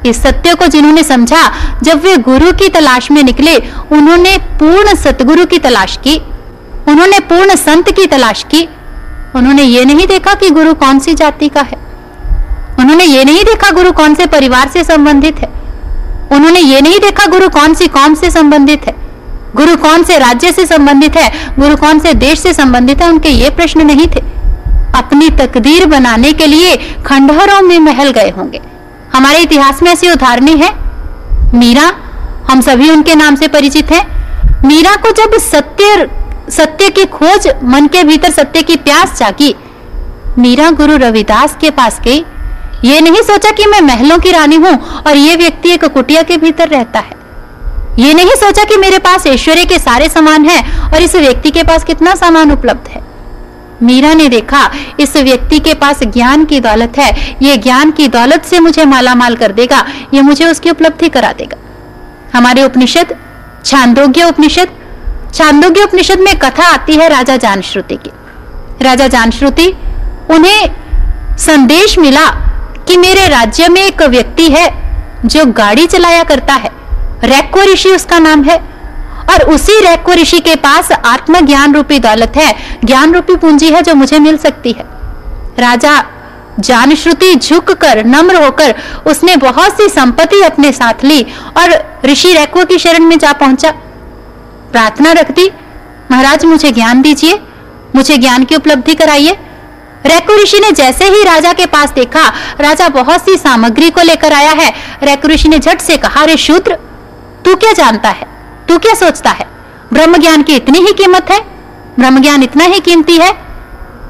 इस 0.07 0.22
सत्य 0.22 0.55
को 0.55 0.66
जिन्होंने 0.66 1.03
समझा, 1.03 1.53
जब 1.82 2.03
वे 2.03 2.16
गुरु 2.16 2.53
की 2.53 2.68
तलाश 2.68 3.11
में 3.11 3.22
निकले, 3.22 3.57
उन्होंने 3.92 4.38
पूर्ण 4.38 4.94
सतगुरु 4.94 5.47
की 5.47 5.59
तलाश 5.59 5.97
की। 5.97 6.16
उन्होंने 6.88 7.18
पूर्ण 7.18 7.55
संत 7.55 7.90
की 7.90 8.07
तलाश 8.07 8.42
की। 8.42 8.68
उन्होंने 9.36 9.62
ये 9.62 9.84
नहीं 9.84 10.07
देखा 10.07 10.34
कि 10.34 10.51
गुरु 10.51 10.74
कौन 10.74 10.99
सी 10.99 11.14
जाति 11.14 11.49
का 11.49 11.61
है। 11.61 11.78
उन्होंने 12.78 13.05
ये 13.05 13.24
नहीं 13.24 13.44
देखा 13.44 13.70
गुरु 13.70 13.92
कौन 13.92 14.14
से 14.14 14.26
परिवार 14.26 14.68
से 14.68 14.84
संबंधित 14.84 15.38
है। 15.38 15.49
उन्होंने 16.32 16.61
ये 16.61 16.80
नहीं 16.80 16.99
देखा 16.99 17.26
गुरु 17.26 17.49
कौन 17.49 17.74
सी 17.74 17.86
कौम 17.86 18.14
से 18.14 18.30
संबंधित 18.30 18.86
है। 18.86 18.94
गुरु 19.57 19.76
कौन 19.76 20.03
से 20.03 20.18
राज्य 20.18 20.53
से 20.53 20.66
संबंधित 20.66 21.16
है, 21.16 21.55
गुरु 21.59 21.76
कौन 21.76 21.99
से 21.99 22.14
देश 22.14 22.38
से 22.38 22.53
संबंधित 22.53 23.03
है, 23.03 23.09
उनके 23.09 23.28
ये 23.28 23.51
प्रश्न 23.51 23.86
नहीं 23.86 24.07
थे। 24.07 24.20
अपनी 24.94 25.30
तकदीर 25.30 25.86
बनाने 25.86 26.32
के 26.32 26.47
लिए 26.47 26.76
खंडहरों 27.07 27.62
में 27.62 27.78
महल 27.78 28.11
गए 28.11 28.30
होंगे। 28.30 28.61
हमारे 29.16 29.38
इतिहास 29.40 29.82
में 29.82 29.90
ऐसी 29.92 30.10
उदाहरणें 30.10 30.56
हैं। 30.56 30.72
मीरा, 31.54 31.92
हम 32.50 32.60
सभी 32.60 32.90
उनके 32.90 33.14
नाम 33.14 33.36
से 33.36 33.48
परिचित 33.48 33.92
हैं। 33.92 34.04
मीरा 34.66 34.94
को 34.96 35.10
जब 35.12 35.38
सत्य 35.40 36.08
सत्य 36.50 36.88
की 36.90 37.04
खोज, 37.04 37.48
मन 37.64 37.86
के 37.86 38.02
भीतर 38.04 38.30
सत्य 38.30 38.62
की 38.62 38.76
प्यास 38.78 39.18
जागी, 39.18 39.54
मीरा 40.38 40.70
गुरु 40.70 40.96
रविदास 40.96 41.56
के 41.60 41.70
पास 41.70 42.00
गई। 42.00 42.24
ये 42.84 43.00
नहीं 43.00 43.22
सोचा 43.22 43.50
कि 43.50 43.66
मैं 43.66 43.80
महलों 43.80 44.18
की 44.18 44.30
रानी 44.30 44.56
हूँ 44.56 44.76
और 45.00 45.16
ये 45.16 45.36
व्यक्ति 45.36 45.70
एक 45.70 45.84
कुटिया 45.84 46.22
के 46.22 46.36
भीतर 46.36 46.68
रहता 46.68 47.00
है। 47.00 47.14
ये 47.98 48.14
नहीं 48.14 48.34
सोचा 48.36 48.64
कि 48.64 48.76
मेरे 48.76 48.98
पास 48.98 49.26
ऐश्वर्य 49.26 49.64
के 49.64 49.78
सारे 49.78 50.08
सामान 50.08 50.44
हैं 50.44 50.90
और 50.90 51.02
इस 51.02 51.16
व्यक्ति 51.16 51.50
के 51.50 51.62
पास 51.62 51.84
कितना 51.84 52.14
सामान 52.14 52.52
उपलब्ध 52.52 52.88
है। 52.88 53.04
मीरा 53.83 54.14
ने 54.14 54.29
देखा, 54.29 54.70
इस 55.01 55.16
व्यक्ति 55.16 55.59
के 55.59 55.74
पास 55.74 56.03
ज्ञान 56.03 56.45
की 56.45 56.61
दौलत 56.61 56.99
है। 56.99 57.37
ये 57.43 57.57
ज्ञान 57.57 57.91
की 57.91 58.09
दौलत 58.09 58.45
से 58.45 58.61
मुझे 58.61 58.85
मालामाल 58.85 59.37
कर 59.37 59.53
देगा। 59.53 59.85
ये 60.14 60.22
मुझे 60.22 60.45
उसकी 60.45 60.70
उपलब्धि 60.70 61.09
करा 61.09 61.33
देगा। 61.33 61.57
हमारे 62.39 62.64
उपनिषद, 62.64 63.16
छांदोग्य 63.64 64.24
उपनिषद 64.24 64.68
छांदोग्य 65.35 65.83
उपनिषद 65.83 66.20
में 66.20 66.39
कथा 66.39 66.64
आती 66.64 66.95
है 66.95 67.09
राजा 67.09 67.37
जानश्रुति 67.37 67.97
की। 67.97 68.11
राजा 68.85 69.07
जानश्रुति, 69.07 69.66
उन्हें 70.31 71.37
संदेश 71.37 71.99
मिला 71.99 72.27
कि 72.89 72.97
मेरे 72.97 73.27
राज्य 73.29 73.68
में 73.68 73.83
एक 73.83 74.03
व्यक्ति 74.03 74.49
है 74.49 74.68
जो 75.24 75.45
गाड़ी 75.47 75.87
चलाया 75.87 76.22
करता 76.22 76.55
है। 76.55 76.70
रैको 77.24 77.72
ऋषि 77.72 77.89
उसका 77.89 78.18
नाम 78.18 78.43
है। 78.45 78.76
और 79.31 79.43
उसी 79.51 79.81
रैको 79.81 80.12
ऋषि 80.12 80.41
के 80.41 80.55
पास 80.57 80.93
आत्मज्ञान 80.93 81.74
रूपी 81.74 81.99
दौलत 81.99 82.37
है 82.37 82.55
ज्ञान 82.85 83.14
रूपी 83.14 83.37
पूंजी 83.37 83.70
है 83.70 83.83
जो 83.83 83.95
मुझे 83.95 84.18
मिल 84.18 84.37
सकती 84.37 84.72
है। 84.72 84.85
राजा 85.59 86.05
जानश्रुति 86.61 87.35
झुक 87.35 87.70
कर 87.72 88.05
नम्र 88.05 88.43
होकर 88.45 88.74
उसने 89.07 89.37
बहुत 89.37 89.77
सी 89.77 89.89
संपत्ति 89.89 90.41
अपने 90.43 90.72
साथ 90.72 91.05
ली 91.05 91.22
और 91.57 91.74
ऋषि 92.05 92.33
रैको 92.33 92.64
की 92.64 92.79
शरण 92.79 93.05
में 93.05 93.18
जा 93.18 93.33
पहुँचा। 93.33 93.70
प्रार्थना 94.72 95.12
रख 95.12 95.31
दी 95.31 95.51
महाराज, 96.11 96.45
मुझे 96.45 96.70
ज्ञान 96.70 97.03
दीजिए, 97.03 97.41
मुझे 97.97 98.16
ज्ञान 98.16 98.45
की 98.45 98.57
उपलब्धि 98.57 98.95
कराइए। 98.95 99.37
रैकु 100.07 100.35
ऋषि 100.43 100.59
ने 100.61 100.70
जैसे 100.72 101.05
ही 101.05 101.22
राजा 101.22 101.53
के 101.53 101.66
पास 101.66 101.91
देखा, 101.91 102.22
राजा 102.61 102.89
बहुत 102.89 103.24
सी 103.24 103.37
सामग्री 103.37 103.91
को 103.91 104.03
लेकर 104.03 104.33
आया 104.33 104.53
है। 104.53 104.72
रैकु 105.03 105.29
ऋषि 105.29 105.49
ने 105.49 105.59
झट 105.59 105.81
से 105.81 105.97
कहा 105.97 106.24
रे 106.24 106.37
शूद्र, 106.37 106.74
तू 107.45 107.55
क्या 107.55 107.72
जानता 107.72 108.09
है? 108.09 108.36
तू 108.68 108.78
क्या 108.78 108.94
सोचता 108.94 109.30
है? 109.30 109.46
ब्रह्म 109.92 110.16
ज्ञान 110.16 110.42
की 110.42 110.56
इतनी 110.56 110.78
ही 110.78 110.92
कीमत 110.92 111.30
है? 111.30 111.40
ब्रह्म 111.98 112.22
ज्ञान 112.22 112.42
इतना 112.42 112.64
ही 112.64 112.80
कीमती 112.80 113.16
है? 113.16 113.30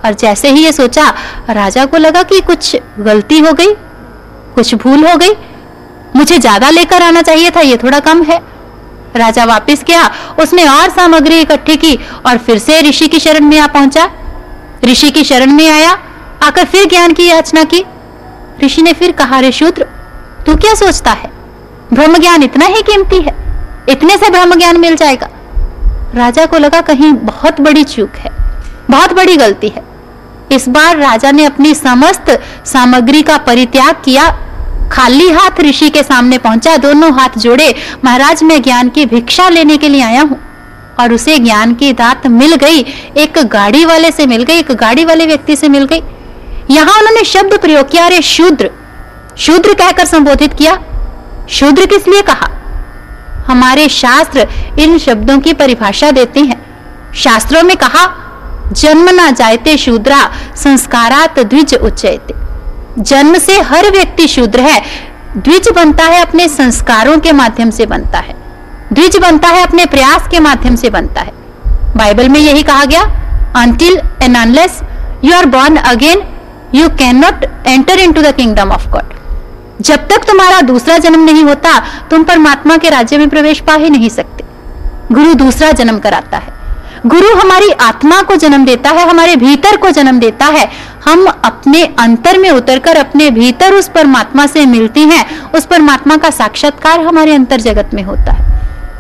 और 0.05 0.13
जैसे 0.13 0.51
ही 0.51 0.65
ये 0.65 0.73
सोचा, 0.73 1.15
राजा 1.51 1.85
को 1.85 1.97
लगा 1.97 2.23
कि 2.23 2.41
कुछ 2.41 2.77
गलती 2.99 3.39
हो 3.39 3.53
गई, 3.53 3.75
कुछ 4.55 4.75
भूल 4.75 5.07
हो 5.07 5.17
गई, 5.17 5.33
मुझे 6.17 6.39
ज़्यादा 6.39 6.71
लेकर 6.71 7.03
आना 7.03 7.23
चाहिए 7.23 7.51
था, 7.51 7.61
ये 7.61 7.77
थोड़ा 7.77 8.01
कम 8.01 8.23
है। 8.23 8.41
राजा 9.17 9.45
वापस 9.45 9.85
गया, 9.85 10.11
उसने 10.41 10.69
और 10.69 10.91
सामग्री 10.91 11.41
इकट्ठी 11.41 11.77
की 11.77 11.99
और 12.27 12.39
फिर 12.39 12.59
से 12.59 12.81
ऋषि 12.81 13.09
की 13.09 13.21
शरण 13.21 13.45
में 13.45 13.59
आ 13.59 13.67
पहुँचा। 13.67 14.11
ऋषि 14.85 15.11
की 15.11 15.25
शरण 15.25 15.53
में 15.53 15.71
आया, 15.71 15.99
आकर 16.43 16.65
फिर 16.65 16.87
ज्ञान 16.87 17.13
की 17.13 17.27
याचना 17.27 17.65
की। 17.65 17.85
ऋषि 18.65 18.83
ने 18.83 18.93
फिर 18.93 19.13
कहा, 19.13 19.41
रे 19.41 19.53
शूद्र, 19.53 19.83
तू 20.47 20.57
क्या 20.57 20.75
सोचता 20.75 21.11
है? 21.11 21.31
ब्रह्म 21.93 22.19
ज्ञान 22.19 22.43
इतना 22.43 22.67
ही 22.67 22.83
कीमती 22.83 23.17
है। 23.17 23.46
इतने 23.89 24.17
से 24.17 24.31
ब्रह्म 24.31 24.55
ज्ञान 24.55 24.81
मिल 24.81 24.97
जाएगा। 24.97 25.29
राजा 26.15 26.47
को 26.47 26.59
लगा 26.59 26.81
कहीं 26.81 27.13
बहुत 27.15 27.61
बड़ी 27.61 27.85
चूक 27.85 28.17
है, 28.17 28.31
बहुत 28.91 29.13
बड़ी 29.13 29.37
गलती 29.37 29.69
है। 29.69 29.85
इस 30.53 30.69
बार 30.69 30.97
राजा 30.97 31.31
ने 31.31 31.45
अपनी 31.45 31.75
समस्त 31.75 32.31
सामग्री 32.67 33.23
का 33.23 33.37
परित्याग 33.39 34.03
किया। 34.05 34.29
खाली 34.93 35.29
हाथ 35.31 35.61
ऋषि 35.61 35.89
के 35.91 36.03
सामने 36.03 36.39
पहुँचा, 36.39 36.77
दोनों 36.77 37.13
हाथ 37.13 37.39
जोड़े, 37.39 37.75
महाराज 38.05 38.43
मैं 38.43 38.61
ज्ञान 38.63 38.89
की 38.89 39.07
भिक्षा 39.07 39.49
लेने 39.49 39.77
के 39.77 39.89
लिए 39.89 40.03
आया 40.03 40.23
हूँ। 40.23 40.41
और 41.01 41.13
उसे 41.13 41.39
ज्ञान 41.39 41.75
की 41.75 41.93
दात 41.93 42.27
मिल 42.27 42.55
गई, 42.55 42.81
एक 43.17 43.39
गाड़ी 43.47 43.85
वाले 43.85 44.11
से 44.11 44.27
मिल 44.27 44.43
गई, 44.43 44.59
एक 44.59 44.73
गाड़ी 44.73 45.05
वाले 45.05 45.27
व्यक्ति 45.27 45.57
से 45.57 45.69
मिल 45.69 45.85
गई। 45.85 46.03
यहाँ 46.71 46.99
उन्होंने 46.99 47.25
शब्द 47.25 47.59
प्रयोग 47.61 47.91
किया, 47.91 48.05
अरे 48.07 48.21
शूद्र 48.23 48.71
शूद्र 49.39 49.75
कहकर 49.75 50.05
संबोधित 50.05 50.55
किया। 50.55 50.79
शूद्र 51.51 51.87
किस 51.87 52.07
लिए 52.09 52.23
कहा? 52.23 52.49
हमारे 53.47 53.89
शास्त्र 53.89 54.47
इन 54.79 54.99
शब्दों 54.99 55.39
की 55.39 55.53
परिभाषा 55.53 56.11
देते 56.11 56.41
हैं। 56.41 56.65
शास्त्रों 57.15 57.63
में 57.63 57.77
कहा, 57.77 58.07
जन्म 58.73 59.11
ना 59.11 59.31
जायते 59.31 59.77
शूद्रा, 59.77 60.19
संस्कारात 60.57 61.39
द्विज 61.41 61.75
उच्चयते। 61.75 62.35
जन्म 63.01 63.39
से 63.39 63.61
हर 63.61 63.91
व्यक्ति 63.91 64.27
शूद्र 64.29 64.61
है, 64.61 64.81
द्विज 65.37 65.69
बनता 65.69 66.05
है 66.05 66.21
अपने 66.23 66.49
संस्कारों 66.49 67.19
के 67.19 67.33
माध्यम 67.33 67.71
से 67.71 67.87
बनता 67.87 68.19
है। 68.19 68.35
द्विज 68.93 69.17
बनता 69.17 69.49
है 69.49 69.63
अपने 69.63 69.85
प्रयास 69.87 70.29
के 70.31 70.41
माध्यम 70.41 70.77
से 70.77 70.91
बनता 70.91 71.21
है। 71.21 71.33
बाइबल 71.97 72.29
में 72.29 72.41
यही 72.41 72.63
कहा 72.63 72.85
गया 72.85 73.03
until 73.57 74.01
and 74.23 74.37
unless 74.37 74.81
you 75.25 75.35
are 75.35 75.47
born 75.47 75.77
again 75.77 76.23
you 76.75 76.89
can 76.99 77.17
not 77.17 77.45
enter 77.67 77.99
into 78.13 78.23
the 78.23 78.35
kingdom 78.35 78.71
of 78.71 78.89
God 78.89 79.15
जब 79.81 80.09
तक 80.09 80.25
तुम्हारा 80.25 80.61
दूसरा 80.61 80.99
जन्म 80.99 81.25
नहीं 81.25 81.45
होता, 81.45 81.79
तुम 82.11 82.25
परमात्मा 82.25 82.77
के 82.77 82.91
राज्य 82.91 83.19
में 83.19 83.29
प्रवेश 83.29 83.61
पा 83.61 83.75
ही 83.75 83.91
नहीं 83.91 84.09
सकते। 84.09 84.45
गुरु 85.13 85.35
दूसरा 85.35 85.73
जन्म 85.73 85.99
कराता 85.99 86.39
है। 86.39 86.55
गुरु 87.07 87.35
हमारी 87.35 87.71
आत्मा 87.71 88.23
को 88.23 88.37
जन्म 88.37 88.65
देता 88.65 88.91
है, 88.91 89.09
हमारे 89.09 89.37
भीतर 89.37 89.77
को 89.77 89.91
जन्म 89.91 90.19
देता 90.21 90.47
है। 90.47 90.71
हम 91.05 91.27
अपने 91.27 91.85
अंतर 91.99 92.39
में 92.39 92.51
उतरकर 92.51 92.97
अपने 92.97 93.31
भीतर 93.31 93.75
उस 93.75 93.89
परमात्मा 93.89 94.47
से 94.47 94.67
मिलते 94.67 95.01
हैं। 95.01 95.53
उस 95.53 95.67
परमात्मा 95.67 96.17
का 96.17 96.31
साक्षात्कार 96.31 97.01
हमारे 97.01 97.35
अंतर 97.35 97.61
जगत 97.61 97.91
में 97.95 98.03
होता 98.03 98.33
है। 98.33 98.45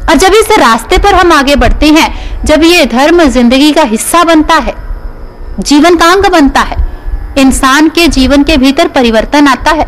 और 0.08 0.14
जब 0.14 0.34
इस 0.34 0.58
रास्ते 0.58 0.98
पर 0.98 1.14
हम 1.14 1.32
आगे 1.32 1.56
बढ़ते 1.56 1.86
हैं, 1.86 2.44
जब 2.44 2.62
ये 2.62 2.86
धर्म 2.86 3.24
ज़िंदगी 3.24 3.72
का 3.72 3.82
हिस्सा 3.82 4.24
बनता 4.24 4.54
है 4.54 4.74
जीवन 5.60 5.96
का 5.96 6.06
अंग 6.06 6.26
बनता 6.26 6.60
है, 6.60 6.76
इंसान 7.38 7.88
के 7.88 8.08
जीवन 8.08 8.42
के 8.42 8.56
भीतर 8.56 8.88
परिवर्तन 8.88 9.48
आता 9.48 9.70
है 9.70 9.86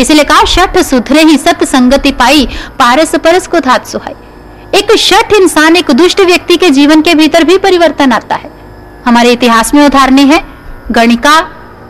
इसलिए 0.00 0.24
कहा, 0.24 0.44
शठ 0.44 0.78
सुधरे 0.78 1.22
ही 1.22 1.36
सत 1.36 1.64
संगति 1.64 2.12
पाई, 2.12 2.46
पारस 2.78 3.14
परस 3.14 3.46
को 3.46 3.60
धात 3.60 3.86
सुहाई. 3.86 4.14
एक 4.78 4.92
शठ 4.96 5.32
इंसान, 5.32 5.76
एक 5.76 5.90
दुष्ट 5.90 6.20
व्यक्ति 6.20 6.56
के 6.56 6.70
जीवन 6.70 7.02
के 7.02 7.14
भीतर 7.14 7.44
भी 7.44 7.58
परिवर्तन 7.58 8.12
आता 8.12 8.34
है। 8.34 8.50
हमारे 9.06 9.32
इतिहास 9.32 9.74
में 9.74 9.86
उदाहरण 9.86 10.18
है, 10.18 10.44
गणिका, 10.90 11.38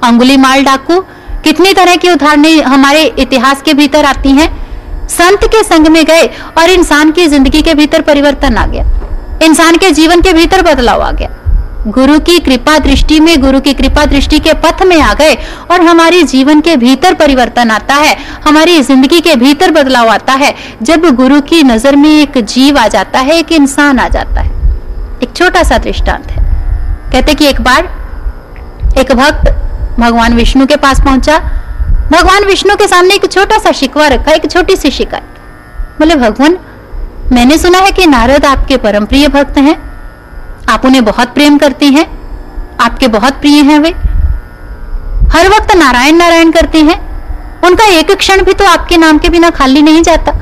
अंगुली 0.04 0.36
माल 0.36 0.64
डाकू, 0.64 1.00
कितनी 1.44 1.72
तरह 1.72 1.96
की 1.96 2.10
उदाहरणें 2.10 2.62
हमारे 2.62 3.04
इतिहास 3.18 3.62
के 3.62 3.74
भीतर 3.74 4.04
आती 4.04 4.30
हैं। 4.30 4.48
संत 5.08 5.44
के 5.44 5.62
संग 5.62 5.86
में 5.86 6.04
गए 6.04 6.26
और 6.58 6.70
इंसान 6.70 7.10
की 7.10 7.26
ज़िंदगी 7.26 7.62
के 7.62 7.74
भीतर 7.74 8.00
परिवर्तन 8.00 8.56
आ 8.56 8.66
गया। 8.66 8.84
इंसान 9.42 9.76
के 9.76 9.90
जीवन 9.90 10.20
के 10.20 10.32
भीतर 10.32 10.62
बदलाव 10.62 11.02
आ 11.02 11.10
गया। 11.12 11.28
गुरु 11.86 12.18
की 12.18 12.38
कृपा 12.38 12.78
दृष्टि 12.78 13.18
में, 13.20 13.40
गुरु 13.40 13.60
की 13.60 13.72
कृपा 13.74 14.04
दृष्टि 14.06 14.38
के 14.38 14.52
पथ 14.54 14.82
में 14.82 15.00
आ 15.00 15.12
गए 15.14 15.34
और 15.70 15.80
हमारे 15.80 16.22
जीवन 16.22 16.60
के 16.60 16.76
भीतर 16.76 17.14
परिवर्तन 17.14 17.70
आता 17.70 17.94
है, 17.94 18.16
हमारी 18.44 18.80
ज़िंदगी 18.82 19.20
के 19.20 19.34
भीतर 19.36 19.70
बदलाव 19.70 20.08
आता 20.08 20.32
है। 20.32 20.54
जब 20.82 21.04
गुरु 21.16 21.40
की 21.40 21.62
नज़र 21.62 21.96
में 21.96 22.08
एक 22.10 22.38
जीव 22.38 22.78
आ 22.78 22.86
जाता 22.88 23.18
है, 23.18 23.38
एक 23.38 23.52
इंसान 23.52 23.98
आ 23.98 24.08
जाता 24.08 24.40
है, 24.40 24.50
एक 25.22 25.36
छोटा 25.36 25.62
सा 25.62 25.78
दृष्टांत 25.78 26.30
है। 26.30 26.42
कहते 27.12 27.34
कि 27.34 27.46
एक 27.46 27.60
बार 27.60 27.92
एक 28.98 29.12
भक्त 29.12 29.50
भगवान 30.00 30.34
विष्णु 30.34 30.66
के 30.66 30.76
पास 30.76 31.00
पहुँचा। 31.00 31.38
भगवान 32.12 32.44
विष्णु 32.44 32.76
के 32.76 32.88
सामने 32.88 33.14
एक 33.14 33.32
छोटा 33.32 33.58
सा 33.58 33.72
शिकवा 33.72 34.06
रखा, 34.08 34.32
एक 34.32 34.50
छोटी 34.50 34.76
सी 34.76 34.90
शिकायत। 34.90 35.98
बोले, 35.98 36.14
भगवान, 36.16 36.58
मैंने 37.32 37.58
सुना 37.58 37.78
है 37.78 37.90
कि 37.90 38.06
नारद 38.06 38.44
आपके 38.44 38.76
परम 38.76 39.04
प्रिय 39.04 39.28
भक्त 39.28 39.58
हैं। 39.58 39.82
आप 40.68 40.84
उन्हें 40.84 41.04
बहुत 41.04 41.34
प्रेम 41.34 41.58
करती 41.58 41.86
हैं। 41.86 42.24
आपके 42.80 43.08
बहुत 43.08 43.32
प्रिय 43.32 43.62
हैं 43.62 43.78
वे। 43.78 43.90
हर 45.32 45.48
वक्त 45.48 45.76
नारायण 45.76 46.16
नारायण 46.16 46.50
करते 46.50 46.78
हैं। 46.78 47.14
उनका 47.62 47.84
एक 47.84 48.12
क्षण 48.12 48.42
भी 48.42 48.52
तो 48.52 48.64
आपके 48.64 48.96
नाम 48.96 49.18
के 49.18 49.28
बिना 49.28 49.50
खाली 49.50 49.82
नहीं 49.82 50.02
जाता। 50.02 50.32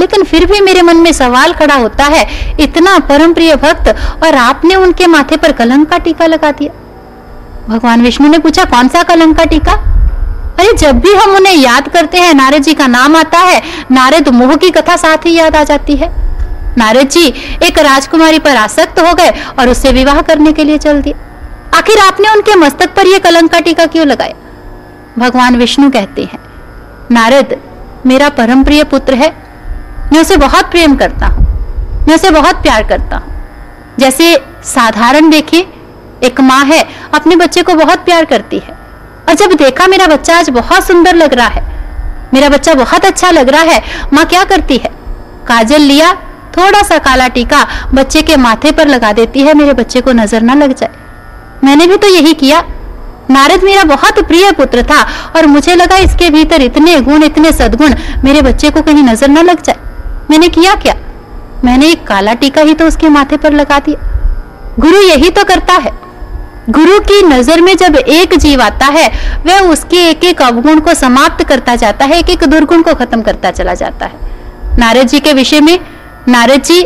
लेकिन 0.00 0.24
फिर 0.24 0.46
भी 0.46 0.60
मेरे 0.60 0.82
मन 0.82 0.96
में 0.96 1.12
सवाल 1.12 1.52
खड़ा 1.52 1.74
होता 1.74 2.04
है, 2.04 2.54
इतना 2.60 2.98
परम 2.98 3.34
प्रिय 3.34 3.56
भक्त 3.56 3.96
और 4.24 4.34
आपने 4.34 4.74
उनके 4.74 5.06
माथे 5.06 5.36
पर 5.36 5.52
कलंक 5.52 5.88
का 5.88 5.98
टीका 5.98 6.26
लगा 6.26 6.52
दिया। 6.52 6.72
भगवान 7.68 8.02
विष्णु 8.02 8.28
ने 8.28 8.38
पूछा, 8.38 8.64
कौन 8.64 8.88
सा 8.88 9.02
कलंक 9.02 9.36
का 9.36 9.44
टीका? 9.44 9.72
अरे, 10.58 10.72
जब 10.72 10.98
भी 10.98 11.14
हम 11.14 11.30
उन्हें 11.30 11.54
याद 11.54 11.88
करते 11.88 12.18
हैं, 12.18 12.34
नारद 12.34 12.58
जी 12.58 12.74
का 12.74 12.86
नाम 12.86 13.16
आता 13.16 13.38
है, 13.38 13.62
नारद 13.92 14.28
मोह 14.28 14.56
की 14.56 14.70
कथा 14.70 14.96
साथ 14.96 15.16
ही 15.16 15.34
याद 15.34 15.56
आ 15.56 15.64
जाती 15.64 15.96
है। 15.96 16.27
नारद 16.78 17.08
जी 17.08 17.26
एक 17.62 17.78
राजकुमारी 17.80 18.38
पर 18.38 18.56
आसक्त 18.56 19.00
हो 19.00 19.14
गए 19.14 19.30
और 19.58 19.68
उससे 19.68 19.92
विवाह 19.92 20.20
करने 20.22 20.52
के 20.52 20.64
लिए 20.64 20.78
चल 20.78 21.00
दिए। 21.02 21.14
आखिर 21.74 21.98
आपने 22.00 22.28
उनके 22.28 22.54
मस्तक 22.56 22.94
पर 22.94 23.06
यह 23.06 23.18
कलंक 23.18 23.52
का 23.52 23.60
टीका 23.60 23.86
क्यों 23.86 24.06
लगाया? 24.06 24.34
भगवान 25.18 25.56
विष्णु 25.56 25.90
कहते 25.90 26.22
हैं, 26.22 26.38
नारद, 27.10 27.56
मेरा 28.06 28.28
परम 28.30 28.62
प्रिय 28.64 28.84
पुत्र 28.84 29.14
है। 29.14 29.30
मैं 30.12 30.20
उसे 30.20 30.36
बहुत 30.36 30.70
प्रेम 30.70 30.94
करता 30.96 31.26
हूँ। 31.26 31.46
मैं 32.06 32.14
उसे 32.14 32.30
बहुत 32.30 32.62
प्यार 32.62 32.82
करता 32.88 33.16
हूँ। 33.16 33.96
जैसे 33.98 34.34
साधारण 34.64 35.30
देखिए, 35.30 35.66
एक 36.24 36.40
माँ 36.40 36.64
है, 36.64 36.82
अपने 37.14 37.36
बच्चे 37.36 37.62
को 37.62 37.74
बहुत 37.74 38.04
प्यार 38.04 38.24
करती 38.24 38.58
है। 38.58 38.76
और 39.28 39.34
जब 39.34 39.52
देखा 39.54 39.86
मेरा 39.86 40.06
बच्चा 40.06 40.38
आज 40.38 40.50
बहुत 40.50 40.86
सुंदर 40.86 41.14
लग 41.14 41.34
रहा 41.34 41.46
है, 41.46 41.62
मेरा 42.34 42.48
बच्चा 42.48 42.74
बहुत 42.74 43.04
अच्छा 43.04 43.30
लग 43.30 43.48
रहा 43.48 43.62
है, 43.62 43.82
माँ 44.12 44.24
क्या 44.26 44.44
करती 44.44 44.76
है? 44.76 44.90
काजल 45.46 45.82
लिया 45.82 46.12
थोड़ा 46.58 46.82
सा 46.82 46.98
काला 47.00 47.28
टीका 47.28 47.66
बच्चे 47.94 48.22
के 48.22 48.36
माथे 48.38 48.70
पर 48.72 48.88
लगा 48.88 49.12
देती 49.12 49.40
है, 49.40 49.54
मेरे 49.54 49.72
बच्चे 49.74 50.00
को 50.00 50.12
नज़र 50.14 50.42
ना 50.42 50.54
लग 50.54 50.74
जाए। 50.74 50.90
मैंने 51.64 51.86
भी 51.86 51.96
तो 51.96 52.08
यही 52.08 52.32
किया। 52.34 52.62
नारद 53.30 53.64
मेरा 53.64 53.82
बहुत 53.86 54.18
प्रिय 54.28 54.50
पुत्र 54.52 54.82
था 54.82 55.02
और 55.36 55.46
मुझे 55.46 55.74
लगा 55.74 55.96
इसके 55.98 56.30
भीतर 56.30 56.62
इतने 56.62 57.00
गुण, 57.00 57.22
इतने 57.24 57.52
सदगुण 57.52 57.94
मेरे 58.24 58.42
बच्चे 58.42 58.70
को 58.70 58.82
कहीं 58.82 59.02
नज़र 59.02 59.28
ना 59.28 59.42
लग 59.42 59.62
जाए। 59.62 59.76
मैंने 60.30 60.48
किया 60.48 60.74
क्या? 60.74 60.94
मैंने 61.64 61.86
एक 61.86 62.06
काला 62.06 62.34
टीका 62.34 62.62
ही 62.62 62.74
तो 62.74 62.86
उसके 62.86 63.08
माथे 63.08 63.36
पर 63.36 63.52
लगा 63.52 63.78
दिया। 63.78 64.76
गुरु 64.78 65.02
यही 65.02 65.30
तो 65.30 65.44
करता 65.44 65.74
है। 65.74 65.92
गुरु 66.70 66.98
की 67.00 67.22
नज़र 67.24 67.60
में 67.60 67.76
जब 67.76 67.96
एक 67.96 68.34
जीव 68.36 68.62
आता 68.62 68.86
है, 68.86 69.08
वह 69.46 69.68
उसके 69.68 70.08
एक 70.08 70.24
एक 70.24 70.42
अवगुण 70.42 70.80
को 70.80 70.94
समाप्त 70.94 71.44
करता 71.44 71.76
जाता 71.76 72.04
है 72.04 72.18
एक 72.18 72.30
एक 72.30 72.44
दुर्गुण 72.46 72.82
को 72.82 72.94
खत्म 72.94 73.22
करता 73.22 73.50
चला 73.50 73.74
जाता 73.74 74.06
है। 74.06 74.76
नारद 74.78 75.08
जी 75.08 75.20
के 75.20 75.32
विषय 75.32 75.60
में 75.60 75.78
नारद 76.28 76.62
जी, 76.62 76.80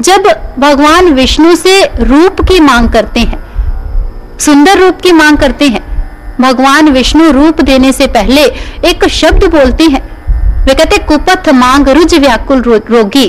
जब 0.00 0.26
भगवान 0.58 1.06
विष्णु 1.14 1.54
से 1.56 1.82
रूप 2.00 2.40
की 2.40 2.58
मांग 2.60 2.88
करते 2.90 3.20
हैं, 3.20 3.38
सुंदर 4.38 4.78
रूप 4.78 5.00
की 5.00 5.12
मांग 5.12 5.38
करते 5.38 5.68
हैं, 5.68 5.80
भगवान 6.40 6.88
विष्णु 6.88 7.30
रूप 7.32 7.60
देने 7.60 7.92
से 7.92 8.06
पहले 8.06 8.42
एक 8.90 9.08
शब्द 9.10 9.44
बोलते 9.50 9.84
हैं। 9.84 10.02
वे 10.64 10.74
कहते 10.74 10.98
कुपथ 10.98 11.48
मांग 11.54 11.88
रुज 11.88 12.14
व्याकुल 12.14 12.62
रोगी, 12.62 13.26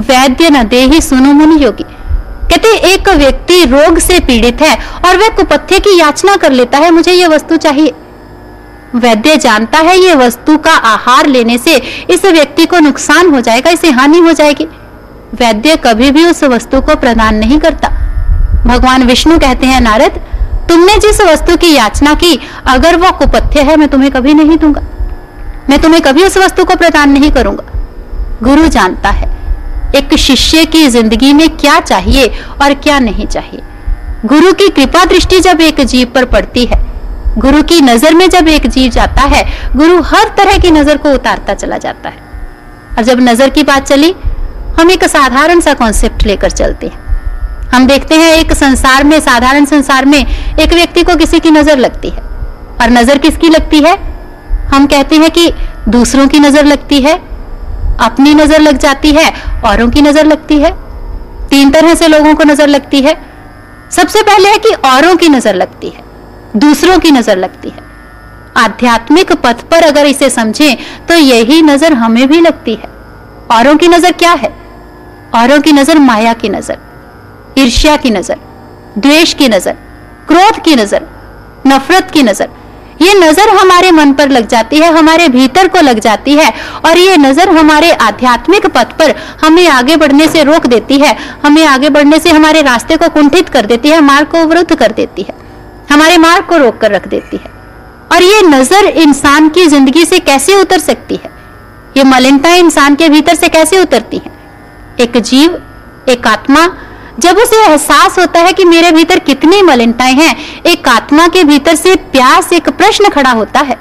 वैद्य 0.00 0.50
न 0.50 0.62
दे 0.68 0.80
ही 0.84 1.00
सुनो 1.00 1.32
मुनि 1.32 1.64
योगी। 1.64 1.84
कहते 2.50 2.76
एक 2.92 3.08
व्यक्ति 3.08 3.64
रोग 3.64 3.98
से 3.98 4.18
पीड़ित 4.20 4.62
है 4.62 4.76
और 5.06 5.16
वह 5.16 5.28
कुपथ्य 5.36 5.78
की 5.78 5.98
याचना 5.98 6.36
कर 6.36 6.52
लेता 6.52 6.78
है, 6.78 6.90
मुझे 6.90 7.12
यह 7.12 7.28
वस्तु 7.28 7.56
चाहिए। 7.56 7.94
वैद्य 8.94 9.36
जानता 9.36 9.78
है, 9.78 9.98
ये 9.98 10.14
वस्तु 10.14 10.56
का 10.58 10.72
आहार 10.86 11.26
लेने 11.26 11.58
से 11.58 11.82
इस 12.10 12.24
व्यक्ति 12.24 12.66
को 12.66 12.78
नुकसान 12.80 13.30
हो 13.30 13.40
जाएगा, 13.40 13.70
इसे 13.70 13.90
हानि 13.90 14.18
हो 14.18 14.32
जाएगी। 14.32 14.66
वैद्य 15.34 15.76
कभी 15.76 16.10
भी 16.10 16.24
उस 16.24 16.44
वस्तु 16.44 16.80
को 16.80 16.94
प्रदान 16.96 17.34
नहीं 17.34 17.58
करता। 17.58 17.88
भगवान 18.66 19.02
विष्णु 19.02 19.38
कहते 19.38 19.66
हैं, 19.66 19.80
नारद, 19.80 20.20
तुमने 20.68 20.96
जिस 20.98 21.20
वस्तु 21.20 21.56
की 21.56 21.72
याचना 21.74 22.14
की, 22.14 22.38
अगर 22.66 22.96
वो 22.96 23.10
कुपथ्य 23.10 23.60
है, 23.60 23.76
मैं 23.76 23.88
तुम्हें 23.88 24.10
कभी 24.10 24.34
नहीं 24.34 24.56
दूँगा। 24.58 24.82
मैं 25.70 25.78
तुम्हें 25.78 26.02
कभी 26.02 26.24
उस 26.24 26.36
वस्तु 26.38 26.64
को 26.64 26.76
प्रदान 26.76 27.10
नहीं 27.10 27.30
करूँगा। 27.30 27.64
गुरु 28.42 28.66
जानता 28.68 29.10
है, 29.10 29.28
एक 29.94 30.16
शिष्य 30.16 30.64
की 30.64 30.86
ज़िंदगी 30.88 31.32
में 31.32 31.48
क्या 31.56 31.80
चाहिए 31.80 32.26
और 32.62 32.74
क्या 32.74 32.98
नहीं 32.98 33.26
चाहिए। 33.26 33.62
गुरु 34.26 34.52
की 34.52 34.68
कृपा 34.68 35.04
दृष्टि 35.04 35.40
जब 35.40 35.60
एक 35.60 35.80
जीव 35.80 36.06
पर 36.14 36.24
पड़ती 36.24 36.64
है, 36.64 36.80
गुरु 37.38 37.62
की 37.62 37.80
नज़र 37.80 38.14
में 38.14 38.28
जब 38.30 38.48
एक 38.48 38.66
जीव 38.66 38.90
जाता 38.90 39.22
है, 39.22 39.44
गुरु 39.76 40.00
हर 40.02 40.28
तरह 40.28 40.58
की 40.58 40.70
नज़र 40.70 40.96
को 40.96 41.12
उतारता 41.12 41.54
चला 41.54 41.78
जाता 41.78 42.08
है। 42.08 42.24
और 42.98 43.04
जब 43.04 43.20
नज़र 43.20 43.48
की 43.48 43.62
बात 43.62 43.86
चली 43.86 44.14
हम 44.78 44.90
एक 44.90 45.04
साधारण 45.04 45.60
सा 45.60 45.74
कॉन्सेप्ट 45.74 46.24
लेकर 46.26 46.50
चलते 46.50 46.86
हैं। 46.86 47.04
हम 47.72 47.86
देखते 47.86 48.14
हैं 48.14 48.32
एक 48.34 48.52
संसार 48.52 49.04
में, 49.04 49.18
साधारण 49.20 49.64
संसार 49.64 50.04
में 50.04 50.18
एक 50.18 50.72
व्यक्ति 50.72 51.02
को 51.02 51.16
किसी 51.16 51.40
की 51.40 51.50
नज़र 51.50 51.78
लगती 51.78 52.10
है। 52.10 52.22
और 52.80 52.90
नज़र 52.90 53.18
किसकी 53.18 53.48
लगती 53.48 53.80
है? 53.82 53.96
हम 54.68 54.86
कहते 54.86 55.16
हैं 55.16 55.30
कि 55.30 55.50
दूसरों 55.88 56.26
की 56.28 56.38
नज़र 56.40 56.64
लगती 56.64 57.00
है, 57.02 57.14
अपनी 58.00 58.34
नज़र 58.34 58.60
लग 58.60 58.78
जाती 58.78 59.10
है, 59.10 59.32
औरों 59.64 59.88
की 59.90 60.02
नज़र 60.02 60.26
लगती 60.26 60.58
है। 60.58 60.70
तीन 61.48 61.70
तरह 61.70 61.94
से 61.94 62.08
लोगों 62.08 62.34
को 62.34 62.44
नज़र 62.44 62.68
लगती 62.68 63.00
है। 63.02 63.16
सबसे 63.92 64.22
पहले 64.22 64.48
है 64.48 64.58
कि 64.58 64.72
औरों 64.86 65.14
की 65.16 65.28
नज़र 65.28 65.54
लगती 65.54 65.88
है, 65.88 66.04
दूसरों 66.56 66.98
की 66.98 67.10
नज़र 67.10 67.36
लगती 67.36 67.68
है। 67.68 67.84
आध्यात्मिक 68.56 69.32
पथ 69.34 69.62
पर 69.62 69.82
अगर 69.82 70.06
इसे 70.06 70.30
समझें 70.30 70.76
तो 71.06 71.14
यही 71.14 71.60
नज़र 71.62 71.92
हमें 71.94 72.26
भी 72.28 72.40
लगती 72.40 72.74
है। 72.74 72.88
औरों 73.52 73.76
की 73.76 73.88
नज़र 73.88 74.12
क्या 74.12 74.32
है? 74.32 74.52
औरों 75.36 75.60
की 75.60 75.72
नज़र, 75.72 75.98
माया 76.00 76.32
की 76.34 76.48
नज़र, 76.48 76.78
ईर्ष्या 77.58 77.96
की 77.96 78.10
नज़र, 78.10 78.36
द्वेष 78.98 79.32
की 79.34 79.48
नज़र, 79.48 79.72
क्रोध 80.28 80.62
की 80.64 80.74
नज़र, 80.76 81.06
नफरत 81.66 82.10
की 82.10 82.22
नज़र। 82.22 82.48
ये 83.02 83.14
नज़र 83.16 83.48
हमारे 83.50 83.90
मन 83.90 84.12
पर 84.12 84.28
लग 84.28 84.46
जाती 84.48 84.78
है, 84.78 84.92
हमारे 84.92 85.28
भीतर 85.28 85.68
को 85.68 85.80
लग 85.80 85.98
जाती 85.98 86.34
है 86.34 86.52
और 86.86 86.98
ये 86.98 87.16
नज़र 87.16 87.48
हमारे 87.48 87.90
आध्यात्मिक 88.02 88.66
पथ 88.66 88.92
पर 88.98 89.14
हमें 89.42 89.66
आगे 89.68 89.96
बढ़ने 89.96 90.28
से 90.28 90.42
रोक 90.44 90.66
देती 90.66 90.98
है। 90.98 91.16
हमें 91.44 91.64
आगे 91.66 91.88
बढ़ने 91.88 92.18
से 92.18 92.30
हमारे 92.30 92.62
रास्ते 92.62 92.96
को 92.96 93.08
कुंठित 93.08 93.48
कर 93.48 93.66
देती 93.66 93.88
है, 93.88 94.00
मार्ग 94.02 94.28
को 94.28 94.38
अवरुद्ध 94.38 94.74
कर 94.74 94.92
देती 94.92 95.22
है, 95.22 95.34
हमारे 95.90 96.16
मार्ग 96.18 96.46
को 96.46 96.56
रोक 96.56 96.78
कर 96.78 96.92
रख 96.92 97.08
देती 97.08 97.36
है। 97.36 97.50
और 98.12 98.22
ये 98.22 98.40
नज़र 98.44 98.86
इंसान 98.86 99.48
की 99.48 99.66
ज़िंदगी 99.66 100.04
से 100.04 100.18
कैसे 100.20 100.54
उतर 100.54 100.78
सकती 100.80 101.14
है? 101.14 101.30
ये 101.96 102.04
मलिनता 102.04 102.54
इंसान 102.54 102.94
के 102.94 103.08
भीतर 103.08 103.34
से 103.34 103.48
कैसे 103.48 103.80
उतरती 103.80 104.16
है? 104.16 104.34
एक 105.00 105.16
जीव, 105.16 105.62
एक 106.08 106.26
आत्मा। 106.26 106.66
जब 107.18 107.36
उसे 107.36 107.64
एहसास 107.64 108.18
होता 108.18 108.40
है 108.40 108.52
कि 108.52 108.64
मेरे 108.64 108.90
भीतर 108.92 109.18
कितनी 109.18 109.60
मलिनताएँ 109.62 110.14
हैं, 110.14 110.62
एक 110.62 110.88
आत्मा 110.88 111.26
के 111.28 111.44
भीतर 111.44 111.74
से 111.74 111.94
प्यास 112.12 112.52
एक 112.52 112.68
प्रश्न 112.68 113.08
खड़ा 113.08 113.30
होता 113.30 113.60
है। 113.60 113.78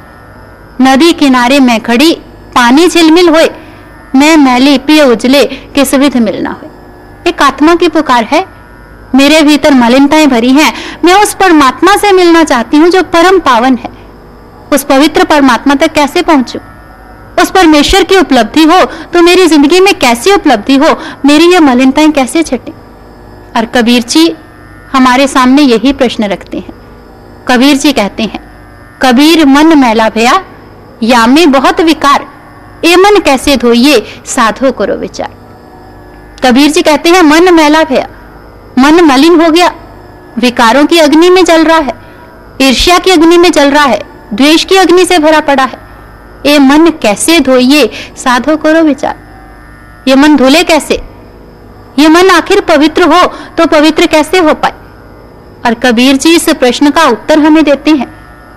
नदी 0.81 1.11
किनारे 1.13 1.59
में 1.59 1.79
खड़ी, 1.81 2.11
पानी 2.55 2.87
झिलमिल 2.87 3.29
होए, 3.29 3.49
मैं 4.15 4.35
मैली 4.37 4.77
पिय 4.77 5.03
उजले 5.03 5.43
के 5.45 5.85
सुविध 5.85 6.17
मिलना 6.17 6.51
हो 6.51 6.71
एक 7.27 7.41
आत्मा 7.41 7.75
की 7.75 7.87
पुकार 7.87 8.23
है, 8.23 8.45
मेरे 9.15 9.41
भीतर 9.41 9.73
मलिनताएँ 9.73 10.27
भरी 10.27 10.49
हैं, 10.49 10.73
मैं 11.05 11.13
उस 11.13 11.33
परमात्मा 11.33 11.95
से 11.97 12.11
मिलना 12.11 12.43
चाहती 12.43 12.77
हूँ 12.77 12.89
जो 12.89 13.03
परम 13.03 13.39
पावन 13.39 13.75
है। 13.75 13.89
उस 14.73 14.83
पवित्र 14.83 15.23
परमात्मा 15.23 15.75
तक 15.75 15.93
कैसे 15.93 16.21
पहुंचू? 16.21 16.59
उस 17.41 17.51
परमेश्वर 17.51 18.03
की 18.03 18.17
उपलब्धि 18.17 18.63
हो 18.63 18.83
तो 19.13 19.21
मेरी 19.21 19.45
ज़िंदगी 19.47 19.79
में 19.79 19.93
कैसी 19.99 20.31
उपलब्धि 20.31 20.75
हो? 20.75 20.95
मेरी 21.25 21.51
ये 21.53 21.59
मलिनताएँ 21.61 22.11
कैसे 22.11 22.43
छटे? 22.43 22.73
और 23.57 23.65
कबीर 23.75 24.03
जी 24.03 24.35
हमारे 24.91 25.27
सामने 25.27 25.61
यही 25.61 25.93
प्रश्न 25.93 26.23
रखते 26.23 26.57
हैं। 26.57 26.73
कबीर 27.47 27.75
जी 27.77 27.91
कहते 27.93 28.23
हैं, 28.23 28.39
कबीर 29.01 29.45
मन 29.45 29.77
मैला 29.77 30.09
भया 30.09 30.43
या 31.03 31.25
में 31.27 31.51
बहुत 31.51 31.81
विकार। 31.81 32.27
ए 32.85 32.95
मन 32.95 33.19
कैसे 33.19 33.55
धोइए, 33.57 34.05
साधो 34.25 34.71
करो 34.71 34.95
विचार। 34.95 35.33
कबीर 36.43 36.71
जी 36.71 36.81
कहते 36.81 37.09
हैं, 37.09 37.21
मन 37.21 37.53
मैला 37.53 37.83
भया, 37.83 38.07
मन 38.79 39.01
मलिन 39.03 39.41
हो 39.41 39.49
गया। 39.51 39.71
विकारों 40.37 40.85
की 40.85 40.97
अग्नि 40.97 41.29
में 41.29 41.43
जल 41.45 41.63
रहा 41.63 41.77
है, 41.79 41.93
ईर्ष्या 42.61 42.97
की 42.97 43.11
अग्नि 43.11 43.37
में 43.37 43.51
जल 43.51 43.69
रहा 43.69 43.83
है, 43.83 44.01
द्वेष 44.33 44.63
की 44.63 44.75
अग्नि 44.75 45.05
से 45.05 45.19
भरा 45.19 45.39
पड़ा 45.41 45.63
है। 45.63 45.79
ये 46.45 46.57
मन 46.59 46.89
कैसे 47.01 47.39
धोइए? 47.39 47.89
साधो 48.17 48.55
करो 48.57 48.81
विचार। 48.83 49.15
ये 50.07 50.15
मन 50.15 50.35
धुले 50.35 50.63
कैसे? 50.63 50.95
ये 51.99 52.07
मन 52.07 52.29
आखिर 52.29 52.61
पवित्र 52.61 53.03
हो 53.03 53.21
तो 53.57 53.65
पवित्र 53.67 54.07
कैसे 54.07 54.37
हो 54.37 54.53
पाए? 54.53 54.73
और 55.65 55.73
कबीर 55.73 56.17
जी 56.17 56.35
इस 56.35 56.49
प्रश्न 56.49 56.89
का 56.89 57.07
उत्तर 57.07 57.39
हमें 57.39 57.63
देते 57.63 57.91
हैं। 57.91 58.13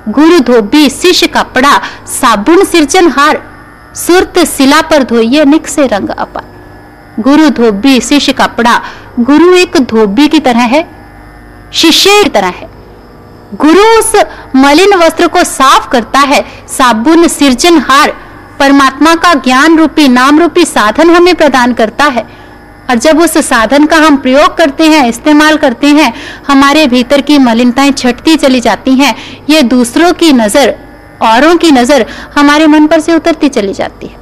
गुरु 0.08 0.38
धोबी, 0.40 0.88
शिष्य 0.90 1.26
कपड़ा 1.26 1.76
साबुन 2.10 2.64
सिरचन 2.64 3.08
हार, 3.08 3.42
सुरत 3.96 4.38
शिला 4.46 4.80
पर 4.80 5.02
धोइए, 5.02 5.44
निक 5.44 5.68
से 5.68 5.86
रंग 5.86 6.08
अपा 6.10 6.42
गुरु 7.20 7.48
धोबी, 7.50 8.00
शिष्य 8.00 8.32
कपड़ा 8.32 8.80
गुरु 9.20 9.54
एक 9.54 9.76
धोबी 9.82 10.26
की 10.28 10.38
तरह 10.38 10.62
है, 10.66 10.84
शिष्य 11.72 12.22
की 12.24 12.30
तरह 12.30 12.48
है। 12.48 12.68
गुरु 13.54 13.98
उस 13.98 14.16
मलिन 14.56 14.94
वस्त्र 14.94 15.26
को 15.26 15.44
साफ़ 15.44 15.88
करता 15.88 16.18
है। 16.18 16.44
साबुन, 16.68 17.28
सिरजन 17.28 17.78
हार, 17.78 18.10
परमात्मा 18.58 19.14
का 19.14 19.34
ज्ञान 19.34 19.78
रूपी, 19.78 20.08
नाम 20.08 20.38
रूपी 20.38 20.64
साधन 20.64 21.10
हमें 21.10 21.34
प्रदान 21.34 21.72
करता 21.72 22.04
है। 22.04 22.26
और 22.90 22.96
जब 22.96 23.20
उस 23.20 23.38
साधन 23.38 23.84
का 23.84 23.96
हम 23.96 24.16
प्रयोग 24.16 24.56
करते 24.56 24.84
हैं, 24.84 25.08
इस्तेमाल 25.08 25.56
करते 25.56 25.86
हैं, 25.86 26.14
हमारे 26.48 26.86
भीतर 26.86 27.20
की 27.20 27.38
मलिनताएँ 27.38 27.92
छटती 27.92 28.36
चली 28.36 28.60
जाती 28.60 28.94
हैं। 28.94 29.16
ये 29.50 29.62
दूसरों 29.62 30.12
की 30.12 30.32
नज़र, 30.32 30.74
औरों 31.22 31.56
की 31.56 31.70
नज़र 31.70 32.06
हमारे 32.38 32.66
मन 32.66 32.86
पर 32.86 33.00
से 33.00 33.14
उतरती 33.14 33.48
चली 33.48 33.72
जाती 33.72 34.06
है। 34.06 34.16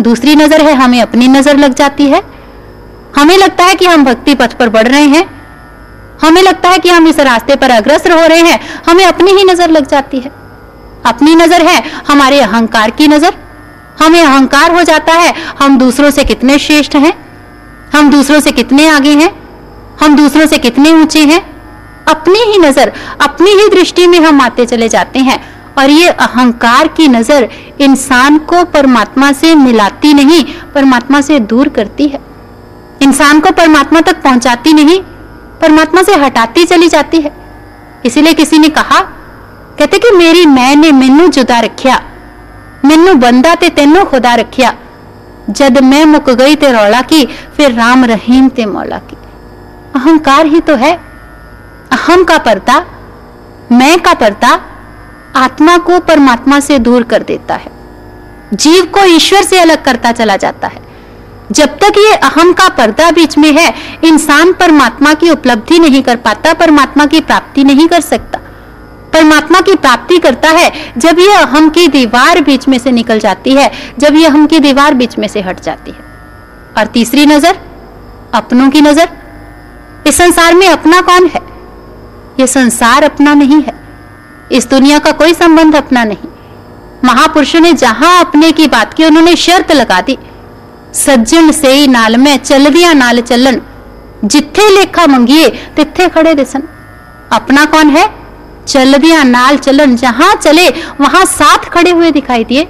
दूसरी 0.00 0.36
नज़र 0.36 0.60
है, 0.60 0.74
हमें 0.74 1.02
अपनी 1.02 1.28
नज़र 1.28 1.56
लग 1.56 1.74
जाती 1.74 2.06
है। 2.06 2.22
हमें 3.16 3.38
लगता 3.38 3.64
है 3.64 3.74
कि 3.74 3.86
हम 3.86 4.04
भक्ति 4.04 4.34
पथ 4.34 4.52
पर 4.52 4.68
बढ़ 4.68 4.88
रहे 4.88 5.04
हैं। 5.04 5.39
हमें 6.22 6.42
लगता 6.42 6.68
है 6.68 6.78
कि 6.78 6.88
हम 6.88 7.06
इस 7.08 7.18
रास्ते 7.20 7.56
पर 7.56 7.70
अग्रसर 7.70 8.12
हो 8.12 8.26
रहे 8.26 8.40
हैं। 8.40 8.60
हमें 8.88 9.04
अपनी 9.04 9.32
ही 9.32 9.44
नज़र 9.44 9.70
लग 9.70 9.86
जाती 9.86 10.20
है। 10.20 10.30
अपनी 11.06 11.34
नज़र 11.34 11.62
है 11.62 11.82
हमारे 12.08 12.40
अहंकार 12.40 12.90
की 12.90 13.08
नज़र। 13.08 13.36
हमें 14.00 14.20
अहंकार 14.22 14.74
हो 14.74 14.82
जाता 14.82 15.12
है 15.12 15.34
हम 15.60 15.78
दूसरों 15.78 16.10
से 16.10 16.24
कितने 16.24 16.58
श्रेष्ठ 16.58 16.96
हैं। 16.96 17.12
हम 17.94 18.10
दूसरों 18.10 18.40
से 18.40 18.52
कितने 18.52 18.88
आगे 18.88 19.12
हैं। 19.12 19.30
हम 20.00 20.16
दूसरों 20.16 20.46
से 20.46 20.58
कितने 20.58 20.92
ऊँचे 20.92 21.24
हैं। 21.24 21.40
अपनी 22.08 22.38
ही 22.42 22.58
नज़र, 22.58 22.92
अपनी 23.20 23.50
ही 23.50 23.68
दृष्टि 23.68 24.06
में 24.06 24.18
हम 24.20 24.40
आते 24.40 24.66
चले 24.66 24.88
जाते 24.88 25.18
हैं। 25.18 25.38
और 25.78 25.90
ये 25.90 26.08
अहंकार 26.08 26.88
की 26.88 27.08
नज़र 27.08 27.48
इंसान 27.80 28.38
को 28.38 28.64
परमात्मा 28.64 29.30
से 29.32 29.54
मिलाती 29.54 30.14
नहीं, 30.14 30.44
परमात्मा 30.74 31.20
से 31.20 31.38
दूर 31.40 31.68
करती 31.68 32.08
है। 32.08 32.20
इंसान 33.02 33.40
को 33.40 33.50
परमात्मा 33.50 34.00
तक 34.00 34.22
पहुंचाती 34.22 34.72
नहीं 34.72 35.00
परमात्मा 35.60 36.02
से 36.02 36.14
हटाती 36.14 36.64
चली 36.64 36.88
जाती 36.88 37.20
है। 37.20 37.32
इसीलिए 38.06 38.32
किसी 38.32 38.58
ने 38.58 38.68
कहा, 38.68 39.00
कहते 39.78 39.98
कि 39.98 40.10
मेरी 40.10 40.46
मैं 40.46 40.74
ने 40.76 40.92
मैनू 40.92 41.26
जुदा 41.28 41.60
रखिया, 41.60 42.00
मैनू 42.84 43.14
बंदा 43.14 43.54
ते 43.54 43.68
तेनों 43.68 44.04
खुदा 44.04 44.34
रखिया। 44.34 44.74
जद 45.50 45.78
मैं 45.78 46.04
मुक 46.04 46.30
गई 46.30 46.54
ते 46.54 46.72
रौला 46.72 47.00
की, 47.02 47.24
फिर 47.56 47.72
राम 47.72 48.04
रहीम 48.04 48.48
ते 48.48 48.66
मौला 48.66 48.98
की। 48.98 49.16
अहंकार 49.94 50.46
ही 50.46 50.60
तो 50.60 50.74
है। 50.76 50.92
अहम 51.92 52.24
का 52.24 52.38
पर्दा 52.38 52.84
मैं 53.72 53.98
का 54.00 54.14
पर्दा 54.14 54.60
आत्मा 55.36 55.76
को 55.78 55.98
परमात्मा 55.98 56.60
से 56.60 56.78
दूर 56.78 57.02
कर 57.02 57.22
देता 57.22 57.54
है। 57.54 57.70
जीव 58.54 58.84
को 58.84 59.04
ईश्वर 59.06 59.42
से 59.42 59.58
अलग 59.58 59.82
करता 59.84 60.12
चला 60.12 60.36
जाता 60.36 60.68
है। 60.68 60.89
जब 61.52 61.78
तक 61.78 61.98
ये 61.98 62.14
अहम 62.14 62.52
का 62.52 62.68
पर्दा 62.68 63.10
बीच 63.10 63.38
में 63.38 63.52
है, 63.52 63.74
इंसान 64.04 64.52
परमात्मा 64.52 65.14
की 65.14 65.30
उपलब्धि 65.30 65.78
नहीं 65.78 66.02
कर 66.02 66.16
पाता, 66.16 66.52
परमात्मा 66.52 67.06
की 67.06 67.20
प्राप्ति 67.20 67.64
नहीं 67.64 67.88
कर 67.88 68.00
सकता। 68.00 68.38
परमात्मा 69.12 69.60
की 69.60 69.74
प्राप्ति 69.74 70.18
करता 70.18 70.48
है 70.48 70.72
जब 70.98 71.18
ये 71.18 71.32
अहम 71.32 71.70
की 71.70 71.88
दीवार 71.88 72.40
बीच 72.40 72.68
में 72.68 72.78
से 72.78 72.90
निकल 72.90 73.18
जाती 73.18 73.50
है, 73.50 73.72
जब 73.98 74.16
ये 74.16 74.26
अहम 74.26 74.46
की 74.46 74.58
दीवार 74.58 74.94
बीच 74.94 75.18
में 75.18 75.28
से 75.28 75.40
हट 75.40 75.60
जाती 75.60 75.90
है। 75.90 75.98
और 76.78 76.86
तीसरी 76.86 77.26
नज़र, 77.26 77.58
अपनों 78.34 78.70
की 78.70 78.80
नज़र। 78.80 79.08
इस 80.06 80.16
संसार 80.16 80.54
में 80.54 80.68
अपना 80.68 81.00
कौन 81.00 81.26
है? 81.26 81.40
ये 82.40 82.46
संसार 82.46 83.02
अपना 83.02 83.34
नहीं 83.34 83.62
है। 83.62 83.80
इस 84.52 84.68
दुनिया 84.70 84.98
का 84.98 85.12
कोई 85.12 85.34
संबंध 85.34 85.76
अपना 85.76 86.04
नहीं। 86.04 86.28
महापुरुषों 87.04 87.60
ने 87.60 87.72
जहाँ 87.72 88.20
अपने 88.20 88.52
की 88.52 88.66
बात 88.66 88.94
की, 88.94 89.04
उन्होंने 89.04 89.36
शर्त 89.36 89.72
लगा 89.72 90.00
दी। 90.00 90.18
ही 90.94 91.86
नाल 91.88 92.16
में 92.16 92.36
चल 92.38 92.68
दिया 92.70 92.92
नाल 92.92 93.20
चलन 93.20 93.60
जिथे 94.24 94.68
लेखा 94.70 95.06
मंगिए 95.06 95.48
तिथे 95.76 96.08
खड़े 96.14 96.34
दिसन 96.34 96.62
अपना 97.32 97.64
कौन 97.74 97.90
है 97.96 98.06
चल 98.66 98.96
दिया 98.98 99.22
नाल 99.24 99.56
चलन 99.58 99.94
जहाँ 99.96 100.34
चले 100.34 100.68
वहाँ 101.00 101.24
साथ 101.26 101.68
खड़े 101.72 101.90
हुए 101.90 102.10
दिखाई 102.10 102.44
दिए 102.44 102.66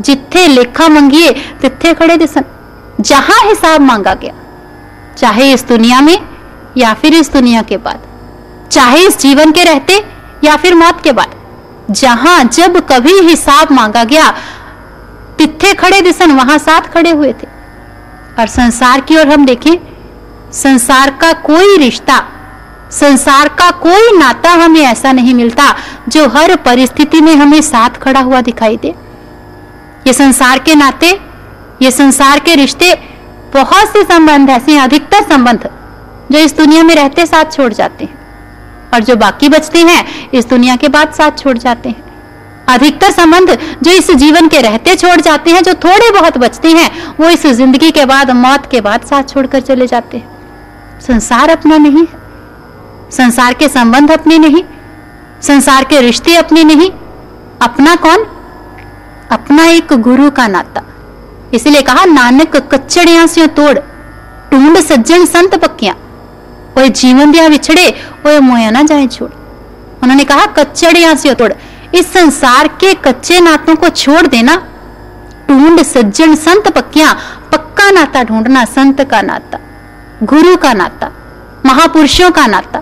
जिथे 0.00 0.46
लेखा 0.48 0.88
मंगिए 0.88 1.32
तिथे 1.62 1.92
खड़े 2.00 2.16
दिसन 2.16 2.44
जहाँ 3.00 3.38
हिसाब 3.48 3.80
मांगा 3.80 4.14
गया 4.14 4.34
चाहे 5.18 5.52
इस 5.52 5.64
दुनिया 5.68 6.00
में 6.00 6.18
या 6.78 6.92
फिर 7.02 7.14
इस 7.14 7.32
दुनिया 7.32 7.62
के 7.70 7.76
बाद 7.86 8.68
चाहे 8.72 9.06
इस 9.06 9.18
जीवन 9.20 9.52
के 9.52 9.64
रहते 9.64 10.02
या 10.44 10.56
फिर 10.62 10.74
मौत 10.74 11.00
के 11.04 11.12
बाद 11.18 11.34
जहाँ 11.90 12.42
जब 12.44 12.78
कभी 12.92 13.18
हिसाब 13.28 13.72
मांगा 13.72 14.04
गया 14.04 14.32
तिथे 15.38 15.72
खड़े 15.74 16.00
दिसन 16.00 16.30
वहाँ 16.30 16.58
साथ 16.58 16.92
खड़े 16.92 17.10
हुए 17.10 17.32
थे। 17.32 17.46
और 18.38 18.46
संसार 18.46 19.00
की 19.00 19.16
ओर 19.16 19.28
हम 19.28 19.46
देखें, 19.46 19.76
संसार 20.52 21.10
का 21.10 21.32
कोई 21.32 21.76
रिश्ता, 21.78 22.22
संसार 22.90 23.48
का 23.48 23.70
कोई 23.70 24.18
नाता 24.18 24.50
हमें 24.54 24.80
ऐसा 24.80 25.12
नहीं 25.12 25.34
मिलता 25.34 25.64
जो 26.08 26.26
हर 26.28 26.56
परिस्थिति 26.56 27.20
में 27.20 27.34
हमें 27.36 27.60
साथ 27.62 27.90
खड़ा 27.90 28.20
हुआ 28.20 28.40
दिखाई 28.40 28.76
दे। 28.76 28.94
ये 30.06 30.12
संसार 30.12 30.58
के 30.58 30.74
नाते, 30.74 31.10
ये 31.82 31.90
संसार 31.90 32.38
के 32.38 32.54
रिश्ते 32.54 32.94
बहुत 33.54 33.88
से 33.88 34.02
संबंध, 34.02 34.50
ऐसे 34.50 34.78
अधिकतर 34.78 35.22
संबंध 35.22 35.68
जो 36.32 36.38
इस 36.38 36.56
दुनिया 36.56 36.82
में 36.82 36.94
रहते 36.94 37.26
साथ 37.26 37.52
छोड़ 37.52 37.72
जाते 37.72 38.04
हैं। 38.04 38.90
और 38.94 39.00
जो 39.00 39.16
बाकी 39.16 39.48
बचते 39.48 39.78
हैं, 39.78 40.30
इस 40.30 40.48
दुनिया 40.48 40.76
के 40.76 40.88
बाद 40.88 41.12
साथ 41.12 41.38
छोड़ 41.38 41.56
जाते 41.58 41.88
हैं। 41.88 42.05
अधिकतर 42.68 43.10
संबंध 43.10 43.50
जो 43.82 43.90
इस 43.90 44.10
जीवन 44.10 44.48
के 44.48 44.60
रहते 44.60 44.94
छोड़ 44.96 45.20
जाते 45.20 45.50
हैं, 45.50 45.62
जो 45.62 45.74
थोड़े 45.74 46.10
बहुत 46.10 46.38
बचते 46.38 46.68
हैं, 46.68 46.90
वो 47.20 47.28
इस 47.28 47.46
ज़िंदगी 47.46 47.90
के 47.90 48.04
बाद, 48.04 48.30
मौत 48.30 48.66
के 48.70 48.80
बाद 48.80 49.04
साथ 49.06 49.22
छोड़कर 49.22 49.60
चले 49.60 49.86
जाते 49.86 50.16
हैं। 50.16 51.00
संसार 51.00 51.50
अपना 51.50 51.76
नहीं, 51.76 52.06
संसार 53.12 53.54
के 53.54 53.68
संबंध 53.68 54.10
अपने 54.10 54.38
नहीं, 54.38 54.62
संसार 55.42 55.84
के 55.84 56.00
रिश्ते 56.00 56.34
अपने 56.36 56.64
नहीं, 56.64 56.90
अपना 57.62 57.94
कौन? 57.96 58.24
अपना 59.32 59.64
एक 59.66 59.92
गुरु 59.92 60.30
का 60.30 60.46
नाता। 60.48 60.82
इसलिए 61.54 61.82
कहा, 61.82 62.04
नानक 62.04 62.56
कच्चड़िया 62.56 63.26
से 63.26 63.46
तोड़, 63.46 63.78
टूंड 64.50 64.78
सज्जन 64.78 65.24
संत 65.26 65.54
पक्किया 65.54 65.94
वो 66.76 66.86
जीवन 66.86 67.30
दिया 67.32 67.46
विछड़े 67.46 67.88
वो 68.26 68.40
मोया 68.40 68.70
ना 68.70 68.82
जाए 68.82 69.06
छोड़। 69.06 69.30
उन्होंने 70.02 70.24
कहा, 70.24 70.44
कच्चड़िया 70.46 71.14
से 71.14 71.34
तोड़। 71.34 71.52
इस 71.96 72.12
संसार 72.12 72.68
के 72.80 72.92
कच्चे 73.02 73.40
नातों 73.40 73.74
को 73.76 73.88
छोड़ 73.90 74.26
देना। 74.26 74.56
ढूंढ 75.48 75.80
सज्जन 75.84 76.34
संत 76.36 76.68
पक्या 76.74 77.12
पक्का 77.52 77.90
नाता 77.90 78.22
ढूंढना 78.24 78.64
संत 78.66 79.00
का 79.10 79.20
नाता 79.22 79.58
गुरु 80.22 80.56
का 80.56 80.72
नाता 80.72 81.10
महापुरुषों 81.66 82.30
का 82.30 82.46
नाता। 82.46 82.78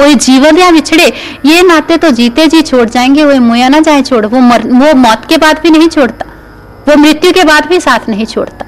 वो 0.00 0.12
जीवन 0.16 0.58
या 0.58 0.70
बिछड़े 0.70 1.06
ये 1.46 1.62
नाते 1.62 1.96
तो 1.96 2.10
जीते 2.12 2.46
जी 2.46 2.62
छोड़ 2.62 2.88
जाएँगे 2.88 3.24
वो 3.24 3.34
मोया 3.40 3.68
ना 3.68 3.80
जाए 3.80 4.02
छोड़ 4.02 4.24
वो 4.26 4.40
मर, 4.40 4.62
वो 4.62 4.94
मौत 4.96 5.24
के 5.28 5.36
बाद 5.36 5.60
भी 5.62 5.70
नहीं 5.70 5.88
छोड़ता 5.88 6.26
वो 6.88 6.96
मृत्यु 6.96 7.32
के 7.32 7.44
बाद 7.44 7.66
भी 7.66 7.80
साथ 7.80 8.08
नहीं 8.08 8.26
छोड़ता। 8.26 8.66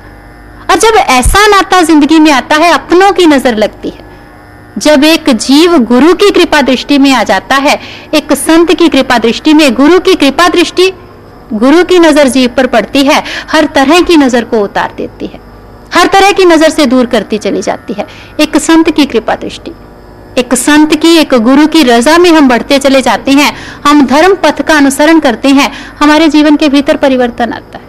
और 0.71 0.79
जब 0.79 0.97
ऐसा 0.99 1.47
नाता 1.49 1.81
ज़िंदगी 1.83 2.19
में 2.19 2.31
आता 2.33 2.57
है 2.57 2.73
अपनों 2.73 3.13
की 3.13 3.27
नज़र 3.27 3.57
लगती 3.57 3.89
है। 3.89 4.09
जब 4.81 5.05
एक 5.05 5.29
जीव 5.31 5.77
गुरु 5.85 6.13
की 6.15 6.31
कृपा 6.31 6.61
दृष्टि 6.63 6.99
में 6.99 7.13
आ 7.13 7.23
जाता 7.23 7.57
है, 7.57 7.79
एक 8.15 8.33
संत 8.33 8.73
की 8.73 8.89
कृपा 8.89 9.19
दृष्टि 9.19 9.55
में 9.55 9.73
गुरु 9.75 9.99
की 9.99 10.15
कृपा 10.15 10.49
दृष्टि 10.49 10.91
गुरु 11.53 11.83
की 11.85 11.99
नज़र 11.99 12.29
जीव 12.29 12.49
पर 12.57 12.67
पड़ती 12.67 13.05
है, 13.05 13.23
हर 13.51 13.65
तरह 13.75 14.01
की 14.01 14.17
नज़र 14.17 14.45
को 14.45 14.61
उतार 14.61 14.95
देती 14.97 15.27
है। 15.27 15.41
हर 15.95 16.07
तरह 16.07 16.33
की 16.33 16.45
नज़र 16.45 16.71
से 16.71 16.87
दूर 16.87 17.07
करती 17.07 17.39
चली 17.39 17.63
जाती 17.63 17.93
है, 17.93 18.07
एक 18.41 18.57
संत 18.59 18.91
की 18.91 19.07
कृपा 19.07 19.35
दृष्टि। 19.35 19.73
एक 20.39 20.55
संत 20.55 20.95
की, 20.95 21.17
एक 21.17 21.35
गुरु 21.35 21.67
की 21.67 21.83
रजा 21.83 22.17
में 22.19 22.31
हम 22.31 22.49
बढ़ते 22.49 22.79
चले 22.79 23.01
जाते 23.03 23.31
हैं, 23.33 23.53
हम 23.87 24.07
धर्म 24.07 24.35
पथ 24.35 24.63
का 24.63 24.77
अनुसरण 24.77 25.21
करते 25.21 25.49
हैं, 25.49 25.71
हमारे 26.01 26.29
जीवन 26.29 26.57
के 26.57 26.69
भीतर 26.69 26.97
परिवर्तन 26.97 27.53
आता 27.53 27.79
है। 27.79 27.89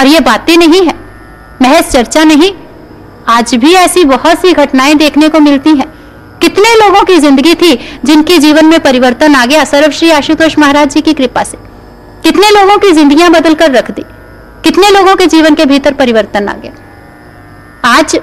और 0.00 0.06
ये 0.06 0.20
बातें 0.22 0.56
नहीं 0.56 0.84
है, 0.86 0.94
महज 1.62 1.90
चर्चा 1.92 2.24
नहीं 2.24 2.52
आज 3.28 3.54
भी 3.54 3.72
ऐसी 3.74 4.04
बहुत 4.04 4.38
सी 4.38 4.52
घटनाएँ 4.52 4.94
देखने 4.94 5.28
को 5.28 5.40
मिलती 5.40 5.70
हैं। 5.70 5.86
कितने 6.40 6.74
लोगों 6.74 7.04
की 7.04 7.18
ज़िंदगी 7.18 7.54
थी 7.54 8.00
जिनके 8.04 8.38
जीवन 8.38 8.66
में 8.66 8.80
परिवर्तन 8.80 9.34
आ 9.34 9.46
गया 9.46 9.64
सर्वश्री 9.64 10.10
आशुतोष 10.10 10.58
महाराज 10.58 10.90
जी 10.90 11.00
की 11.00 11.12
कृपा 11.12 11.44
से? 11.44 11.56
कितने 12.22 12.50
लोगों 12.50 12.78
की 12.78 12.90
जिंदगियाँ 12.90 13.30
बदल 13.30 13.54
कर 13.54 13.70
रख 13.70 13.90
दी? 13.90 14.02
कितने 14.64 14.90
लोगों 14.90 15.16
के 15.16 15.26
जीवन 15.26 15.54
के 15.54 15.64
भीतर 15.64 15.92
परिवर्तन 15.92 16.48
आ 16.48 16.52
गया? 16.52 16.72
आज 17.84 18.16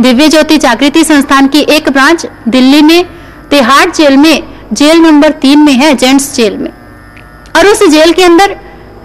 दिव्य 0.00 0.28
ज्योति 0.28 0.58
जागृति 0.58 1.04
संस्थान 1.04 1.46
की 1.46 1.60
एक 1.60 1.88
ब्रांच 1.88 2.26
दिल्ली 2.48 2.82
में, 2.82 3.04
तिहाड़ 3.50 3.90
जेल 3.90 4.16
में, 4.16 4.42
जेल 4.72 4.98
नंबर 4.98 5.30
तीन 5.30 5.58
में 5.58 5.72
है, 5.72 5.94
जेंट्स 5.94 6.34
जेल 6.34 6.56
में। 6.56 6.70
और 7.56 7.66
उस 7.66 7.88
जेल 7.88 8.12
के 8.12 8.22
अंदर 8.22 8.56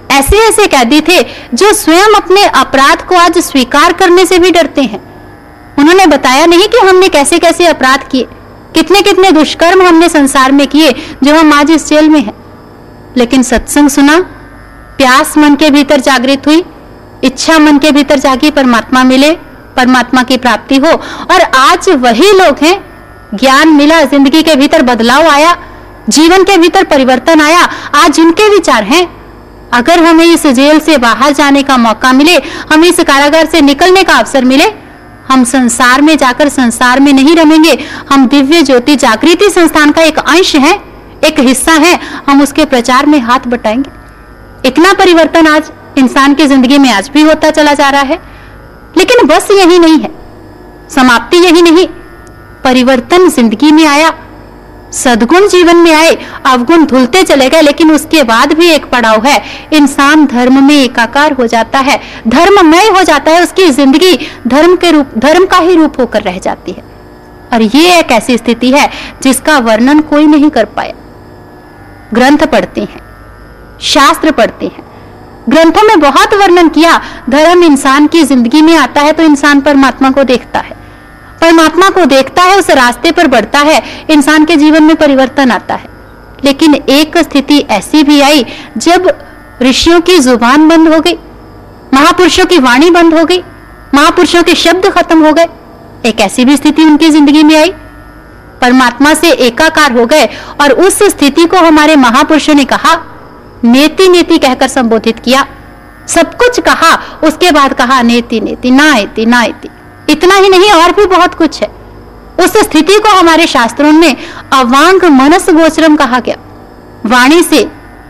ऐसे 0.09 0.37
ऐसे 0.39 0.65
कैदी 0.67 0.99
थे 1.01 1.21
जो 1.53 1.71
स्वयं 1.73 2.15
अपने 2.15 2.43
अपराध 2.45 3.01
को 3.01 3.15
आज 3.15 3.37
स्वीकार 3.39 3.93
करने 3.93 4.25
से 4.25 4.39
भी 4.39 4.51
डरते 4.51 4.81
हैं। 4.83 4.99
उन्होंने 5.79 6.05
बताया 6.07 6.45
नहीं 6.45 6.67
कि 6.67 6.77
हमने 6.79 7.09
कैसे 7.09 7.39
कैसे 7.39 7.65
अपराध 7.65 8.07
किए, 8.07 8.27
कितने 8.75 9.01
कितने 9.01 9.31
दुष्कर्म 9.31 9.81
हमने 9.81 10.09
संसार 10.09 10.51
में 10.51 10.65
किए 10.67 10.91
जो 11.23 11.35
हम 11.35 11.53
आज 11.53 11.71
इस 11.71 11.87
जेल 11.87 12.09
में 12.09 12.19
हैं। 12.19 12.33
लेकिन 13.17 13.43
सत्संग 13.43 13.89
सुना, 13.89 14.19
प्यास 14.97 15.37
मन 15.37 15.55
के 15.55 15.69
भीतर 15.69 15.99
जागृत 15.99 16.47
हुई, 16.47 16.63
इच्छा 17.23 17.57
मन 17.59 17.77
के 17.77 17.91
भीतर 17.91 18.19
जागी 18.19 18.51
परमात्मा 18.51 19.03
मिले, 19.03 19.31
परमात्मा 19.75 20.23
की 20.23 20.37
प्राप्ति 20.37 20.77
हो, 20.77 20.91
और 21.31 21.41
आज 21.41 21.89
वही 21.89 22.31
लोग 22.33 22.63
हैं, 22.63 22.75
ज्ञान 23.33 23.69
मिला, 23.69 24.01
ज़िंदगी 24.03 24.41
के 24.43 24.55
भीतर 24.55 24.81
बदलाव 24.81 25.27
आया, 25.27 25.55
जीवन 26.09 26.43
के 26.43 26.57
भीतर 26.57 26.83
परिवर्तन 26.83 27.41
आया, 27.41 27.61
आज 27.95 28.11
जिनके 28.11 28.49
विचार 28.49 28.83
हैं। 28.83 29.18
अगर 29.73 30.03
हमें 30.03 30.25
इस 30.25 30.45
जेल 30.49 30.79
से 30.79 30.97
बाहर 30.97 31.33
जाने 31.33 31.63
का 31.63 31.77
मौका 31.77 32.11
मिले, 32.13 32.35
हमें 32.71 32.87
इस 32.87 32.99
कारागार 32.99 33.45
से 33.45 33.61
निकलने 33.61 34.03
का 34.03 34.13
अवसर 34.13 34.45
मिले, 34.45 34.71
हम 35.27 35.43
संसार 35.45 36.01
में 36.01 36.15
जाकर 36.17 36.49
संसार 36.49 36.99
में 36.99 37.11
नहीं 37.13 37.35
रमेंगे। 37.35 37.77
हम 38.09 38.27
दिव्य 38.27 38.61
ज्योति 38.61 38.95
जागृति 38.95 39.49
संस्थान 39.49 39.91
का 39.91 40.01
एक 40.01 40.19
अंश 40.19 40.55
है, 40.55 40.73
एक 41.25 41.39
हिस्सा 41.39 41.73
है, 41.75 41.99
हम 42.27 42.41
उसके 42.41 42.65
प्रचार 42.65 43.05
में 43.05 43.19
हाथ 43.19 43.47
बटाएँगे। 43.47 44.67
इतना 44.67 44.93
परिवर्तन 44.93 45.47
आज 45.47 45.71
इंसान 45.97 46.33
की 46.33 46.45
ज़िंदगी 46.45 46.77
में 46.77 46.91
आज 46.91 47.09
भी 47.09 47.21
होता 47.21 47.49
चला 47.51 47.73
जा 47.73 47.89
रहा 47.89 48.01
है, 48.03 48.19
लेकिन 48.97 49.25
बस 49.27 49.47
यही 49.51 49.79
नहीं 49.79 49.99
है, 49.99 50.11
समाप्ति 50.89 51.37
यही 51.37 51.61
नहीं। 51.61 51.87
परिवर्तन 52.63 53.29
ज़िंदगी 53.29 53.71
में 53.71 53.85
आया 53.87 54.09
सदगुण 54.93 55.47
जीवन 55.47 55.77
में 55.77 55.91
आए, 55.93 56.17
अवगुण 56.45 56.85
धुलते 56.85 57.23
चले 57.23 57.49
गए, 57.49 57.61
लेकिन 57.61 57.91
उसके 57.91 58.23
बाद 58.23 58.53
भी 58.53 58.69
एक 58.69 58.85
पड़ाव 58.85 59.25
है। 59.25 59.41
इंसान 59.73 60.25
धर्म 60.25 60.63
में 60.63 60.75
एकाकार 60.75 61.33
हो 61.33 61.47
जाता 61.47 61.79
है। 61.79 61.99
धर्ममय 62.27 62.87
हो 62.89 63.03
जाता 63.03 63.31
है, 63.31 63.43
उसकी 63.43 63.69
ज़िंदगी 63.71 64.17
धर्म 64.47 64.75
के 64.75 64.91
रूप, 64.91 65.11
धर्म 65.17 65.45
का 65.45 65.57
ही 65.57 65.75
रूप 65.75 65.99
होकर 65.99 66.21
रह 66.21 66.37
जाती 66.39 66.71
है। 66.71 66.83
और 67.53 67.61
ये 67.61 67.97
एक 67.99 68.11
ऐसी 68.11 68.37
स्थिति 68.37 68.71
है, 68.71 68.89
जिसका 69.23 69.57
वर्णन 69.59 69.99
कोई 70.01 70.27
नहीं 70.27 70.49
कर 70.49 70.65
पाया। 70.67 70.93
ग्रंथ 72.13 72.45
पढ़ते 72.47 72.81
हैं, 72.81 73.01
शास्त्र 73.83 74.31
पढ़ते 74.31 74.65
हैं। 74.65 74.87
ग्रंथों 75.49 75.83
में 75.83 75.99
बहुत 75.99 76.33
वर्णन 76.33 76.69
किया, 76.69 76.99
धर्म 77.29 77.63
इंसान 77.63 78.07
की 78.07 78.23
ज़िंदगी 78.23 78.61
में 78.61 78.75
आता 78.77 79.01
है 79.01 79.11
तो 79.11 79.23
इंसान 79.23 79.61
परमात्मा 79.61 80.09
को 80.11 80.23
देखता 80.23 80.59
है। 80.59 80.77
परमात्मा 81.41 81.89
को 81.89 82.05
देखता 82.05 82.43
है, 82.43 82.57
उस 82.57 82.69
रास्ते 82.69 83.11
पर 83.11 83.27
बढ़ता 83.27 83.59
है, 83.59 83.81
इंसान 84.09 84.45
के 84.45 84.55
जीवन 84.55 84.83
में 84.83 84.95
परिवर्तन 84.95 85.51
आता 85.51 85.75
है। 85.75 85.87
लेकिन 86.45 86.75
एक 86.75 87.17
स्थिति 87.17 87.57
ऐसी 87.71 88.03
भी 88.03 88.19
आई, 88.21 88.45
जब 88.77 89.11
ऋषियों 89.61 89.99
की 90.01 90.17
ज़ुबान 90.19 90.67
बंद 90.67 90.87
हो 90.87 90.99
गई, 90.99 91.17
महापुरुषों 91.93 92.45
की 92.45 92.57
वाणी 92.59 92.89
बंद 92.89 93.13
हो 93.13 93.25
गई, 93.25 93.43
महापुरुषों 93.95 94.43
के 94.43 94.55
शब्द 94.55 94.89
खत्म 94.89 95.25
हो 95.25 95.33
गए, 95.33 95.47
एक 96.05 96.21
ऐसी 96.21 96.45
भी 96.45 96.57
स्थिति 96.57 96.83
उनकी 96.83 97.09
ज़िंदगी 97.09 97.43
में 97.43 97.55
आई। 97.55 97.71
परमात्मा 98.61 99.13
से 99.13 99.31
एकाकार 99.31 99.91
हो 99.91 100.05
गए 100.05 100.25
और 100.61 100.71
उस 100.71 101.01
स्थिति 101.03 101.45
को 101.45 101.57
हमारे 101.57 101.95
महापुरुषों 101.95 102.53
ने 102.53 102.65
कहा, 102.65 102.95
नेति 103.63 104.07
नेति 104.09 104.37
कहकर 104.37 104.67
संबोधित 104.67 105.19
किया। 105.19 105.45
सब 106.07 106.33
कुछ 106.35 106.59
कहा, 106.59 106.95
उसके 107.23 107.51
बाद 107.51 107.73
कहा, 107.73 108.01
नेति 108.01 108.39
नेति 108.41 108.71
ना 108.71 108.93
एति 108.95 109.25
ना 109.25 109.43
एति 109.43 109.69
इतना 110.09 110.35
ही 110.35 110.49
नहीं, 110.49 110.71
और 110.71 110.91
भी 110.91 111.05
बहुत 111.05 111.33
कुछ 111.35 111.61
है। 111.61 111.69
उस 112.39 112.57
स्थिति 112.57 112.99
को 112.99 113.09
हमारे 113.09 113.47
शास्त्रों 113.47 113.91
में 113.91 114.15
अवांग 114.53 115.03
मनस 115.11 115.49
गोचरम 115.49 115.95
कहा 115.95 116.19
गया। 116.19 116.35
वाणी 117.05 117.41
से, 117.43 117.63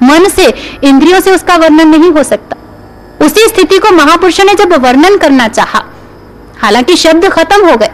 मन 0.03 0.27
से, 0.29 0.45
इंद्रियों 0.83 1.19
से 1.19 1.31
उसका 1.31 1.55
वर्णन 1.55 1.87
नहीं 1.87 2.11
हो 2.11 2.23
सकता। 2.23 2.55
उसी 3.25 3.47
स्थिति 3.47 3.77
को 3.77 3.91
महापुरुषों 3.91 4.43
ने 4.43 4.53
जब 4.53 4.73
वर्णन 4.73 5.17
करना 5.17 5.47
चाहा, 5.47 5.83
हालाँकि 6.59 6.95
शब्द 6.95 7.29
खत्म 7.29 7.69
हो 7.69 7.75
गए, 7.77 7.91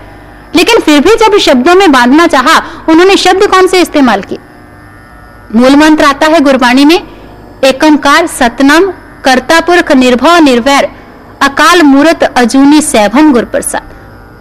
लेकिन 0.56 0.80
फिर 0.80 1.00
भी 1.02 1.16
जब 1.16 1.38
शब्दों 1.38 1.76
में 1.76 1.92
बांधना 1.92 2.28
चाहा, 2.28 2.62
उन्होंने 2.90 3.18
शब्द 3.18 3.48
कौन 3.48 3.68
से 3.68 3.82
इस्तेमाल 3.82 4.22
किए? 4.22 4.40
मूल 5.56 5.76
मंत्र 5.76 6.06
आता 6.06 6.28
है 6.28 6.40
गुरबाणी 6.40 6.86
में 6.86 7.00
एकमकार 7.64 8.28
सतनम 8.28 8.92
कर्तापुरख 9.24 9.92
निर्भव 9.92 10.38
निर्वैर, 10.38 10.90
अकाल 11.42 11.82
मूर्त 11.82 12.24
अजूनी 12.24 12.82
सैभम 12.82 13.34
गुरप्रसाद। 13.34 13.95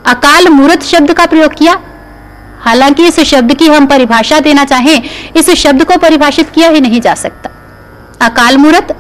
अकाल 0.07 0.49
मूर्त 0.49 0.83
शब्द 0.83 1.13
का 1.13 1.27
प्रयोग 1.27 1.55
किया। 1.55 1.81
हालाँकि 2.61 3.07
इस 3.07 3.21
शब्द 3.21 3.55
की 3.55 3.67
हम 3.67 3.87
परिभाषा 3.87 4.41
देना 4.41 4.65
चाहें, 4.65 5.03
इस 5.37 5.51
शब्द 5.51 5.85
को 5.85 5.97
परिभाषित 5.97 6.51
किया 6.51 6.69
ही 6.69 6.81
नहीं 6.81 7.01
जा 7.01 7.15
सकता। 7.15 7.51
अकाल 8.21 8.59
मूर्त, 8.59 8.97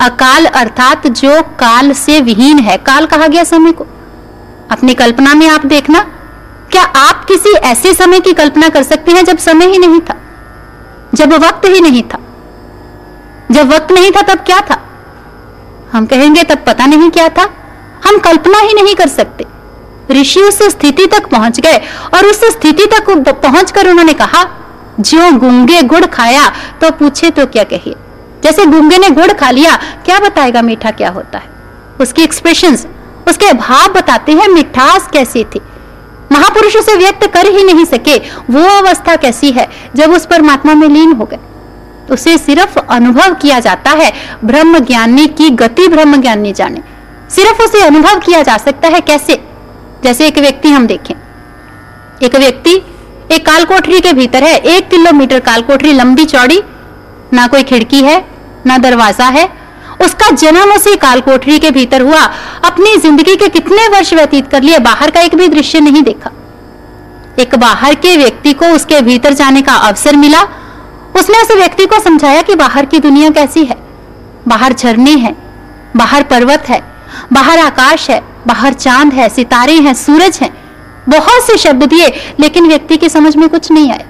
अकाल 0.00 0.44
अर्थात 0.44 1.06
जो 1.06 1.42
काल 1.42 1.92
से 1.92 2.20
विहीन 2.20 2.58
है। 2.58 2.76
काल 2.76 3.06
कहा 3.06 3.26
गया 3.26 3.44
समय 3.44 3.72
को। 3.72 3.86
अपनी 4.70 4.94
कल्पना 4.94 5.34
में 5.34 5.48
आप 5.48 5.66
देखना, 5.66 6.00
क्या 6.70 6.82
आप 6.82 7.24
किसी 7.24 7.52
ऐसे 7.52 7.94
समय 7.94 8.20
की 8.20 8.32
कल्पना 8.32 8.68
कर 8.68 8.82
सकते 8.82 9.12
हैं 9.12 9.24
जब 9.24 9.38
समय 9.38 9.66
ही 9.66 9.78
नहीं 9.78 10.00
था? 10.00 10.14
जब 11.14 11.32
वक्त 11.32 11.60
ही 11.64 11.80
नहीं 11.80 12.02
था। 12.02 12.18
जब 13.50 13.72
वक्त 13.72 13.92
नहीं 13.92 14.10
था 14.10 14.22
तब 14.22 14.38
क्या 14.38 14.60
था? 14.60 14.82
हम 15.92 16.06
कहेंगे 16.06 16.42
तब 16.42 16.64
पता 16.66 16.86
नहीं 16.86 17.10
क्या 17.10 17.28
था। 17.28 17.42
हम 18.08 18.18
कल्पना 18.18 18.58
ही 18.58 18.74
नहीं 18.74 18.94
कर 18.94 19.08
सकते। 19.08 19.55
ऋषि 20.10 20.40
उस 20.40 20.62
स्थिति 20.70 21.06
तक 21.06 21.28
पहुँच 21.28 21.60
गए 21.60 21.78
और 22.14 22.26
उस 22.26 22.40
स्थिति 22.52 22.86
तक 22.86 23.10
पहुंचकर 23.42 23.88
उन्होंने 23.88 24.12
कहा 24.12 24.44
जो 25.00 25.30
गुंगे 25.38 25.80
गुड़ 25.82 26.04
खाया 26.06 26.48
तो 26.80 26.90
पूछे 26.90 27.30
तो 27.30 27.46
क्या 27.46 27.64
कहिए? 27.64 27.94
जैसे 28.44 28.66
गुंगे 28.66 28.98
ने 28.98 29.08
गुड़ 29.10 29.32
खा 29.32 29.50
लिया, 29.50 29.76
क्या 30.04 30.18
बताएगा 30.18 30.62
मीठा 30.62 30.90
क्या 30.90 31.08
होता 31.10 31.38
है? 31.38 31.50
उसकी 32.00 32.22
एक्सप्रेशंस 32.22 32.86
उसके 33.28 33.52
भाव 33.52 33.92
बताते 33.92 34.32
हैं 34.32 34.48
मिठास 34.48 35.08
कैसी 35.12 35.42
थी। 35.44 35.60
महापुरुष 36.32 36.76
उसे 36.76 36.94
व्यक्त 36.96 37.26
कर 37.26 37.46
ही 37.46 37.64
नहीं 37.64 37.84
सके, 37.84 38.16
वो 38.50 38.62
अवस्था 38.68 39.16
कैसी 39.16 39.50
है 39.50 39.68
जब 39.96 40.12
उस 40.12 40.26
परमात्मा 40.26 40.74
में 40.74 40.88
लीन 40.88 41.12
हो 41.12 41.24
गए। 41.24 41.38
उसे 42.10 42.36
सिर्फ़ 42.38 42.78
अनुभव 42.78 43.34
किया 43.34 43.58
जाता 43.60 43.90
है 43.92 44.12
ब्रह्म 44.44 44.78
ज्ञानी 44.78 45.26
की 45.28 45.50
गति 45.52 45.88
ब्रह्म 45.88 46.20
ज्ञानी 46.20 46.52
जाने। 46.52 46.82
सिर्फ़ 47.30 47.62
उसे 47.62 47.82
अनुभव 47.82 48.18
किया 48.18 48.42
जा 48.42 48.56
सकता 48.56 48.88
है 48.88 49.00
कैसे? 49.00 49.40
जैसे 50.06 50.26
एक 50.26 50.38
व्यक्ति 50.38 50.70
हम 50.70 50.86
देखें। 50.86 51.14
एक 52.22 52.34
व्यक्ति 52.36 52.74
एक 53.32 53.44
काल 53.46 53.64
कोठरी 53.64 54.00
के 54.00 54.12
भीतर 54.12 54.44
है। 54.44 54.56
एक 54.68 54.88
किलोमीटर 54.88 55.40
काल 55.40 55.62
कोठरी 55.62 55.92
लंबी 55.92 56.24
चौड़ी, 56.24 56.60
ना 57.32 57.46
कोई 57.46 57.62
खिड़की 57.62 58.02
है, 58.02 58.18
ना 58.66 58.76
दरवाज़ा 58.78 59.28
है। 59.28 59.48
उसका 60.02 60.30
जन्म 60.32 60.72
उसी 60.72 60.94
काल 60.96 61.20
कोठरी 61.20 61.58
के 61.58 61.70
भीतर 61.70 62.02
हुआ। 62.02 62.20
अपनी 62.64 62.96
ज़िंदगी 62.96 63.34
के 63.36 63.48
कितने 63.48 63.86
वर्ष 63.88 64.12
व्यतीत 64.14 64.50
कर 64.50 64.62
लिए, 64.62 64.78
बाहर 64.80 65.10
का 65.10 65.20
एक 65.20 65.34
भी 65.34 65.48
दृश्य 65.48 65.80
नहीं 65.80 66.02
देखा। 66.02 66.30
एक 67.38 67.54
बाहर 67.56 67.94
के 67.96 68.16
व्यक्ति 68.16 68.52
को 68.52 68.66
उसके 68.66 69.00
भीतर 69.00 69.32
जाने 69.32 69.62
का 69.62 69.74
अवसर 69.88 70.16
मिला। 70.16 70.42
उसने 71.16 71.42
उस 71.42 71.50
व्यक्ति 71.52 71.86
को 71.86 72.00
समझाया 72.00 72.42
कि 72.42 72.54
बाहर 72.54 72.86
की 72.86 72.98
दुनिया 73.00 73.30
कैसी 73.32 73.64
है। 73.64 73.76
बाहर 74.48 74.72
झरने 74.72 75.16
हैं, 75.16 75.36
बाहर 75.96 76.22
पर्वत 76.22 76.68
है, 76.68 76.82
बाहर 77.32 77.58
आकाश 77.58 78.08
है 78.10 78.22
बाहर 78.46 78.72
चाँद 78.72 79.12
है, 79.12 79.28
सितारे 79.28 79.72
हैं, 79.72 79.94
सूरज 79.94 80.38
हैं। 80.42 80.66
बहुत 81.08 81.46
से 81.46 81.56
शब्द 81.56 81.84
दिए, 81.84 82.06
लेकिन 82.40 82.68
व्यक्ति 82.68 82.96
की 82.96 83.08
समझ 83.08 83.36
में 83.36 83.48
कुछ 83.48 83.72
नहीं 83.72 83.92
आए। 83.92 84.04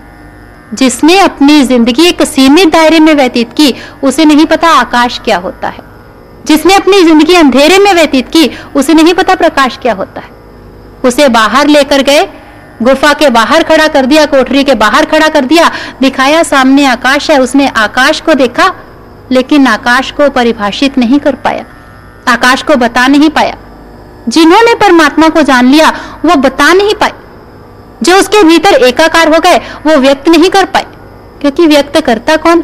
जिसने 0.75 1.19
अपनी 1.19 1.63
ज़िंदगी 1.63 2.07
एक 2.07 2.23
सीमित 2.23 2.69
दायरे 2.69 2.99
में 2.99 3.15
व्यतीत 3.15 3.53
की, 3.53 3.75
उसे 4.05 4.25
नहीं 4.25 4.47
पता 4.47 4.69
आकाश 4.69 5.21
क्या 5.25 5.37
होता 5.37 5.69
है। 5.69 5.79
जिसने 6.47 6.75
अपनी 6.75 7.03
ज़िंदगी 7.03 7.35
अंधेरे 7.35 7.79
में 7.79 7.95
व्यतीत 7.95 8.29
की, 8.29 8.51
उसे 8.75 8.95
नहीं 8.95 9.15
पता 9.15 9.35
प्रकाश 9.35 9.79
क्या 9.83 9.95
होता 9.95 10.21
है। 10.21 10.29
उसे 11.05 11.29
बाहर 11.29 11.67
लेकर 11.67 12.03
गए, 12.03 12.29
गुफा 12.83 13.13
के 13.13 13.31
बाहर 13.31 13.63
खड़ा 13.63 13.89
कर 13.89 14.07
दिया, 14.07 14.27
कोठरी 14.27 14.65
के 14.65 14.75
बाहर 14.75 15.05
खड़ा 15.05 15.29
कर 15.29 15.45
दिया, 15.45 15.71
दिखाया 16.01 16.43
सामने 16.43 16.85
आकाश 16.85 17.31
है, 17.31 17.39
उसने 17.39 17.69
आकाश 17.69 18.21
को 18.21 18.35
देखा, 18.35 18.75
लेकिन 19.33 19.67
आकाश 19.67 20.11
को 20.11 20.31
परिभाषित 20.31 20.99
नहीं 20.99 21.19
कर 21.19 21.35
पाया। 21.35 21.65
आकाश 22.29 22.63
को 22.63 22.77
बता 22.77 23.07
नहीं 23.07 23.31
पाया। 23.31 23.57
जिन्होंने 24.29 24.75
परमात्मा 24.75 25.29
को 25.29 25.43
जान 25.43 25.67
लिया, 25.67 25.93
वो 26.25 26.37
बता 26.37 26.73
नहीं 26.73 26.95
पाए। 26.95 27.13
जो 28.03 28.17
उसके 28.17 28.43
भीतर 28.43 28.73
एकाकार 28.73 29.35
हो 29.35 29.41
गए, 29.41 29.59
वो 29.59 29.97
व्यक्त 29.97 30.29
नहीं 30.29 30.51
कर 30.51 30.65
पाए। 30.65 30.87
क्योंकि 31.41 31.67
व्यक्त 31.67 32.01
करता 32.01 32.37
कौन? 32.37 32.61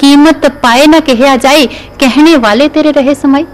कीमत 0.00 0.60
पाए 0.62 0.86
न 0.86 1.00
कहे 1.00 1.38
जाए 1.38 1.66
कहने 2.00 2.36
वाले 2.36 2.68
तेरे 2.68 2.90
रहे 2.90 3.14
समय। 3.14 3.46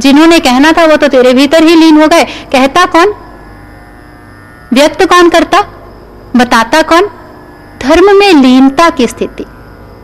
जिन्होंने 0.00 0.38
कहना 0.38 0.72
था, 0.72 0.84
वो 0.84 0.96
तो 0.96 1.08
तेरे 1.08 1.34
भीतर 1.34 1.62
ही 1.62 1.74
लीन 1.74 2.02
हो 2.02 2.08
गए। 2.08 2.24
कहता 2.24 2.84
कौन? 2.84 3.14
व्यक्त 4.72 5.04
कौन 5.04 5.28
करता? 5.28 5.60
बताता 6.36 6.82
कौन? 6.82 7.10
धर्म 7.82 8.16
में 8.16 8.32
लीनता 8.32 8.90
की 8.90 9.06
स्थिति। 9.06 9.44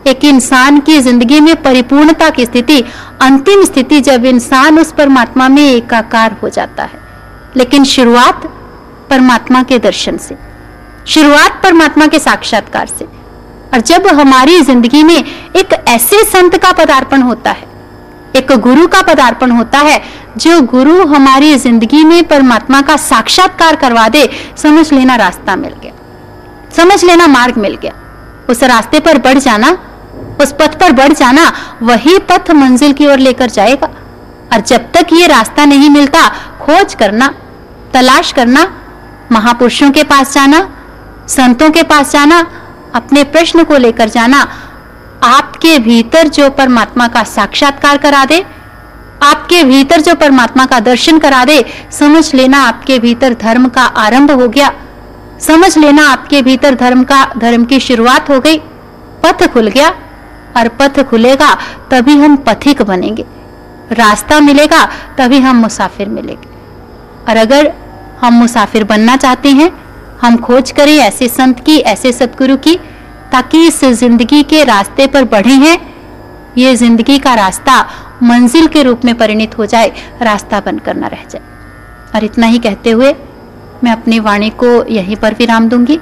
एक 0.07 0.23
इंसान 0.25 0.79
की 0.79 0.99
ज़िंदगी 0.99 1.39
में 1.39 1.55
परिपूर्णता 1.63 2.29
की 2.29 2.45
स्थिति, 2.45 2.79
अंतिम 3.21 3.63
स्थिति 3.63 3.99
जब 4.01 4.25
इंसान 4.25 4.79
उस 4.79 4.91
परमात्मा 4.91 5.47
में 5.49 5.63
एकाकार 5.63 6.35
हो 6.43 6.49
जाता 6.49 6.83
है। 6.83 6.99
लेकिन 7.55 7.83
शुरुआत 7.85 8.45
परमात्मा 9.09 9.63
के 9.63 9.79
दर्शन 9.79 10.17
से, 10.17 10.37
शुरुआत 11.07 11.61
परमात्मा 11.63 12.07
के 12.07 12.19
साक्षात्कार 12.19 12.87
से। 12.89 13.05
और 13.73 13.81
जब 13.81 14.07
हमारी 14.09 14.59
ज़िंदगी 14.61 15.03
में 15.03 15.15
एक 15.15 15.73
ऐसे 15.87 16.23
संत 16.23 16.55
का 16.55 16.71
पदार्पण 16.73 17.21
होता 17.21 17.51
है, 17.51 17.67
एक 18.35 18.51
गुरु 18.59 18.87
का 18.87 19.01
पदार्पण 19.03 19.51
होता 19.51 19.79
है, 19.79 20.01
जो 20.37 20.59
गुरु 20.63 21.05
हमारी 21.07 21.55
ज़िंदगी 21.57 22.03
में 22.03 22.23
परमात्मा 22.27 22.81
का 22.81 22.95
साक्षात्कार 22.97 23.75
करवा 23.75 24.07
दे, 24.09 24.29
समझ 24.57 24.91
लेना 24.93 25.15
रास्ता 25.15 25.55
मिल 25.55 25.73
गया, 25.83 25.93
समझ 26.75 27.03
लेना 27.03 27.27
मार्ग 27.27 27.57
मिल 27.57 27.75
गया। 27.75 27.93
उस 28.49 28.63
रास्ते 28.63 28.99
पर 28.99 29.17
बढ़ 29.17 29.37
जाना 29.39 29.77
उस 30.41 30.51
पथ 30.51 30.79
पर 30.79 30.91
बढ़ 30.91 31.13
जाना 31.13 31.53
वही 31.81 32.17
पथ 32.19 32.51
मंजिल 32.51 32.93
की 32.93 33.07
ओर 33.07 33.19
लेकर 33.19 33.49
जाएगा। 33.49 33.87
और 34.53 34.61
जब 34.61 34.91
तक 34.91 35.07
ये 35.13 35.27
रास्ता 35.27 35.65
नहीं 35.65 35.89
मिलता, 35.89 36.27
खोज 36.61 36.93
करना, 36.93 37.33
तलाश 37.93 38.31
करना, 38.31 38.67
महापुरुषों 39.31 39.91
के 39.91 40.03
पास 40.03 40.33
जाना, 40.33 40.69
संतों 41.27 41.69
के 41.69 41.83
पास 41.83 42.11
जाना, 42.11 42.39
अपने 42.95 43.23
प्रश्न 43.23 43.63
को 43.63 43.77
लेकर 43.77 44.09
जाना, 44.09 44.47
आपके 45.23 45.79
भीतर 45.79 46.27
जो 46.27 46.49
परमात्मा 46.49 47.07
का 47.07 47.23
साक्षात्कार 47.23 47.97
करा 47.97 48.25
दे, 48.25 48.45
आपके 49.23 49.63
भीतर 49.63 50.01
जो 50.01 50.15
परमात्मा 50.15 50.65
का 50.65 50.79
दर्शन 50.79 51.19
करा 51.19 51.45
दे, 51.45 51.65
समझ 51.91 52.35
लेना 52.35 52.57
आपके 52.57 52.99
भीतर 52.99 53.33
धर्म 53.33 53.67
का 53.67 53.83
आरंभ 53.83 54.31
हो 54.31 54.47
गया। 54.47 54.71
समझ 55.41 55.77
लेना 55.77 56.07
आपके 56.09 56.41
भीतर 56.41 56.75
धर्म 56.75 57.03
का, 57.03 57.31
धर्म 57.37 57.65
की 57.65 57.79
शुरुआत 57.79 58.29
हो 58.29 58.39
गई। 58.39 58.57
पथ 59.23 59.47
खुल 59.47 59.67
गया। 59.67 59.93
और 60.57 60.67
पथ 60.67 61.01
खुलेगा, 61.03 61.53
तभी 61.91 62.17
हम 62.17 62.35
पथिक 62.37 62.81
बनेंगे। 62.81 63.25
रास्ता 63.91 64.39
मिलेगा, 64.39 64.85
तभी 65.17 65.39
हम 65.39 65.55
मुसाफिर 65.55 66.09
मिलेंगे। 66.09 66.55
और 67.29 67.37
अगर 67.37 67.73
हम 68.21 68.33
मुसाफिर 68.33 68.83
बनना 68.83 69.15
चाहते 69.15 69.49
हैं, 69.49 69.71
हम 70.21 70.37
खोज 70.37 70.71
करें 70.71 70.97
ऐसे 70.97 71.27
संत 71.27 71.59
की, 71.59 71.77
ऐसे 71.77 72.11
सतगुरु 72.11 72.57
की, 72.57 72.75
ताकि 73.31 73.67
इस 73.67 73.83
ज़िंदगी 73.85 74.43
के 74.43 74.63
रास्ते 74.63 75.07
पर 75.07 75.23
बढ़े 75.23 75.53
हैं। 75.53 75.77
ये 76.57 76.75
ज़िंदगी 76.75 77.17
का 77.19 77.33
रास्ता 77.33 77.79
मंजिल 78.23 78.67
के 78.67 78.83
रूप 78.83 79.05
में 79.05 79.17
परिणित 79.17 79.57
हो 79.57 79.65
जाए, 79.65 79.91
रास्ता 80.21 80.59
बनकर 80.59 80.95
न 80.95 81.03
रह 81.03 81.23
जाए। 81.29 81.41
और 82.15 82.23
इतना 82.23 82.47
ही 82.47 82.59
कहते 82.59 82.91
हुए 82.91 83.15
मैं 83.83 83.91
अपनी 83.91 84.19
वाणी 84.19 84.49
को 84.49 84.85
यहीं 84.85 85.15
पर 85.15 85.33
विराम 85.33 85.69
दूँगी। 85.69 85.99